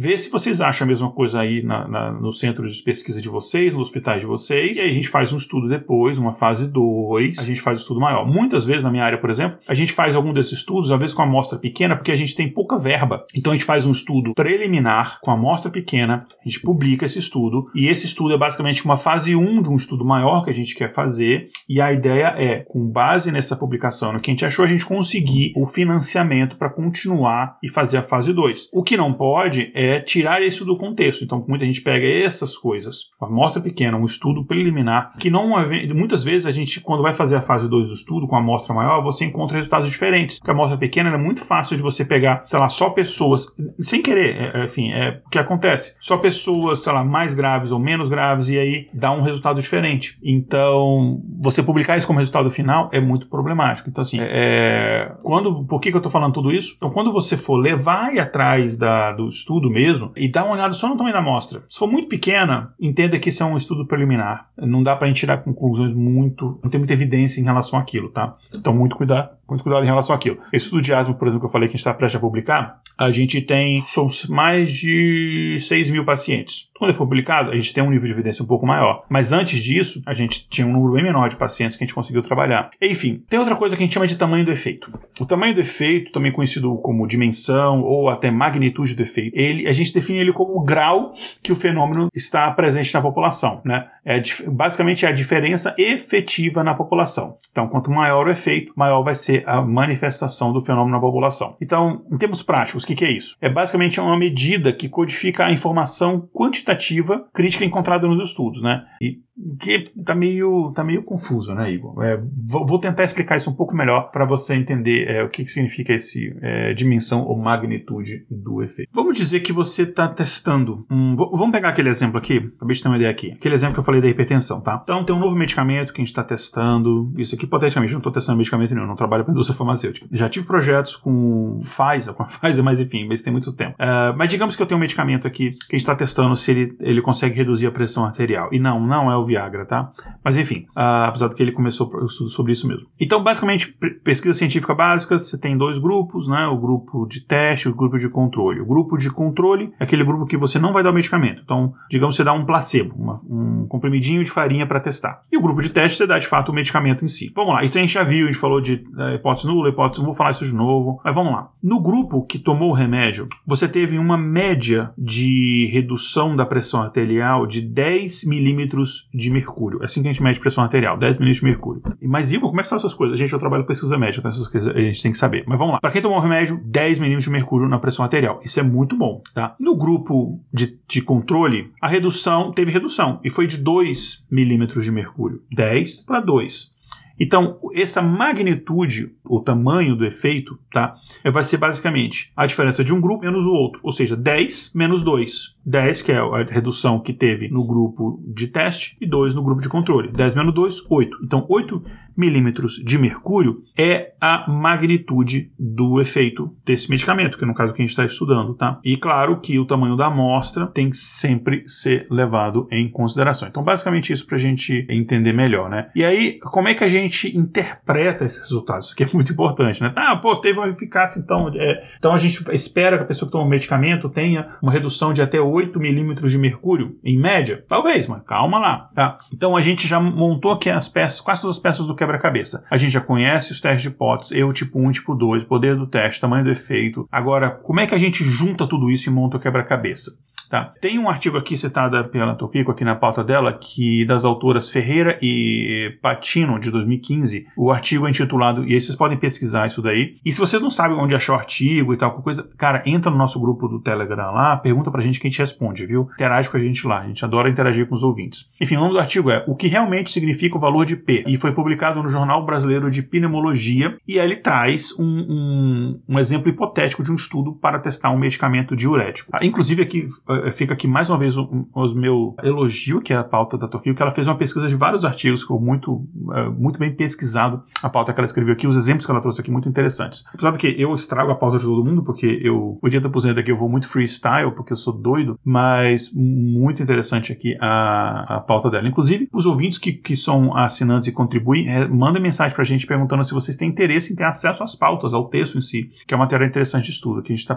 Vê 0.00 0.16
se 0.16 0.30
vocês 0.30 0.60
acham 0.60 0.84
a 0.84 0.86
mesma 0.86 1.10
coisa 1.10 1.40
aí 1.40 1.60
na, 1.60 1.88
na, 1.88 2.12
no 2.12 2.30
centro 2.30 2.70
de 2.70 2.82
pesquisa 2.84 3.20
de 3.20 3.28
vocês, 3.28 3.74
nos 3.74 3.88
hospitais 3.88 4.20
de 4.20 4.26
vocês. 4.28 4.78
E 4.78 4.80
aí 4.80 4.90
a 4.90 4.94
gente 4.94 5.08
faz 5.08 5.32
um 5.32 5.36
estudo 5.36 5.68
depois, 5.68 6.16
uma 6.18 6.30
fase 6.30 6.68
2, 6.68 7.36
a 7.36 7.42
gente 7.42 7.60
faz 7.60 7.80
um 7.80 7.82
estudo 7.82 7.98
maior. 7.98 8.24
Muitas 8.24 8.64
vezes, 8.64 8.84
na 8.84 8.92
minha 8.92 9.02
área, 9.02 9.18
por 9.18 9.28
exemplo, 9.28 9.58
a 9.66 9.74
gente 9.74 9.92
faz 9.92 10.14
algum 10.14 10.32
desses 10.32 10.52
estudos, 10.52 10.92
às 10.92 10.98
vezes 11.00 11.16
com 11.16 11.22
amostra 11.22 11.58
pequena, 11.58 11.96
porque 11.96 12.12
a 12.12 12.16
gente 12.16 12.36
tem 12.36 12.48
pouca 12.48 12.78
verba. 12.78 13.24
Então 13.34 13.52
a 13.52 13.56
gente 13.56 13.64
faz 13.64 13.86
um 13.86 13.90
estudo 13.90 14.34
preliminar 14.34 15.18
com 15.20 15.32
amostra 15.32 15.68
pequena, 15.68 16.28
a 16.44 16.48
gente 16.48 16.60
publica 16.60 17.04
esse 17.04 17.18
estudo, 17.18 17.64
e 17.74 17.88
esse 17.88 18.06
estudo 18.06 18.32
é 18.32 18.38
basicamente 18.38 18.84
uma 18.84 18.96
fase 18.96 19.34
1 19.34 19.40
um 19.40 19.60
de 19.60 19.68
um 19.68 19.74
estudo 19.74 20.04
maior 20.04 20.44
que 20.44 20.50
a 20.50 20.54
gente 20.54 20.76
quer 20.76 20.90
fazer, 20.90 21.48
e 21.68 21.80
a 21.80 21.92
ideia 21.92 22.34
é, 22.38 22.60
com 22.60 22.88
base 22.88 23.32
nessa 23.32 23.56
publicação, 23.56 24.12
no 24.12 24.20
que 24.20 24.30
a 24.30 24.32
gente 24.32 24.46
achou, 24.46 24.64
a 24.64 24.68
gente 24.68 24.86
conseguir 24.86 25.52
o 25.56 25.66
financiamento 25.66 26.56
para 26.56 26.70
continuar 26.70 27.58
e 27.60 27.68
fazer 27.68 27.96
a 27.96 28.02
fase 28.02 28.32
2. 28.32 28.68
O 28.72 28.84
que 28.84 28.96
não 28.96 29.12
pode 29.12 29.72
é 29.74 29.87
é 29.88 30.00
tirar 30.00 30.42
isso 30.42 30.64
do 30.64 30.76
contexto. 30.76 31.24
Então, 31.24 31.44
muita 31.46 31.64
gente 31.64 31.80
pega 31.80 32.06
essas 32.06 32.56
coisas, 32.56 33.10
uma 33.20 33.28
amostra 33.28 33.62
pequena, 33.62 33.96
um 33.96 34.04
estudo 34.04 34.44
preliminar, 34.44 35.16
que 35.18 35.30
não 35.30 35.48
muitas 35.94 36.24
vezes 36.24 36.46
a 36.46 36.50
gente, 36.50 36.80
quando 36.80 37.02
vai 37.02 37.14
fazer 37.14 37.36
a 37.36 37.40
fase 37.40 37.68
2 37.68 37.88
do 37.88 37.94
estudo 37.94 38.26
com 38.26 38.36
a 38.36 38.40
amostra 38.40 38.74
maior, 38.74 39.02
você 39.02 39.24
encontra 39.24 39.56
resultados 39.56 39.90
diferentes. 39.90 40.38
Porque 40.38 40.50
a 40.50 40.54
amostra 40.54 40.78
pequena 40.78 41.10
é 41.10 41.18
muito 41.18 41.44
fácil 41.44 41.76
de 41.76 41.82
você 41.82 42.04
pegar, 42.04 42.42
sei 42.44 42.58
lá, 42.58 42.68
só 42.68 42.90
pessoas, 42.90 43.46
sem 43.78 44.02
querer, 44.02 44.36
é, 44.36 44.60
é, 44.60 44.64
enfim, 44.64 44.90
é 44.90 45.20
o 45.24 45.30
que 45.30 45.38
acontece. 45.38 45.96
Só 46.00 46.16
pessoas, 46.18 46.82
sei 46.82 46.92
lá, 46.92 47.04
mais 47.04 47.34
graves 47.34 47.70
ou 47.70 47.78
menos 47.78 48.08
graves, 48.08 48.48
e 48.48 48.58
aí 48.58 48.88
dá 48.92 49.12
um 49.12 49.22
resultado 49.22 49.60
diferente. 49.60 50.18
Então, 50.22 51.22
você 51.40 51.62
publicar 51.62 51.96
isso 51.96 52.06
como 52.06 52.18
resultado 52.18 52.50
final 52.50 52.88
é 52.92 53.00
muito 53.00 53.28
problemático. 53.28 53.88
Então, 53.88 54.02
assim, 54.02 54.18
é, 54.20 55.12
quando, 55.22 55.64
por 55.66 55.80
que, 55.80 55.90
que 55.90 55.96
eu 55.96 56.00
tô 56.00 56.10
falando 56.10 56.32
tudo 56.32 56.52
isso? 56.52 56.74
Então, 56.76 56.90
quando 56.90 57.12
você 57.12 57.36
for 57.36 57.56
levar 57.56 58.14
e 58.14 58.20
atrás 58.20 58.76
da, 58.76 59.12
do 59.12 59.28
estudo 59.28 59.70
mesmo, 59.78 60.10
e 60.16 60.28
dar 60.28 60.44
uma 60.44 60.54
olhada 60.54 60.74
só 60.74 60.88
no 60.88 60.96
tamanho 60.96 61.14
da 61.14 61.20
amostra. 61.20 61.62
Se 61.68 61.78
for 61.78 61.86
muito 61.86 62.08
pequena, 62.08 62.74
entenda 62.80 63.16
que 63.18 63.28
isso 63.28 63.44
é 63.44 63.46
um 63.46 63.56
estudo 63.56 63.86
preliminar. 63.86 64.50
Não 64.56 64.82
dá 64.82 64.96
pra 64.96 65.06
gente 65.06 65.20
tirar 65.20 65.38
conclusões 65.38 65.94
muito, 65.94 66.58
não 66.62 66.68
tem 66.68 66.80
muita 66.80 66.94
evidência 66.94 67.40
em 67.40 67.44
relação 67.44 67.78
àquilo, 67.78 68.08
tá? 68.08 68.36
Então, 68.52 68.74
muito 68.74 68.96
cuidado 68.96 69.37
muito 69.48 69.62
cuidado 69.62 69.82
em 69.82 69.86
relação 69.86 70.14
àquilo. 70.14 70.38
Esse 70.52 70.66
estudo 70.66 70.82
de 70.82 70.92
asma, 70.92 71.14
por 71.14 71.26
exemplo, 71.26 71.40
que 71.40 71.46
eu 71.46 71.52
falei 71.52 71.68
que 71.68 71.72
a 71.72 71.76
gente 71.76 71.80
está 71.80 71.94
prestes 71.94 72.16
a 72.16 72.20
publicar, 72.20 72.80
a 72.98 73.10
gente 73.10 73.40
tem 73.40 73.80
são 73.82 74.08
mais 74.28 74.72
de 74.72 75.56
6 75.60 75.90
mil 75.90 76.04
pacientes. 76.04 76.68
Quando 76.78 76.90
ele 76.90 76.96
for 76.96 77.04
publicado, 77.04 77.50
a 77.50 77.54
gente 77.54 77.74
tem 77.74 77.82
um 77.82 77.90
nível 77.90 78.06
de 78.06 78.12
evidência 78.12 78.44
um 78.44 78.46
pouco 78.46 78.66
maior. 78.66 79.04
Mas 79.08 79.32
antes 79.32 79.62
disso, 79.62 80.02
a 80.06 80.14
gente 80.14 80.48
tinha 80.48 80.66
um 80.66 80.72
número 80.72 80.94
bem 80.94 81.02
menor 81.02 81.28
de 81.28 81.36
pacientes 81.36 81.76
que 81.76 81.82
a 81.82 81.86
gente 81.86 81.94
conseguiu 81.94 82.22
trabalhar. 82.22 82.70
Enfim, 82.80 83.22
tem 83.28 83.38
outra 83.38 83.56
coisa 83.56 83.76
que 83.76 83.82
a 83.82 83.86
gente 83.86 83.94
chama 83.94 84.06
de 84.06 84.16
tamanho 84.16 84.44
do 84.44 84.52
efeito. 84.52 84.88
O 85.18 85.26
tamanho 85.26 85.54
do 85.54 85.60
efeito, 85.60 86.12
também 86.12 86.30
conhecido 86.30 86.76
como 86.76 87.06
dimensão 87.06 87.82
ou 87.82 88.08
até 88.08 88.30
magnitude 88.30 88.94
do 88.94 89.02
efeito, 89.02 89.36
ele, 89.36 89.66
a 89.66 89.72
gente 89.72 89.92
define 89.92 90.20
ele 90.20 90.32
como 90.32 90.56
o 90.56 90.62
grau 90.62 91.12
que 91.42 91.50
o 91.50 91.56
fenômeno 91.56 92.08
está 92.14 92.48
presente 92.52 92.94
na 92.94 93.00
população. 93.00 93.60
Né? 93.64 93.86
É, 94.04 94.22
basicamente 94.46 95.04
é 95.04 95.08
a 95.08 95.12
diferença 95.12 95.74
efetiva 95.76 96.62
na 96.62 96.74
população. 96.74 97.36
Então, 97.50 97.66
quanto 97.68 97.90
maior 97.90 98.26
o 98.26 98.30
efeito, 98.30 98.72
maior 98.76 99.02
vai 99.02 99.14
ser 99.14 99.37
a 99.46 99.62
manifestação 99.62 100.52
do 100.52 100.60
fenômeno 100.60 100.96
na 100.96 101.00
população. 101.00 101.56
Então, 101.60 102.04
em 102.10 102.16
termos 102.16 102.42
práticos, 102.42 102.84
o 102.84 102.86
que, 102.86 102.94
que 102.94 103.04
é 103.04 103.10
isso? 103.10 103.36
É 103.40 103.48
basicamente 103.48 104.00
uma 104.00 104.18
medida 104.18 104.72
que 104.72 104.88
codifica 104.88 105.46
a 105.46 105.52
informação 105.52 106.28
quantitativa 106.32 107.26
crítica 107.32 107.64
encontrada 107.64 108.06
nos 108.06 108.20
estudos, 108.20 108.62
né? 108.62 108.84
E 109.00 109.18
que 109.58 109.90
tá 110.04 110.14
meio, 110.14 110.72
tá 110.74 110.82
meio 110.82 111.02
confuso, 111.02 111.54
né, 111.54 111.70
Igor? 111.70 112.02
É, 112.02 112.20
vou, 112.44 112.78
tentar 112.78 113.04
explicar 113.04 113.36
isso 113.36 113.50
um 113.50 113.54
pouco 113.54 113.74
melhor 113.76 114.10
para 114.10 114.24
você 114.24 114.54
entender 114.54 115.08
é, 115.08 115.22
o 115.22 115.28
que, 115.28 115.44
que 115.44 115.50
significa 115.50 115.92
esse 115.92 116.36
é, 116.42 116.74
dimensão 116.74 117.24
ou 117.24 117.38
magnitude 117.38 118.26
do 118.28 118.62
efeito. 118.62 118.90
Vamos 118.92 119.16
dizer 119.16 119.40
que 119.40 119.52
você 119.52 119.82
está 119.82 120.08
testando. 120.08 120.84
Um, 120.90 121.14
vamos 121.16 121.52
pegar 121.52 121.68
aquele 121.68 121.88
exemplo 121.88 122.18
aqui, 122.18 122.50
acabei 122.56 122.74
de 122.74 122.82
ter 122.82 122.88
uma 122.88 122.96
ideia 122.96 123.10
aqui. 123.10 123.32
Aquele 123.32 123.54
exemplo 123.54 123.74
que 123.74 123.80
eu 123.80 123.84
falei 123.84 124.00
da 124.00 124.08
hipertensão, 124.08 124.60
tá? 124.60 124.80
Então 124.82 125.04
tem 125.04 125.14
um 125.14 125.20
novo 125.20 125.36
medicamento 125.36 125.92
que 125.92 126.00
a 126.00 126.04
gente 126.04 126.08
está 126.08 126.24
testando. 126.24 127.12
Isso 127.16 127.34
aqui, 127.34 127.44
hipoteticamente, 127.44 127.92
não 127.92 128.00
estou 128.00 128.12
testando 128.12 128.38
medicamento 128.38 128.74
nenhum, 128.74 128.86
não 128.86 128.96
trabalho 128.96 129.24
indústria 129.32 129.56
farmacêutica. 129.56 130.06
Já 130.12 130.28
tive 130.28 130.46
projetos 130.46 130.96
com 130.96 131.60
Pfizer, 131.60 132.14
com 132.14 132.22
a 132.22 132.26
Pfizer, 132.26 132.64
mas 132.64 132.80
enfim, 132.80 133.06
mas 133.06 133.22
tem 133.22 133.32
muito 133.32 133.54
tempo. 133.54 133.74
Uh, 133.74 134.16
mas 134.16 134.30
digamos 134.30 134.56
que 134.56 134.62
eu 134.62 134.66
tenho 134.66 134.78
um 134.78 134.80
medicamento 134.80 135.26
aqui 135.26 135.52
que 135.52 135.74
a 135.74 135.78
gente 135.78 135.82
está 135.82 135.94
testando 135.94 136.34
se 136.36 136.50
ele, 136.50 136.76
ele 136.80 137.02
consegue 137.02 137.36
reduzir 137.36 137.66
a 137.66 137.70
pressão 137.70 138.04
arterial. 138.04 138.48
E 138.52 138.58
não, 138.58 138.80
não 138.80 139.10
é 139.10 139.16
o 139.16 139.24
Viagra, 139.24 139.64
tá? 139.64 139.90
Mas 140.24 140.36
enfim, 140.36 140.66
uh, 140.70 141.06
apesar 141.06 141.28
de 141.28 141.34
que 141.34 141.42
ele 141.42 141.52
começou 141.52 142.08
sobre 142.08 142.52
isso 142.52 142.66
mesmo. 142.66 142.86
Então, 143.00 143.22
basicamente, 143.22 143.74
pesquisa 144.02 144.34
científica 144.34 144.74
básica, 144.74 145.18
você 145.18 145.38
tem 145.38 145.56
dois 145.56 145.78
grupos, 145.78 146.28
né? 146.28 146.46
O 146.46 146.56
grupo 146.56 147.06
de 147.06 147.20
teste 147.20 147.68
e 147.68 147.70
o 147.70 147.74
grupo 147.74 147.98
de 147.98 148.08
controle. 148.08 148.60
O 148.60 148.66
grupo 148.66 148.96
de 148.96 149.10
controle 149.10 149.72
é 149.78 149.84
aquele 149.84 150.04
grupo 150.04 150.26
que 150.26 150.36
você 150.36 150.58
não 150.58 150.72
vai 150.72 150.82
dar 150.82 150.90
o 150.90 150.94
medicamento. 150.94 151.42
Então, 151.44 151.72
digamos, 151.90 152.16
você 152.16 152.24
dá 152.24 152.32
um 152.32 152.44
placebo, 152.44 152.94
uma, 152.96 153.14
um 153.28 153.66
comprimidinho 153.66 154.22
de 154.22 154.30
farinha 154.30 154.66
para 154.66 154.80
testar. 154.80 155.22
E 155.30 155.36
o 155.36 155.40
grupo 155.40 155.62
de 155.62 155.70
teste, 155.70 155.98
você 155.98 156.06
dá 156.06 156.18
de 156.18 156.26
fato 156.26 156.50
o 156.50 156.54
medicamento 156.54 157.04
em 157.04 157.08
si. 157.08 157.32
Vamos 157.34 157.54
lá, 157.54 157.62
isso 157.62 157.76
a 157.78 157.80
gente 157.80 157.92
já 157.92 158.04
viu, 158.04 158.24
a 158.24 158.32
gente 158.32 158.40
falou 158.40 158.60
de 158.60 158.74
uh, 158.74 159.17
hipótese 159.18 159.46
nula, 159.46 159.68
hipótese, 159.68 160.02
vou 160.02 160.14
falar 160.14 160.30
isso 160.30 160.44
de 160.44 160.54
novo, 160.54 161.00
mas 161.04 161.14
vamos 161.14 161.32
lá. 161.32 161.50
No 161.62 161.82
grupo 161.82 162.24
que 162.24 162.38
tomou 162.38 162.70
o 162.70 162.74
remédio, 162.74 163.28
você 163.46 163.68
teve 163.68 163.98
uma 163.98 164.16
média 164.16 164.90
de 164.96 165.68
redução 165.72 166.36
da 166.36 166.46
pressão 166.46 166.82
arterial 166.82 167.46
de 167.46 167.60
10 167.60 168.24
milímetros 168.24 169.08
de 169.12 169.30
mercúrio. 169.30 169.80
É 169.82 169.84
assim 169.84 170.02
que 170.02 170.08
a 170.08 170.12
gente 170.12 170.22
mede 170.22 170.40
pressão 170.40 170.64
arterial, 170.64 170.96
10 170.96 171.18
milímetros 171.18 171.40
de 171.40 171.44
mercúrio. 171.44 171.82
Mas, 172.02 172.32
Igor, 172.32 172.48
como 172.48 172.60
é 172.60 172.62
que 172.62 172.68
são 172.68 172.78
essas 172.78 172.94
coisas? 172.94 173.18
Gente, 173.18 173.32
eu 173.32 173.38
trabalho 173.38 173.62
com 173.62 173.68
pesquisa 173.68 173.98
médica, 173.98 174.20
então 174.20 174.30
essas 174.30 174.48
coisas 174.48 174.74
a 174.74 174.78
gente 174.78 175.02
tem 175.02 175.12
que 175.12 175.18
saber. 175.18 175.44
Mas 175.46 175.58
vamos 175.58 175.74
lá. 175.74 175.80
Para 175.80 175.90
quem 175.90 176.02
tomou 176.02 176.18
o 176.18 176.20
remédio, 176.20 176.60
10 176.64 176.98
milímetros 176.98 177.24
de 177.24 177.30
mercúrio 177.30 177.68
na 177.68 177.78
pressão 177.78 178.04
arterial. 178.04 178.40
Isso 178.44 178.60
é 178.60 178.62
muito 178.62 178.96
bom, 178.96 179.20
tá? 179.34 179.54
No 179.58 179.76
grupo 179.76 180.40
de, 180.52 180.78
de 180.88 181.02
controle, 181.02 181.72
a 181.80 181.88
redução 181.88 182.52
teve 182.52 182.70
redução 182.70 183.20
e 183.24 183.30
foi 183.30 183.46
de 183.46 183.58
2 183.58 184.24
milímetros 184.30 184.84
de 184.84 184.90
mercúrio. 184.90 185.42
10 185.52 186.04
para 186.04 186.20
2. 186.20 186.77
Então, 187.18 187.58
essa 187.74 188.00
magnitude, 188.00 189.14
o 189.28 189.40
tamanho 189.40 189.96
do 189.96 190.04
efeito, 190.04 190.58
tá? 190.72 190.94
Vai 191.32 191.42
ser 191.42 191.56
basicamente 191.56 192.32
a 192.36 192.46
diferença 192.46 192.82
de 192.82 192.92
um 192.92 193.00
grupo 193.00 193.24
menos 193.24 193.44
o 193.46 193.52
outro, 193.52 193.80
ou 193.82 193.92
seja, 193.92 194.16
10 194.16 194.72
menos 194.74 195.02
2. 195.02 195.56
10, 195.64 196.02
que 196.02 196.12
é 196.12 196.18
a 196.18 196.44
redução 196.48 196.98
que 196.98 197.12
teve 197.12 197.48
no 197.48 197.64
grupo 197.66 198.22
de 198.26 198.46
teste, 198.46 198.96
e 199.00 199.06
2 199.06 199.34
no 199.34 199.42
grupo 199.42 199.60
de 199.60 199.68
controle. 199.68 200.10
10 200.10 200.34
menos 200.34 200.54
2, 200.54 200.86
8. 200.88 201.18
Então, 201.22 201.44
8 201.48 201.82
milímetros 202.16 202.82
de 202.84 202.98
mercúrio 202.98 203.62
é 203.78 204.12
a 204.20 204.50
magnitude 204.50 205.52
do 205.56 206.00
efeito 206.00 206.52
desse 206.64 206.90
medicamento, 206.90 207.38
que 207.38 207.46
no 207.46 207.54
caso 207.54 207.72
que 207.72 207.80
a 207.80 207.84
gente 207.84 207.90
está 207.90 208.04
estudando, 208.04 208.54
tá? 208.54 208.80
E 208.84 208.96
claro 208.96 209.40
que 209.40 209.58
o 209.58 209.64
tamanho 209.64 209.94
da 209.94 210.06
amostra 210.06 210.66
tem 210.66 210.90
que 210.90 210.96
sempre 210.96 211.62
ser 211.68 212.08
levado 212.10 212.66
em 212.72 212.90
consideração. 212.90 213.46
Então, 213.46 213.62
basicamente 213.62 214.12
isso 214.12 214.26
para 214.26 214.36
a 214.36 214.40
gente 214.40 214.84
entender 214.90 215.32
melhor, 215.32 215.70
né? 215.70 215.90
E 215.94 216.02
aí, 216.02 216.38
como 216.40 216.66
é 216.66 216.74
que 216.74 216.82
a 216.82 216.88
gente 216.88 217.36
interpreta 217.36 218.24
esses 218.24 218.40
resultados? 218.40 218.86
Isso 218.86 218.94
aqui 218.94 219.04
é 219.04 219.06
muito 219.18 219.32
importante, 219.32 219.82
né? 219.82 219.92
Ah, 219.96 220.16
pô, 220.16 220.36
teve 220.36 220.58
uma 220.58 220.68
eficácia, 220.68 221.20
então. 221.20 221.50
É... 221.54 221.84
então 221.98 222.14
a 222.14 222.18
gente 222.18 222.44
espera 222.52 222.96
que 222.96 223.02
a 223.02 223.06
pessoa 223.06 223.28
que 223.28 223.32
toma 223.32 223.44
o 223.44 223.48
medicamento 223.48 224.08
tenha 224.08 224.48
uma 224.62 224.72
redução 224.72 225.12
de 225.12 225.20
até 225.20 225.40
8 225.40 225.78
milímetros 225.78 226.30
de 226.30 226.38
mercúrio, 226.38 226.96
em 227.04 227.18
média? 227.18 227.62
Talvez, 227.68 228.06
mas 228.06 228.22
calma 228.22 228.58
lá, 228.58 228.90
tá? 228.94 229.18
Então 229.34 229.56
a 229.56 229.60
gente 229.60 229.86
já 229.88 229.98
montou 229.98 230.52
aqui 230.52 230.70
as 230.70 230.88
peças, 230.88 231.20
quase 231.20 231.42
todas 231.42 231.56
as 231.56 231.62
peças 231.62 231.86
do 231.86 231.96
quebra-cabeça. 231.96 232.64
A 232.70 232.76
gente 232.76 232.92
já 232.92 233.00
conhece 233.00 233.52
os 233.52 233.60
testes 233.60 233.82
de 233.82 233.88
hipóteses, 233.88 234.32
eu 234.32 234.52
tipo 234.52 234.80
1, 234.80 234.92
tipo 234.92 235.14
2, 235.14 235.44
poder 235.44 235.74
do 235.74 235.86
teste, 235.86 236.20
tamanho 236.20 236.44
do 236.44 236.50
efeito. 236.50 237.08
Agora, 237.10 237.50
como 237.50 237.80
é 237.80 237.86
que 237.86 237.94
a 237.94 237.98
gente 237.98 238.22
junta 238.24 238.66
tudo 238.66 238.90
isso 238.90 239.08
e 239.08 239.12
monta 239.12 239.36
o 239.36 239.40
quebra-cabeça? 239.40 240.12
Tá. 240.48 240.72
Tem 240.80 240.98
um 240.98 241.08
artigo 241.08 241.36
aqui 241.36 241.56
citado 241.56 242.02
pela 242.08 242.34
Topico, 242.34 242.70
aqui 242.70 242.84
na 242.84 242.94
pauta 242.94 243.22
dela, 243.22 243.52
que 243.52 244.04
das 244.06 244.24
autoras 244.24 244.70
Ferreira 244.70 245.18
e 245.20 245.96
Patino, 246.00 246.58
de 246.58 246.70
2015. 246.70 247.46
O 247.56 247.70
artigo 247.70 248.06
é 248.06 248.10
intitulado, 248.10 248.66
e 248.66 248.72
aí 248.72 248.80
vocês 248.80 248.96
podem 248.96 249.18
pesquisar 249.18 249.66
isso 249.66 249.82
daí. 249.82 250.16
E 250.24 250.32
se 250.32 250.40
você 250.40 250.58
não 250.58 250.70
sabe 250.70 250.94
onde 250.94 251.14
achar 251.14 251.34
o 251.34 251.36
artigo 251.36 251.92
e 251.92 251.96
tal, 251.96 252.22
coisa, 252.22 252.48
cara, 252.56 252.82
entra 252.86 253.10
no 253.10 253.16
nosso 253.16 253.38
grupo 253.40 253.68
do 253.68 253.80
Telegram 253.80 254.32
lá, 254.32 254.56
pergunta 254.56 254.90
pra 254.90 255.02
gente 255.02 255.20
que 255.20 255.26
a 255.26 255.30
gente 255.30 255.38
responde, 255.38 255.86
viu? 255.86 256.08
Interage 256.14 256.48
com 256.48 256.56
a 256.56 256.60
gente 256.60 256.86
lá, 256.86 257.00
a 257.00 257.06
gente 257.06 257.24
adora 257.24 257.50
interagir 257.50 257.86
com 257.86 257.94
os 257.94 258.02
ouvintes. 258.02 258.46
Enfim, 258.60 258.76
o 258.76 258.80
nome 258.80 258.92
do 258.92 258.98
artigo 258.98 259.30
é 259.30 259.44
O 259.46 259.54
que 259.54 259.68
realmente 259.68 260.10
significa 260.10 260.56
o 260.56 260.60
valor 260.60 260.86
de 260.86 260.96
P, 260.96 261.24
e 261.26 261.36
foi 261.36 261.52
publicado 261.52 262.02
no 262.02 262.08
Jornal 262.08 262.44
Brasileiro 262.44 262.90
de 262.90 263.02
Pneumologia, 263.02 263.96
e 264.06 264.18
aí 264.18 264.26
ele 264.26 264.36
traz 264.36 264.98
um, 264.98 265.04
um, 265.04 266.00
um 266.08 266.18
exemplo 266.18 266.48
hipotético 266.48 267.02
de 267.02 267.12
um 267.12 267.16
estudo 267.16 267.52
para 267.52 267.78
testar 267.78 268.10
um 268.10 268.18
medicamento 268.18 268.74
diurético. 268.74 269.30
Ah, 269.34 269.44
inclusive 269.44 269.82
aqui 269.82 270.06
fica 270.52 270.74
aqui 270.74 270.86
mais 270.86 271.10
uma 271.10 271.18
vez 271.18 271.36
o, 271.36 271.68
o 271.74 271.94
meu 271.94 272.34
elogio, 272.42 273.00
que 273.00 273.12
é 273.12 273.16
a 273.16 273.24
pauta 273.24 273.56
da 273.56 273.68
Tokyo, 273.68 273.94
que 273.94 274.02
ela 274.02 274.10
fez 274.10 274.26
uma 274.26 274.36
pesquisa 274.36 274.66
de 274.66 274.74
vários 274.74 275.04
artigos, 275.04 275.42
ficou 275.42 275.60
muito, 275.60 275.92
uh, 275.92 276.50
muito 276.56 276.78
bem 276.78 276.94
pesquisado 276.94 277.62
a 277.82 277.88
pauta 277.88 278.12
que 278.12 278.20
ela 278.20 278.26
escreveu 278.26 278.54
aqui, 278.54 278.66
os 278.66 278.76
exemplos 278.76 279.04
que 279.04 279.12
ela 279.12 279.20
trouxe 279.20 279.40
aqui 279.40 279.50
muito 279.50 279.68
interessantes. 279.68 280.24
Apesar 280.32 280.50
de 280.52 280.58
que 280.58 280.74
eu 280.78 280.94
estrago 280.94 281.30
a 281.30 281.34
pauta 281.34 281.58
de 281.58 281.64
todo 281.64 281.84
mundo, 281.84 282.02
porque 282.02 282.40
eu, 282.42 282.78
80% 282.82 283.38
aqui 283.38 283.50
eu 283.50 283.56
vou 283.56 283.68
muito 283.68 283.88
freestyle, 283.88 284.52
porque 284.52 284.72
eu 284.72 284.76
sou 284.76 284.92
doido, 284.92 285.38
mas 285.44 286.10
muito 286.14 286.82
interessante 286.82 287.32
aqui 287.32 287.56
a, 287.60 288.36
a 288.36 288.40
pauta 288.40 288.70
dela. 288.70 288.88
Inclusive, 288.88 289.28
os 289.32 289.46
ouvintes 289.46 289.78
que, 289.78 289.92
que 289.92 290.16
são 290.16 290.56
assinantes 290.56 291.08
e 291.08 291.12
contribuem, 291.12 291.68
é, 291.68 291.86
mandem 291.88 292.22
mensagem 292.22 292.54
pra 292.54 292.64
gente 292.64 292.86
perguntando 292.86 293.24
se 293.24 293.32
vocês 293.32 293.56
têm 293.56 293.68
interesse 293.68 294.12
em 294.12 294.16
ter 294.16 294.24
acesso 294.24 294.62
às 294.62 294.74
pautas, 294.74 295.12
ao 295.12 295.28
texto 295.28 295.58
em 295.58 295.60
si, 295.60 295.90
que 296.06 296.14
é 296.14 296.16
uma 296.16 296.24
matéria 296.24 296.44
interessante 296.44 296.86
de 296.86 296.90
estudo, 296.90 297.22
que 297.22 297.32
a 297.32 297.36
gente 297.36 297.48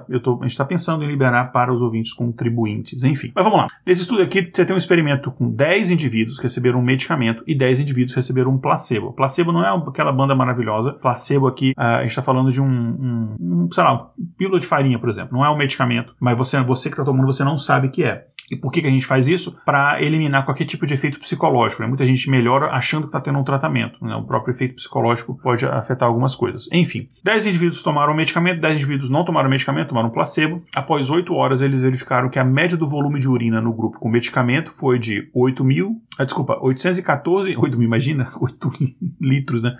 está 0.46 0.66
pensando 0.66 1.04
em 1.04 1.08
liberar 1.08 1.52
para 1.52 1.74
os 1.74 1.82
ouvintes 1.82 2.14
contribuintes 2.72 3.04
enfim. 3.04 3.32
Mas 3.36 3.44
vamos 3.44 3.60
lá. 3.60 3.68
Nesse 3.86 4.02
estudo 4.02 4.22
aqui, 4.22 4.50
você 4.52 4.66
tem 4.66 4.76
um 4.76 4.80
experimento 4.80 5.32
com 5.32 5.50
10 5.50 5.90
indivíduos 5.90 6.38
que 6.38 6.44
receberam 6.44 6.80
um 6.80 6.84
medicamento 6.84 7.44
e 7.46 7.56
10 7.56 7.82
indivíduos 7.82 8.16
receberam 8.16 8.52
um 8.52 8.58
placebo. 8.58 9.14
Placebo 9.14 9.52
não 9.52 9.64
é 9.64 9.88
aquela 9.88 10.12
banda 10.12 10.36
maravilhosa. 10.36 10.94
Placebo 10.94 11.48
aqui, 11.48 11.74
ah, 11.76 11.98
a 11.98 12.02
gente 12.02 12.12
está 12.12 12.22
falando 12.22 12.52
de 12.52 12.62
um, 12.62 12.66
um, 12.68 13.36
um, 13.40 13.72
sei 13.72 13.84
lá, 13.84 14.12
um 14.18 14.26
pílula 14.38 14.60
de 14.60 14.66
farinha, 14.66 15.00
por 15.00 15.10
exemplo. 15.10 15.38
Não 15.38 15.46
é 15.46 15.50
um 15.50 15.58
medicamento, 15.58 16.16
mas 16.20 16.38
você, 16.38 16.62
você 16.62 16.90
que 16.90 16.94
está 16.94 17.04
tomando, 17.04 17.26
você 17.26 17.44
não 17.44 17.58
sabe 17.58 17.90
que 17.90 18.04
é. 18.04 18.26
E 18.52 18.56
por 18.56 18.72
que, 18.72 18.82
que 18.82 18.88
a 18.88 18.92
gente 18.92 19.06
faz 19.06 19.28
isso? 19.28 19.58
Para 19.66 20.02
eliminar 20.02 20.44
qualquer 20.46 20.66
tipo 20.66 20.86
de 20.86 20.94
efeito 20.94 21.20
psicológico. 21.20 21.82
Né? 21.82 21.88
Muita 21.88 22.06
gente 22.06 22.30
melhora 22.30 22.68
achando 22.68 23.04
que 23.04 23.08
está 23.08 23.22
tendo 23.22 23.40
um 23.40 23.44
tratamento. 23.44 24.04
Né? 24.04 24.16
O 24.16 24.24
próprio 24.24 24.54
efeito 24.54 24.76
psicológico 24.76 25.38
pode 25.42 25.66
afetar 25.66 26.08
algumas 26.08 26.36
coisas. 26.36 26.68
Enfim, 26.72 27.10
10 27.24 27.48
indivíduos 27.48 27.82
tomaram 27.82 28.14
o 28.14 28.16
medicamento, 28.16 28.60
10 28.60 28.76
indivíduos 28.76 29.10
não 29.10 29.24
tomaram 29.24 29.48
o 29.48 29.52
medicamento, 29.52 29.90
tomaram 29.90 30.10
placebo. 30.10 30.62
Após 30.76 31.10
8 31.10 31.34
horas, 31.34 31.62
eles 31.62 31.82
verificaram 31.82 32.30
que 32.30 32.40
a 32.40 32.44
média 32.44 32.78
do 32.78 32.88
volume 32.88 33.20
de 33.20 33.30
urina 33.30 33.62
no 33.62 33.74
grupo 33.74 34.00
com 34.00 34.10
medicamento 34.10 34.72
foi 34.72 35.00
de 35.00 35.30
8 35.34 35.64
mil, 35.64 36.02
ah, 36.22 36.26
desculpa, 36.26 36.58
814, 36.62 37.58
8 37.58 37.78
mil, 37.78 37.88
imagina, 37.88 38.30
8 38.40 38.72
litros, 39.20 39.62
né? 39.62 39.76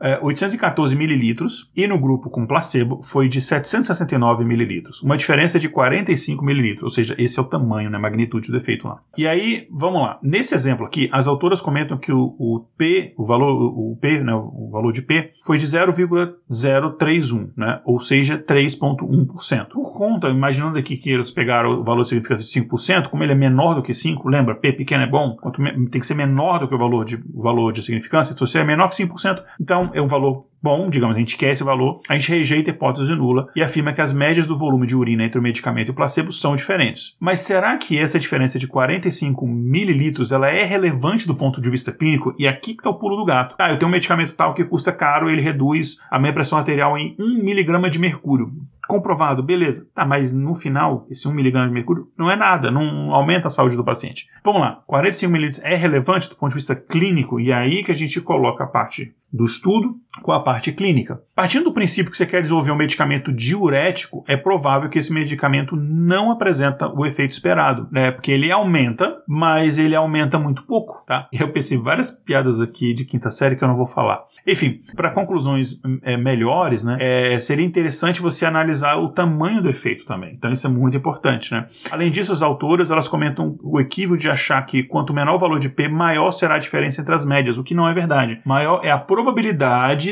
É, 0.00 0.18
814 0.22 0.96
mililitros. 0.96 1.70
E 1.76 1.86
no 1.86 1.98
grupo 1.98 2.30
com 2.30 2.46
placebo 2.46 3.02
foi 3.02 3.28
de 3.28 3.40
769 3.40 4.44
mililitros. 4.44 5.02
Uma 5.02 5.16
diferença 5.16 5.58
de 5.58 5.68
45 5.68 6.44
mililitros, 6.44 6.82
ou 6.84 6.90
seja, 6.90 7.14
esse 7.18 7.38
é 7.38 7.42
o 7.42 7.44
tamanho, 7.44 7.90
né? 7.90 7.98
Magnitude 7.98 8.50
do 8.50 8.56
efeito 8.56 8.88
lá. 8.88 9.00
E 9.16 9.26
aí, 9.26 9.68
vamos 9.70 10.00
lá. 10.00 10.18
Nesse 10.22 10.54
exemplo 10.54 10.86
aqui, 10.86 11.08
as 11.12 11.26
autoras 11.26 11.60
comentam 11.60 11.98
que 11.98 12.12
o, 12.12 12.34
o 12.38 12.64
P, 12.76 13.12
o 13.16 13.26
valor, 13.26 13.50
o 13.50 13.96
P, 14.00 14.20
né? 14.20 14.34
O 14.34 14.70
valor 14.70 14.92
de 14.92 15.02
P 15.02 15.32
foi 15.44 15.58
de 15.58 15.66
0,031, 15.66 17.50
né? 17.56 17.80
Ou 17.84 18.00
seja, 18.00 18.38
3,1%. 18.38 19.68
Por 19.68 19.96
conta, 19.96 20.28
imaginando 20.28 20.78
aqui 20.78 20.96
que 20.96 21.10
eles 21.10 21.30
pegaram 21.30 21.80
o 21.80 21.84
valor 21.84 22.04
significativo 22.04 22.46
de 22.46 22.68
5%, 22.68 23.08
como 23.08 23.22
ele 23.22 23.32
é 23.32 23.36
menor 23.36 23.74
do 23.74 23.82
que 23.82 23.92
5, 23.92 24.28
lembra? 24.28 24.54
P 24.54 24.72
pequeno 24.72 25.02
é 25.02 25.06
bom, 25.06 25.36
quanto 25.36 25.60
tem 25.90 26.00
que 26.00 26.06
ser 26.06 26.14
menor 26.14 26.58
do 26.58 26.68
que 26.68 26.74
o 26.74 26.78
valor 26.78 27.04
de, 27.04 27.16
o 27.32 27.42
valor 27.42 27.72
de 27.72 27.82
significância. 27.82 28.34
Se 28.34 28.40
você 28.40 28.58
é 28.58 28.64
menor 28.64 28.88
que 28.88 28.96
5%, 28.96 29.42
então 29.60 29.90
é 29.94 30.00
um 30.00 30.06
valor 30.06 30.46
bom, 30.62 30.88
digamos, 30.88 31.16
a 31.16 31.18
gente 31.18 31.36
quer 31.36 31.52
esse 31.52 31.64
valor, 31.64 31.98
a 32.08 32.14
gente 32.14 32.30
rejeita 32.30 32.70
a 32.70 32.74
hipótese 32.74 33.12
nula 33.14 33.48
e 33.56 33.62
afirma 33.62 33.92
que 33.92 34.00
as 34.00 34.12
médias 34.12 34.46
do 34.46 34.56
volume 34.56 34.86
de 34.86 34.94
urina 34.94 35.24
entre 35.24 35.38
o 35.38 35.42
medicamento 35.42 35.88
e 35.88 35.90
o 35.90 35.94
placebo 35.94 36.30
são 36.30 36.54
diferentes. 36.54 37.16
Mas 37.18 37.40
será 37.40 37.76
que 37.76 37.98
essa 37.98 38.18
diferença 38.18 38.58
de 38.58 38.68
45 38.68 39.44
mililitros 39.46 40.30
ela 40.30 40.48
é 40.48 40.62
relevante 40.62 41.26
do 41.26 41.34
ponto 41.34 41.60
de 41.60 41.68
vista 41.68 41.92
clínico? 41.92 42.32
E 42.38 42.46
aqui 42.46 42.74
que 42.74 42.80
está 42.80 42.90
o 42.90 42.94
pulo 42.94 43.16
do 43.16 43.24
gato. 43.24 43.56
Ah, 43.58 43.70
eu 43.70 43.78
tenho 43.78 43.88
um 43.88 43.92
medicamento 43.92 44.34
tal 44.34 44.54
que 44.54 44.64
custa 44.64 44.92
caro, 44.92 45.28
ele 45.28 45.42
reduz 45.42 45.98
a 46.10 46.18
minha 46.18 46.32
pressão 46.32 46.58
arterial 46.58 46.96
em 46.96 47.16
1 47.18 47.42
miligrama 47.42 47.90
de 47.90 47.98
mercúrio 47.98 48.52
comprovado, 48.86 49.42
beleza. 49.42 49.88
Tá, 49.94 50.04
mas 50.04 50.32
no 50.32 50.54
final, 50.54 51.06
esse 51.10 51.28
1mg 51.28 51.66
de 51.66 51.72
mercúrio 51.72 52.08
não 52.16 52.30
é 52.30 52.36
nada, 52.36 52.70
não 52.70 53.12
aumenta 53.12 53.48
a 53.48 53.50
saúde 53.50 53.76
do 53.76 53.84
paciente. 53.84 54.28
Vamos 54.44 54.60
lá, 54.60 54.82
45 54.86 55.32
ml 55.32 55.60
é 55.62 55.74
relevante 55.74 56.28
do 56.28 56.36
ponto 56.36 56.50
de 56.50 56.56
vista 56.56 56.74
clínico 56.74 57.40
e 57.40 57.50
é 57.50 57.54
aí 57.54 57.82
que 57.82 57.92
a 57.92 57.94
gente 57.94 58.20
coloca 58.20 58.64
a 58.64 58.66
parte 58.66 59.14
do 59.32 59.44
estudo 59.44 59.96
com 60.20 60.32
a 60.32 60.42
parte 60.42 60.72
clínica. 60.72 61.22
Partindo 61.34 61.64
do 61.64 61.72
princípio 61.72 62.10
que 62.10 62.16
você 62.16 62.26
quer 62.26 62.42
desenvolver 62.42 62.70
um 62.70 62.76
medicamento 62.76 63.32
diurético, 63.32 64.22
é 64.28 64.36
provável 64.36 64.90
que 64.90 64.98
esse 64.98 65.12
medicamento 65.12 65.74
não 65.74 66.30
apresenta 66.30 66.88
o 66.88 67.06
efeito 67.06 67.32
esperado, 67.32 67.88
né? 67.90 68.10
Porque 68.10 68.30
ele 68.30 68.52
aumenta, 68.52 69.16
mas 69.26 69.78
ele 69.78 69.94
aumenta 69.94 70.38
muito 70.38 70.64
pouco, 70.64 71.02
tá? 71.06 71.28
Eu 71.32 71.50
pensei 71.50 71.78
várias 71.78 72.10
piadas 72.10 72.60
aqui 72.60 72.92
de 72.92 73.06
quinta 73.06 73.30
série 73.30 73.56
que 73.56 73.64
eu 73.64 73.68
não 73.68 73.76
vou 73.76 73.86
falar. 73.86 74.22
Enfim, 74.46 74.80
para 74.94 75.10
conclusões 75.10 75.80
é, 76.02 76.16
melhores, 76.16 76.84
né? 76.84 76.98
É, 77.00 77.38
seria 77.38 77.64
interessante 77.64 78.20
você 78.20 78.44
analisar 78.44 78.96
o 78.96 79.08
tamanho 79.08 79.62
do 79.62 79.70
efeito 79.70 80.04
também. 80.04 80.34
Então 80.36 80.52
isso 80.52 80.66
é 80.66 80.70
muito 80.70 80.96
importante, 80.96 81.52
né? 81.52 81.66
Além 81.90 82.10
disso, 82.10 82.32
as 82.32 82.42
autoras 82.42 82.90
elas 82.90 83.08
comentam 83.08 83.56
o 83.62 83.80
equívoco 83.80 84.18
de 84.18 84.28
achar 84.28 84.60
que 84.66 84.82
quanto 84.82 85.14
menor 85.14 85.36
o 85.36 85.38
valor 85.38 85.58
de 85.58 85.70
P, 85.70 85.88
maior 85.88 86.32
será 86.32 86.56
a 86.56 86.58
diferença 86.58 87.00
entre 87.00 87.14
as 87.14 87.24
médias, 87.24 87.56
o 87.56 87.64
que 87.64 87.74
não 87.74 87.88
é 87.88 87.94
verdade. 87.94 88.40
Maior 88.44 88.84
é 88.84 88.90
a 88.90 88.98
probabilidade 88.98 89.21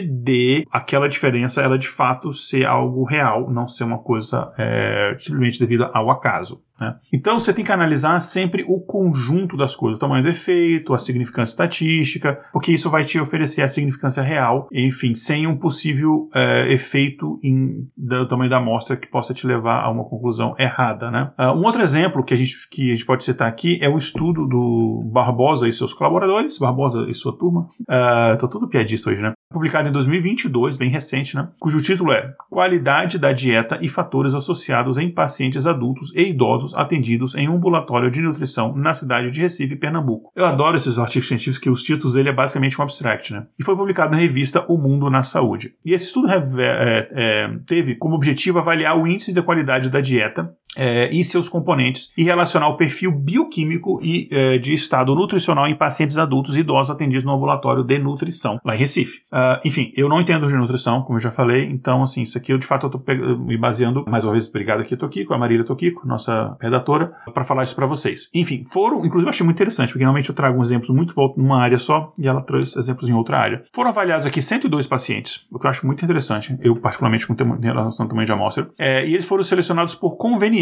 de 0.03 0.67
aquela 0.71 1.09
diferença 1.09 1.63
ela 1.63 1.79
de 1.79 1.89
fato 1.89 2.33
ser 2.33 2.67
algo 2.67 3.05
real, 3.05 3.51
não 3.51 3.67
ser 3.67 3.85
uma 3.85 3.99
coisa 3.99 4.53
é, 4.59 5.15
simplesmente 5.19 5.59
devido 5.59 5.91
ao 5.93 6.11
acaso. 6.11 6.63
Né? 6.81 6.95
Então 7.13 7.39
você 7.39 7.53
tem 7.53 7.65
que 7.65 7.73
analisar 7.73 8.19
sempre 8.21 8.65
o 8.69 8.81
conjunto 8.81 9.57
das 9.57 9.75
coisas, 9.77 9.97
o 9.97 10.01
tamanho 10.01 10.23
do 10.23 10.31
efeito, 10.31 10.95
a 10.95 10.99
significância 10.99 11.53
estatística, 11.53 12.41
porque 12.53 12.73
isso 12.73 12.91
vai 12.91 13.05
te 13.05 13.19
oferecer 13.19 13.63
a 13.63 13.69
significância 13.69 14.23
real, 14.23 14.69
enfim, 14.73 15.15
sem 15.15 15.47
um 15.47 15.57
possível 15.57 16.29
é, 16.35 16.73
efeito 16.73 17.39
em, 17.43 17.89
do 17.97 18.27
tamanho 18.27 18.51
da 18.51 18.59
amostra 18.59 18.97
que 18.97 19.09
possa 19.09 19.35
te 19.35 19.47
levar 19.47 19.83
a 19.83 19.91
uma 19.91 20.05
conclusão 20.05 20.55
errada. 20.59 21.11
Né? 21.11 21.31
Uh, 21.39 21.59
um 21.59 21.65
outro 21.65 21.83
exemplo 21.83 22.25
que 22.25 22.35
a, 22.35 22.37
gente, 22.37 22.69
que 22.71 22.91
a 22.91 22.95
gente 22.95 23.07
pode 23.07 23.25
citar 23.25 23.49
aqui 23.49 23.79
é 23.83 23.89
o 23.89 23.99
estudo 23.99 24.47
do 24.47 25.03
Barbosa 25.13 25.69
e 25.69 25.73
seus 25.73 25.93
colaboradores, 25.93 26.59
Barbosa 26.59 27.07
e 27.09 27.15
sua 27.15 27.37
turma. 27.37 27.67
Uh, 27.83 28.39
tô 28.39 28.49
todo 28.49 28.69
piadista 28.69 29.11
hoje, 29.11 29.23
né? 29.23 29.33
Publicado 29.53 29.89
em 29.89 29.93
2022, 29.93 30.77
bem 30.77 30.91
recente, 30.91 31.35
né? 31.35 31.49
Cujo 31.61 31.81
título 31.81 32.13
é 32.13 32.33
Qualidade 32.49 33.19
da 33.19 33.33
dieta 33.33 33.81
e 33.83 33.89
fatores 33.89 34.33
associados 34.33 34.97
em 34.97 35.13
pacientes 35.13 35.67
adultos 35.67 36.15
e 36.15 36.29
idosos 36.29 36.70
atendidos 36.75 37.35
em 37.35 37.49
um 37.49 37.57
ambulatório 37.57 38.11
de 38.11 38.21
nutrição 38.21 38.75
na 38.75 38.95
cidade 38.95 39.31
de 39.31 39.41
Recife, 39.41 39.77
Pernambuco. 39.77 40.33
Eu 40.35 40.45
adoro 40.45 40.77
esses 40.77 40.99
artigos 40.99 41.29
científicos 41.29 41.59
que 41.59 41.71
os 41.71 41.83
títulos 41.83 42.15
dele 42.15 42.31
é 42.31 42.33
basicamente 42.33 42.79
um 42.81 42.83
abstract, 42.83 43.33
né? 43.33 43.47
E 43.59 43.65
foi 43.65 43.77
publicado 43.77 44.13
na 44.13 44.19
revista 44.19 44.65
O 44.69 44.79
Mundo 44.79 45.11
na 45.11 45.23
Saúde. 45.23 45.75
E 45.85 45.93
esse 45.93 46.07
estudo 46.07 46.29
é, 46.31 47.09
é, 47.13 47.51
teve 47.67 47.95
como 47.95 48.15
objetivo 48.15 48.59
avaliar 48.59 48.99
o 48.99 49.07
índice 49.07 49.33
de 49.33 49.43
qualidade 49.43 49.91
da 49.91 50.01
dieta 50.01 50.55
é, 50.77 51.11
e 51.11 51.25
seus 51.25 51.49
componentes 51.49 52.13
e 52.17 52.23
relacionar 52.23 52.69
o 52.69 52.77
perfil 52.77 53.11
bioquímico 53.13 54.01
e 54.03 54.29
é, 54.31 54.59
de 54.59 54.73
estado 54.73 55.15
nutricional 55.15 55.67
em 55.67 55.75
pacientes 55.75 56.19
adultos 56.19 56.57
e 56.57 56.61
idosos 56.61 56.91
atendidos 56.91 57.25
no 57.25 57.33
ambulatório 57.33 57.83
de 57.83 57.99
nutrição, 57.99 58.61
lá 58.65 58.75
em 58.75 58.79
Recife. 58.79 59.23
Uh, 59.33 59.61
enfim, 59.65 59.93
eu 59.97 60.09
não 60.09 60.21
entendo 60.21 60.47
de 60.47 60.55
nutrição, 60.55 61.03
como 61.03 61.19
eu 61.19 61.23
já 61.23 61.31
falei, 61.31 61.65
então, 61.65 62.03
assim, 62.03 62.23
isso 62.23 62.39
aqui 62.39 62.53
eu 62.53 62.59
de 62.59 62.67
fato 62.67 62.87
eu 62.87 62.91
tô 62.91 63.03
me 63.39 63.57
baseando, 63.57 64.05
mais 64.09 64.25
uma 64.25 64.33
vez, 64.33 64.49
obrigado 64.49 64.81
aqui, 64.81 64.97
Toquico, 64.97 65.35
a 65.35 65.39
Marília 65.39 65.65
Toquico, 65.65 66.07
nossa 66.07 66.57
redatora, 66.61 67.13
para 67.33 67.45
falar 67.45 67.65
isso 67.65 67.75
para 67.75 67.87
vocês. 67.87 68.29
Enfim, 68.35 68.63
foram, 68.65 68.99
inclusive 69.05 69.27
eu 69.27 69.31
achei 69.31 69.45
muito 69.45 69.57
interessante, 69.57 69.89
porque 69.89 70.05
normalmente 70.05 70.29
eu 70.29 70.35
trago 70.35 70.63
exemplos 70.63 70.91
muito 70.91 71.15
numa 71.37 71.61
área 71.61 71.79
só 71.79 72.13
e 72.19 72.29
ela 72.29 72.43
trouxe 72.43 72.79
exemplos 72.79 73.09
em 73.09 73.13
outra 73.13 73.39
área. 73.39 73.63
Foram 73.73 73.91
avaliados 73.91 74.27
aqui 74.27 74.41
102 74.41 74.87
pacientes, 74.87 75.47
o 75.51 75.59
que 75.59 75.67
eu 75.67 75.71
acho 75.71 75.87
muito 75.87 76.05
interessante, 76.05 76.57
eu 76.63 76.77
particularmente 76.77 77.27
com 77.27 77.35
relação 77.35 78.05
ao 78.05 78.09
tamanho 78.09 78.27
de 78.27 78.33
amostra, 78.33 78.71
é, 78.79 79.07
e 79.07 79.15
eles 79.15 79.27
foram 79.27 79.43
selecionados 79.43 79.95
por 79.95 80.17
conveniência. 80.17 80.60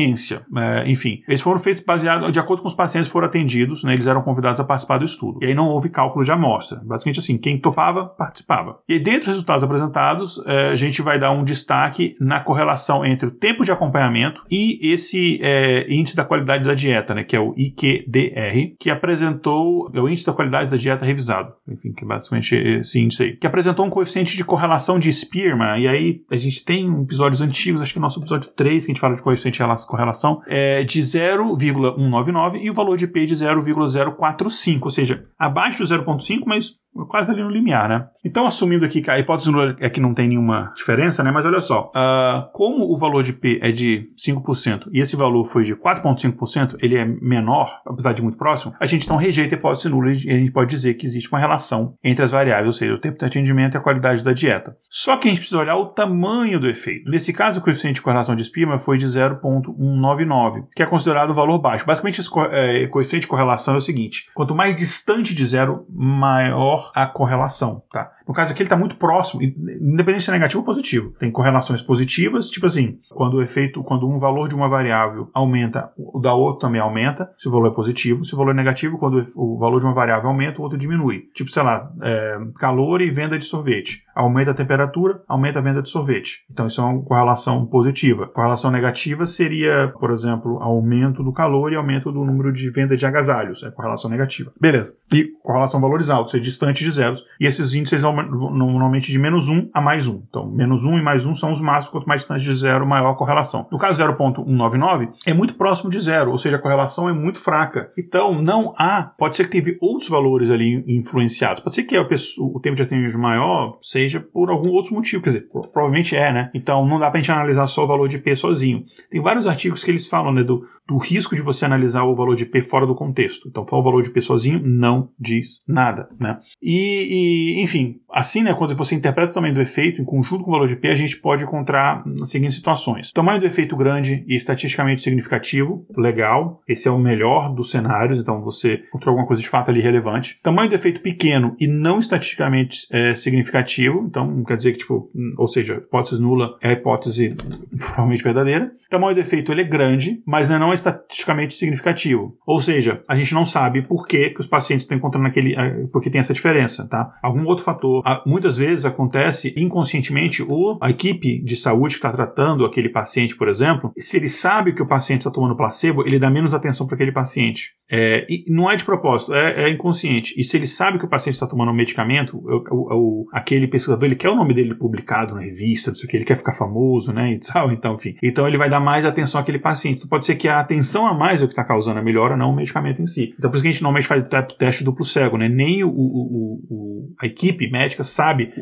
É, 0.57 0.91
enfim, 0.91 1.23
eles 1.29 1.41
foram 1.41 1.59
feitos 1.59 1.83
baseado 1.85 2.31
de 2.31 2.39
acordo 2.39 2.63
com 2.63 2.69
os 2.69 2.75
pacientes 2.75 3.11
foram 3.11 3.27
atendidos, 3.27 3.85
né, 3.85 3.95
eles 3.95 4.07
eram 4.07 4.23
convidados 4.23 4.61
a 4.61 4.65
participar 4.65 4.99
do 4.99 5.05
estudo. 5.05 5.39
E 5.43 5.47
aí 5.47 5.55
não 5.55 5.69
houve 5.69 5.89
cálculo 5.89 6.25
de 6.25 6.33
amostra. 6.33 6.81
Basicamente 6.85 7.19
assim, 7.19 7.39
quem 7.39 7.61
topava, 7.61 8.07
participava. 8.07 8.79
E 8.89 8.99
dentro 8.99 9.21
dos 9.21 9.29
resultados 9.29 9.65
apresentados, 9.65 10.43
é, 10.47 10.71
a 10.71 10.75
gente 10.75 11.03
vai 11.03 11.19
dar 11.19 11.31
um 11.31 11.45
destaque 11.45 12.15
na 12.21 12.41
correlação 12.41 13.05
entre 13.05 13.29
o 13.29 13.31
tempo 13.31 13.65
de 13.65 13.73
acompanhamento 13.73 14.43
e 14.51 14.93
esse 14.93 15.39
é, 15.43 15.87
índice 15.93 16.17
da 16.17 16.25
qualidade 16.25 16.65
da 16.65 16.75
dieta, 16.75 17.15
né, 17.15 17.25
que 17.25 17.37
é 17.37 17.41
o 17.41 17.55
IQDR, 17.57 18.77
que 18.79 18.91
apresentou 18.91 19.91
é 19.95 20.01
o 20.01 20.09
índice 20.09 20.27
da 20.27 20.33
qualidade 20.33 20.71
da 20.71 20.77
dieta 20.77 21.05
revisado, 21.05 21.53
enfim, 21.69 21.93
que 21.93 22.05
é 22.05 22.07
basicamente 22.07 22.55
esse 22.55 23.01
índice 23.01 23.23
aí, 23.23 23.37
que 23.37 23.47
apresentou 23.47 23.85
um 23.85 23.91
coeficiente 23.91 24.37
de 24.37 24.45
correlação 24.45 24.99
de 24.99 25.13
Spearman, 25.13 25.81
e 25.81 25.89
aí 25.89 26.21
a 26.31 26.37
gente 26.37 26.65
tem 26.65 27.03
episódios 27.03 27.41
antigos, 27.41 27.81
acho 27.81 27.93
que 27.93 27.99
no 27.99 28.05
nosso 28.05 28.21
episódio 28.21 28.51
3, 28.55 28.85
que 28.85 28.91
a 28.91 28.95
gente 28.95 29.01
fala 29.01 29.15
de 29.15 29.23
coeficiente 29.23 29.59
de 29.59 29.63
correlação, 29.89 30.43
é 30.47 30.85
de 30.85 31.03
0,199 31.03 32.59
e 32.59 32.71
o 32.71 32.75
valor 32.75 32.97
de 32.97 33.07
P 33.07 33.27
de 33.27 33.35
0,045, 33.35 34.87
ou 34.87 34.91
seja, 34.91 35.25
abaixo 35.39 35.79
do 35.79 35.85
0,5, 35.85 36.43
mas 36.47 36.75
quase 37.07 37.31
ali 37.31 37.43
no 37.43 37.51
limiar, 37.51 37.89
né? 37.89 38.07
Então, 38.25 38.47
assumindo 38.47 38.85
aqui 38.85 39.01
que 39.01 39.11
a 39.11 39.19
hipótese 39.19 39.51
é 39.81 39.89
que 39.89 40.01
não 40.01 40.15
tem 40.15 40.29
nenhuma 40.29 40.73
diferença, 40.77 41.23
né? 41.23 41.31
Mas 41.31 41.45
olha 41.45 41.61
só, 41.61 41.91
uh, 41.95 42.51
como 42.53 42.93
o 42.93 42.97
valor 42.97 43.23
de 43.23 43.33
P 43.33 43.59
é 43.63 43.71
de 43.71 44.11
5% 44.17 44.89
e 44.93 45.01
esse 45.01 45.17
valor 45.17 45.45
foi 45.45 45.65
de 45.65 45.75
4,5%, 45.75 46.77
ele 46.81 46.97
é 46.97 47.05
menor, 47.05 47.81
apesar 47.87 48.13
de 48.13 48.23
muito 48.23 48.39
próximo, 48.39 48.75
a 48.81 48.87
gente 48.87 49.05
então 49.05 49.17
rejeita 49.17 49.55
a 49.55 49.59
hipótese 49.59 49.89
nula 49.89 50.13
e 50.13 50.31
a 50.31 50.39
gente 50.39 50.53
pode 50.53 50.71
dizer 50.71 50.95
que 50.95 51.07
existe 51.07 51.29
uma 51.31 51.39
relação 51.39 51.95
entre 52.03 52.25
as 52.25 52.31
variáveis, 52.31 52.67
ou 52.67 52.73
seja, 52.73 52.95
o 52.95 52.99
tempo 52.99 53.19
de 53.19 53.25
atendimento 53.25 53.75
e 53.75 53.79
a 53.79 53.81
qualidade 53.81 54.25
da 54.25 54.33
dieta. 54.33 54.77
Só 54.91 55.17
que 55.17 55.29
a 55.29 55.31
gente 55.31 55.41
precisa 55.41 55.61
olhar 55.61 55.77
o 55.77 55.87
tamanho 55.87 56.61
do 56.61 56.69
efeito. 56.69 57.11
Nesse 57.11 57.33
caso, 57.33 57.61
o 57.61 57.63
coeficiente 57.63 57.97
de 57.97 58.03
correlação 58.03 58.35
de 58.35 58.45
Spearman 58.45 58.79
foi 58.79 58.99
de 58.99 59.07
0,199, 59.07 60.65
que 60.75 60.83
é 60.83 60.87
considerado 60.87 61.31
o 61.31 61.35
valor 61.35 61.59
baixo. 61.59 61.87
Basicamente, 61.87 62.21
esse 62.21 62.31
é, 62.51 62.87
coeficiente 62.87 63.23
de 63.23 63.29
correlação 63.29 63.75
é 63.75 63.77
o 63.79 63.81
seguinte: 63.81 64.27
quanto 64.35 64.55
mais 64.55 64.75
distante 64.75 65.35
de 65.35 65.45
zero, 65.45 65.87
maior 65.91 66.88
a 66.95 67.07
correlação, 67.07 67.83
tá? 67.91 68.13
No 68.29 68.35
caso 68.35 68.53
aqui, 68.53 68.61
ele 68.63 68.67
está 68.67 68.77
muito 68.77 68.97
próximo, 68.97 69.43
independente 69.43 70.25
se 70.25 70.31
é 70.31 70.35
negativo 70.35 70.61
ou 70.61 70.67
positivo. 70.67 71.15
Tem 71.19 71.31
correlações 71.33 71.81
positivas, 71.81 72.51
tipo 72.51 72.67
assim, 72.67 72.99
quando 73.09 73.39
o 73.39 73.43
efeito, 73.43 73.83
quando 73.83 74.07
um 74.07 74.19
valor 74.19 74.49
de 74.49 74.55
uma 74.55 74.69
variável 74.69 75.31
aumenta, 75.33 75.91
o 75.97 76.21
da 76.21 76.35
outra 76.35 76.69
também 76.69 76.81
aumenta, 76.81 77.31
se 77.39 77.49
o 77.49 77.51
valor 77.51 77.69
é 77.69 77.75
positivo. 77.75 78.25
Se 78.25 78.35
o 78.35 78.37
valor 78.37 78.51
é 78.51 78.55
negativo, 78.55 78.99
quando 78.99 79.25
o 79.35 79.59
valor 79.59 79.81
de 79.81 79.87
uma 79.87 79.95
variável 79.95 80.29
aumenta, 80.29 80.61
o 80.61 80.63
outro 80.63 80.77
diminui. 80.77 81.23
Tipo, 81.35 81.51
sei 81.51 81.63
lá, 81.63 81.91
é, 82.03 82.39
calor 82.57 83.01
e 83.01 83.11
venda 83.11 83.39
de 83.39 83.45
sorvete. 83.45 84.05
Aumenta 84.15 84.51
a 84.51 84.55
temperatura, 84.55 85.23
aumenta 85.27 85.61
a 85.61 85.63
venda 85.63 85.81
de 85.81 85.89
sorvete. 85.89 86.45
Então, 86.51 86.67
isso 86.67 86.81
é 86.81 86.85
uma 86.85 87.03
correlação 87.03 87.65
positiva. 87.65 88.27
Correlação 88.27 88.71
negativa 88.71 89.25
seria, 89.25 89.93
por 89.99 90.11
exemplo, 90.11 90.59
aumento 90.61 91.23
do 91.23 91.33
calor 91.33 91.73
e 91.73 91.77
aumento 91.77 92.13
do 92.13 92.25
número 92.25 92.53
de 92.53 92.69
venda 92.71 92.97
de 92.97 93.07
agasalhos. 93.07 93.63
É 93.63 93.71
correlação 93.71 94.11
negativa. 94.11 94.53
Beleza. 94.61 94.95
E 95.13 95.29
correlação 95.43 95.81
valores 95.81 96.11
altos, 96.11 96.35
é 96.35 96.39
distante 96.39 96.85
de 96.85 96.91
zeros. 96.91 97.25
E 97.41 97.47
esses 97.47 97.73
índices 97.73 98.01
são 98.01 98.18
normalmente 98.23 99.13
de 99.13 99.19
menos 99.19 99.49
1 99.49 99.71
a 99.73 99.81
mais 99.81 100.07
1. 100.07 100.25
Então, 100.29 100.51
menos 100.51 100.85
1 100.85 100.99
e 100.99 101.03
mais 101.03 101.27
1 101.27 101.35
são 101.37 101.53
os 101.53 101.61
máximos, 101.61 101.93
quanto 101.93 102.09
mais 102.09 102.23
distante 102.23 102.43
de 102.43 102.55
zero, 102.55 102.87
maior 102.87 103.11
a 103.11 103.15
correlação. 103.15 103.67
No 103.71 103.79
caso 103.79 104.03
0.199, 104.03 105.11
é 105.27 105.35
muito 105.35 105.55
próximo 105.55 105.91
de 105.91 106.01
zero, 106.01 106.31
ou 106.31 106.39
seja, 106.39 106.57
a 106.57 106.61
correlação 106.61 107.09
é 107.09 107.13
muito 107.13 107.39
fraca. 107.39 107.91
Então, 107.97 108.41
não 108.41 108.75
há, 108.77 109.03
pode 109.19 109.37
ser 109.37 109.45
que 109.45 109.51
teve 109.51 109.79
outros 109.81 110.09
valores 110.09 110.51
ali 110.51 110.85
influenciados. 110.87 111.63
Pode 111.63 111.75
ser 111.75 111.85
que 111.85 111.99
pessoa, 112.05 112.51
o 112.55 112.61
tempo 112.61 112.77
de 112.77 112.83
atendimento 112.83 113.19
maior 113.19 113.79
seja 113.83 114.21
por 114.21 114.51
algum 114.51 114.71
outro 114.71 114.95
motivo, 114.95 115.23
quer 115.23 115.31
dizer, 115.31 115.49
provavelmente 115.73 116.17
é, 116.17 116.33
né? 116.33 116.51
Então, 116.55 116.87
não 116.87 116.99
dá 116.99 117.11
pra 117.11 117.21
gente 117.21 117.31
analisar 117.31 117.67
só 117.67 117.85
o 117.85 117.87
valor 117.87 118.09
de 118.09 118.19
P 118.19 118.35
sozinho. 118.35 118.85
Tem 119.11 119.21
vários 119.21 119.47
artigos 119.47 119.85
que 119.85 119.91
eles 119.91 120.09
falam, 120.09 120.33
né, 120.33 120.43
do, 120.43 120.67
do 120.89 120.99
risco 120.99 121.37
de 121.37 121.43
você 121.43 121.65
analisar 121.65 122.05
o 122.05 122.15
valor 122.15 122.35
de 122.35 122.47
P 122.47 122.63
fora 122.63 122.87
do 122.87 122.95
contexto. 122.95 123.49
Então, 123.49 123.65
o 123.71 123.83
valor 123.83 124.03
de 124.03 124.11
P 124.11 124.21
sozinho 124.23 124.61
não 124.65 125.11
diz 125.19 125.63
nada, 125.69 126.09
né? 126.19 126.39
E, 126.63 127.59
e, 127.59 127.63
enfim, 127.63 128.01
assim, 128.11 128.43
né, 128.43 128.55
quando 128.55 128.75
você 128.77 128.95
interpreta 128.95 129.31
o 129.31 129.35
tamanho 129.35 129.55
do 129.55 129.61
efeito 129.61 130.01
em 130.01 130.05
conjunto 130.05 130.45
com 130.45 130.51
o 130.51 130.53
valor 130.53 130.69
de 130.69 130.77
P, 130.77 130.89
a 130.89 130.97
gente 130.97 131.17
pode 131.19 131.45
encontrar 131.45 132.05
as 132.21 132.31
seguintes 132.31 132.57
situações. 132.57 133.13
Tamanho 133.13 133.41
do 133.41 133.47
efeito 133.47 133.77
grande 133.77 134.25
e 134.27 134.35
estatisticamente 134.35 135.03
significativo, 135.03 135.87
legal, 135.97 136.63
esse 136.69 136.89
é 136.89 136.91
o 136.91 136.99
melhor 136.99 137.55
dos 137.55 137.71
cenários, 137.71 138.19
então 138.19 138.43
você 138.43 138.83
encontrou 138.89 139.13
alguma 139.13 139.27
coisa 139.27 139.43
de 139.43 139.49
fato 139.49 139.71
ali 139.71 139.81
relevante. 139.81 140.39
Tamanho 140.43 140.69
do 140.69 140.75
efeito 140.75 141.01
pequeno 141.01 141.57
e 141.59 141.67
não 141.67 141.99
estatisticamente 141.99 142.87
é, 142.91 143.15
significativo, 143.15 144.05
então 144.07 144.43
quer 144.45 144.57
dizer 144.57 144.73
que, 144.73 144.79
tipo, 144.79 145.11
ou 145.37 145.47
seja, 145.47 145.75
hipótese 145.75 146.21
nula 146.21 146.57
é 146.61 146.71
a 146.71 146.73
hipótese 146.73 147.35
provavelmente 147.77 148.23
verdadeira. 148.23 148.71
Tamanho 148.91 149.15
do 149.15 149.21
efeito 149.21 149.53
ele 149.53 149.63
é 149.63 149.65
grande, 149.65 150.23
mas 150.27 150.49
não 150.49 150.73
é 150.73 150.75
estatisticamente 150.75 151.55
significativo. 151.55 152.37
Ou 152.47 152.61
seja, 152.61 153.03
a 153.09 153.17
gente 153.17 153.35
não 153.35 153.45
sabe 153.45 153.83
por 153.83 154.07
que, 154.07 154.31
que 154.31 154.41
os 154.41 154.47
pacientes 154.47 154.85
estão 154.85 154.97
encontrando 154.97 155.27
aquele. 155.27 155.55
Porque 155.93 156.11
tem 156.11 156.21
essa 156.21 156.33
diferença, 156.33 156.87
tá? 156.89 157.13
Algum 157.23 157.45
outro 157.47 157.65
fator. 157.65 157.98
Muitas 158.27 158.59
vezes 158.59 158.85
acontece 158.85 159.55
inconscientemente, 159.57 160.43
ou 160.43 160.79
a 160.81 160.91
equipe 160.91 161.43
de 161.43 161.57
saúde 161.57 161.95
que 161.95 161.99
está 161.99 162.11
tratando 162.11 162.65
aquele 162.65 162.89
paciente, 162.89 163.37
por 163.37 163.49
exemplo, 163.49 163.93
se 163.97 164.17
ele 164.17 164.29
sabe 164.29 164.73
que 164.73 164.83
o 164.83 164.87
paciente 164.87 165.21
está 165.21 165.31
tomando 165.31 165.57
placebo, 165.57 166.07
ele 166.07 166.19
dá 166.19 166.31
menos 166.31 166.55
atenção 166.55 166.87
para 166.87 166.95
aquele 166.95 167.13
paciente. 167.13 167.73
É, 167.91 168.27
não 168.47 168.71
é 168.71 168.77
de 168.77 168.85
propósito, 168.85 169.35
é, 169.35 169.65
é, 169.65 169.71
inconsciente. 169.71 170.35
E 170.39 170.45
se 170.45 170.57
ele 170.57 170.67
sabe 170.67 170.99
que 170.99 171.07
o 171.07 171.09
paciente 171.09 171.35
está 171.35 171.47
tomando 171.47 171.71
um 171.71 171.75
medicamento, 171.75 172.37
o, 172.37 172.63
o, 172.71 173.23
o, 173.23 173.27
aquele 173.33 173.67
pesquisador, 173.67 174.05
ele 174.05 174.15
quer 174.15 174.29
o 174.29 174.35
nome 174.35 174.53
dele 174.53 174.75
publicado 174.75 175.35
na 175.35 175.41
revista, 175.41 175.91
não 175.91 175.97
sei 175.97 176.07
o 176.07 176.11
que, 176.11 176.17
ele 176.17 176.25
quer 176.25 176.37
ficar 176.37 176.53
famoso, 176.53 177.13
né, 177.13 177.33
e 177.33 177.39
tal, 177.39 177.73
então, 177.73 177.95
enfim. 177.95 178.15
Então 178.23 178.47
ele 178.47 178.59
vai 178.59 178.69
dar 178.69 178.81
mais 178.81 179.05
atenção 179.05 179.41
àquele 179.41 179.59
paciente. 179.59 179.99
Então, 179.99 180.09
pode 180.09 180.27
ser 180.27 180.37
que 180.37 180.49
a 180.49 180.61
atenção 180.61 181.07
a 181.07 181.15
mais 181.15 181.41
é 181.41 181.45
o 181.45 181.49
que 181.49 181.53
está 181.53 181.65
causando 181.65 181.99
a 181.99 182.03
melhora, 182.03 182.37
não 182.37 182.51
o 182.51 182.57
medicamento 182.57 183.01
em 183.01 183.07
si. 183.07 183.35
Então 183.39 183.51
por 183.51 183.57
isso 183.57 183.63
que 183.63 183.69
a 183.69 183.73
gente 183.73 183.83
normalmente 183.83 184.07
faz 184.07 184.23
o 184.23 184.57
teste 184.59 184.85
duplo 184.85 185.05
cego, 185.05 185.39
né, 185.39 185.49
nem 185.49 185.83
o, 185.83 185.89
o 185.89 187.15
a 187.21 187.27
equipe 187.27 187.71
médica 187.71 187.88
sabe 188.05 188.53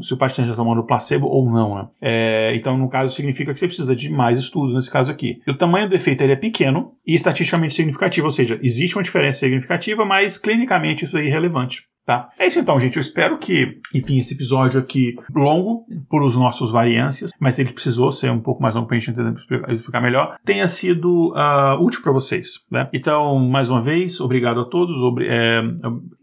se 0.00 0.14
o 0.14 0.16
paciente 0.16 0.50
está 0.50 0.62
tomando 0.62 0.84
placebo 0.86 1.26
ou 1.26 1.50
não, 1.50 1.74
né. 1.74 1.88
É, 2.00 2.52
então, 2.54 2.76
no 2.76 2.88
caso, 2.88 3.14
significa 3.14 3.52
que 3.52 3.58
você 3.58 3.66
precisa 3.66 3.94
de 3.94 4.10
mais 4.10 4.38
estudos 4.38 4.74
nesse 4.74 4.90
caso 4.90 5.10
aqui. 5.10 5.40
O 5.48 5.54
tamanho 5.54 5.88
do 5.88 5.94
efeito 5.94 6.22
ele 6.22 6.32
é 6.32 6.36
pequeno 6.36 6.92
e 7.06 7.14
estatisticamente 7.14 7.74
significativo, 7.74 8.26
ou 8.26 8.30
seja, 8.30 8.58
existe 8.62 8.96
uma 8.96 9.02
diferença 9.02 9.40
significativa, 9.40 10.04
mas 10.04 10.38
clinicamente 10.38 11.04
isso 11.04 11.18
é 11.18 11.24
irrelevante. 11.24 11.90
Tá? 12.10 12.28
É 12.38 12.46
isso 12.46 12.58
então, 12.58 12.80
gente. 12.80 12.96
Eu 12.96 13.00
espero 13.00 13.38
que, 13.38 13.78
enfim, 13.94 14.18
esse 14.18 14.34
episódio 14.34 14.80
aqui 14.80 15.14
longo 15.32 15.86
por 16.08 16.22
os 16.22 16.36
nossos 16.36 16.72
variâncias, 16.72 17.30
mas 17.38 17.58
ele 17.58 17.72
precisou 17.72 18.10
ser 18.10 18.32
um 18.32 18.40
pouco 18.40 18.60
mais 18.60 18.74
longo 18.74 18.88
para 18.88 18.96
a 18.96 18.98
gente 18.98 19.12
entender 19.12 19.38
explicar 19.68 20.00
melhor, 20.00 20.36
tenha 20.44 20.66
sido 20.66 21.32
uh, 21.32 21.80
útil 21.80 22.02
para 22.02 22.10
vocês. 22.10 22.64
Né? 22.68 22.88
Então, 22.92 23.38
mais 23.38 23.70
uma 23.70 23.80
vez, 23.80 24.20
obrigado 24.20 24.60
a 24.60 24.64
todos. 24.64 24.96
Obri 24.96 25.28
é, 25.28 25.62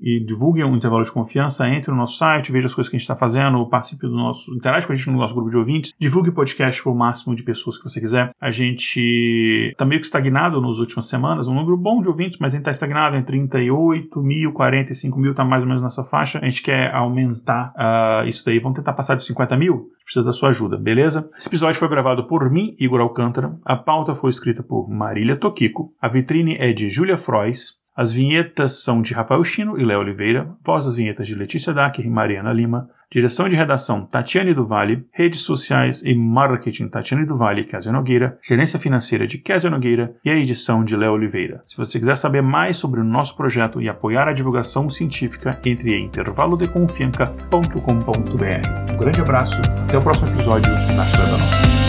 e 0.01 0.19
divulguem 0.25 0.65
um 0.65 0.75
intervalo 0.75 1.05
de 1.05 1.11
confiança, 1.11 1.69
entre 1.69 1.91
no 1.91 1.97
nosso 1.97 2.16
site, 2.18 2.51
veja 2.51 2.68
as 2.68 2.76
coisas 2.76 2.89
que 2.89 2.95
a 2.95 2.99
gente 2.99 3.03
está 3.03 3.15
fazendo, 3.15 3.68
participe 3.70 4.07
do 4.07 4.15
nosso. 4.15 4.53
interage 4.55 4.86
com 4.86 4.93
a 4.93 4.95
gente 4.95 5.09
no 5.09 5.18
nosso 5.18 5.34
grupo 5.34 5.49
de 5.49 5.57
ouvintes, 5.57 5.93
divulgue 5.99 6.30
o 6.30 6.34
podcast 6.34 6.82
para 6.82 6.91
o 6.91 6.95
máximo 6.95 7.36
de 7.36 7.43
pessoas 7.43 7.78
que 7.78 7.84
você 7.84 7.99
quiser. 7.99 8.32
A 8.39 8.51
gente 8.51 9.70
está 9.72 9.86
meio 9.86 10.01
que 10.01 10.07
estagnado 10.07 10.61
nas 10.61 10.78
últimas 10.78 11.07
semanas, 11.07 11.47
um 11.47 11.53
número 11.53 11.78
bom 11.78 12.01
de 12.01 12.07
ouvintes, 12.07 12.38
mas 12.39 12.53
a 12.53 12.57
gente 12.57 12.61
está 12.61 12.72
estagnado 12.72 13.15
em 13.15 13.24
38 13.24 14.22
mil, 14.22 14.51
45 14.53 15.20
mil, 15.20 15.32
está 15.32 15.43
mais 15.43 15.61
ou 15.61 15.68
menos 15.68 15.84
nessa 15.84 16.03
faixa. 16.03 16.39
A 16.41 16.45
gente 16.45 16.61
quer 16.61 16.93
aumentar 16.93 17.74
uh, 17.76 18.28
isso 18.28 18.45
daí. 18.45 18.59
Vamos 18.59 18.78
tentar 18.78 18.93
passar 18.93 19.15
de 19.15 19.24
50 19.24 19.57
mil? 19.57 19.89
Precisa 20.03 20.24
da 20.24 20.32
sua 20.32 20.49
ajuda, 20.49 20.78
beleza? 20.78 21.30
Esse 21.38 21.47
episódio 21.47 21.80
foi 21.80 21.89
gravado 21.89 22.28
por 22.28 22.49
mim, 22.49 22.74
Igor 22.80 23.01
Alcântara. 23.01 23.57
A 23.65 23.76
pauta 23.76 24.15
foi 24.15 24.30
escrita 24.30 24.63
por 24.63 24.89
Marília 24.89 25.36
Toquico. 25.36 25.93
A 26.01 26.07
vitrine 26.07 26.55
é 26.57 26.72
de 26.72 26.89
Júlia 26.89 27.18
Frois. 27.18 27.76
As 27.98 28.14
vinhetas 28.14 28.84
são 28.84 29.02
de 29.02 29.12
Rafael 29.12 29.43
Chino 29.43 29.76
e 29.76 29.84
Léo 29.84 30.02
Oliveira. 30.02 30.56
Voz 30.64 30.86
das 30.86 30.95
vinhetas 30.95 31.28
de 31.28 31.34
Letícia 31.34 31.74
Dacker 31.74 32.06
e 32.06 32.10
Mariana 32.10 32.54
Lima. 32.54 32.88
Direção 33.12 33.50
de 33.50 33.56
redação 33.56 34.06
Tatiane 34.06 34.54
do 34.54 34.68
redes 35.12 35.39
sociais 35.39 36.04
e 36.04 36.14
marketing 36.14 36.89
Tatiane 36.89 37.26
do 37.26 37.36
e 37.58 37.64
Kézia 37.64 37.91
Nogueira, 37.91 38.38
gerência 38.43 38.78
financeira 38.78 39.26
de 39.26 39.39
Kézia 39.39 39.72
Nogueira 39.72 40.14
e 40.24 40.30
a 40.30 40.36
edição 40.36 40.86
de 40.86 40.95
Léo 40.95 41.14
Oliveira. 41.14 41.64
Se 41.66 41.76
você 41.76 41.98
quiser 41.98 42.18
saber 42.18 42.43
mais 42.43 42.78
sobre 42.78 43.00
o 43.00 43.06
nosso 43.06 43.36
projeto 43.36 43.82
e 43.82 43.89
apoiar 43.89 44.28
a 44.28 44.34
divulgação 44.34 44.88
científica, 44.89 45.60
entre 45.66 45.95
em 45.95 46.06
intervalodeconfianca.com.br. 46.06 48.93
Um 48.93 48.98
grande 48.98 49.22
abraço, 49.22 49.60
até 49.88 49.98
o 49.98 50.02
próximo 50.02 50.28
episódio 50.28 50.72
na 50.95 51.08
Cidadão. 51.08 51.86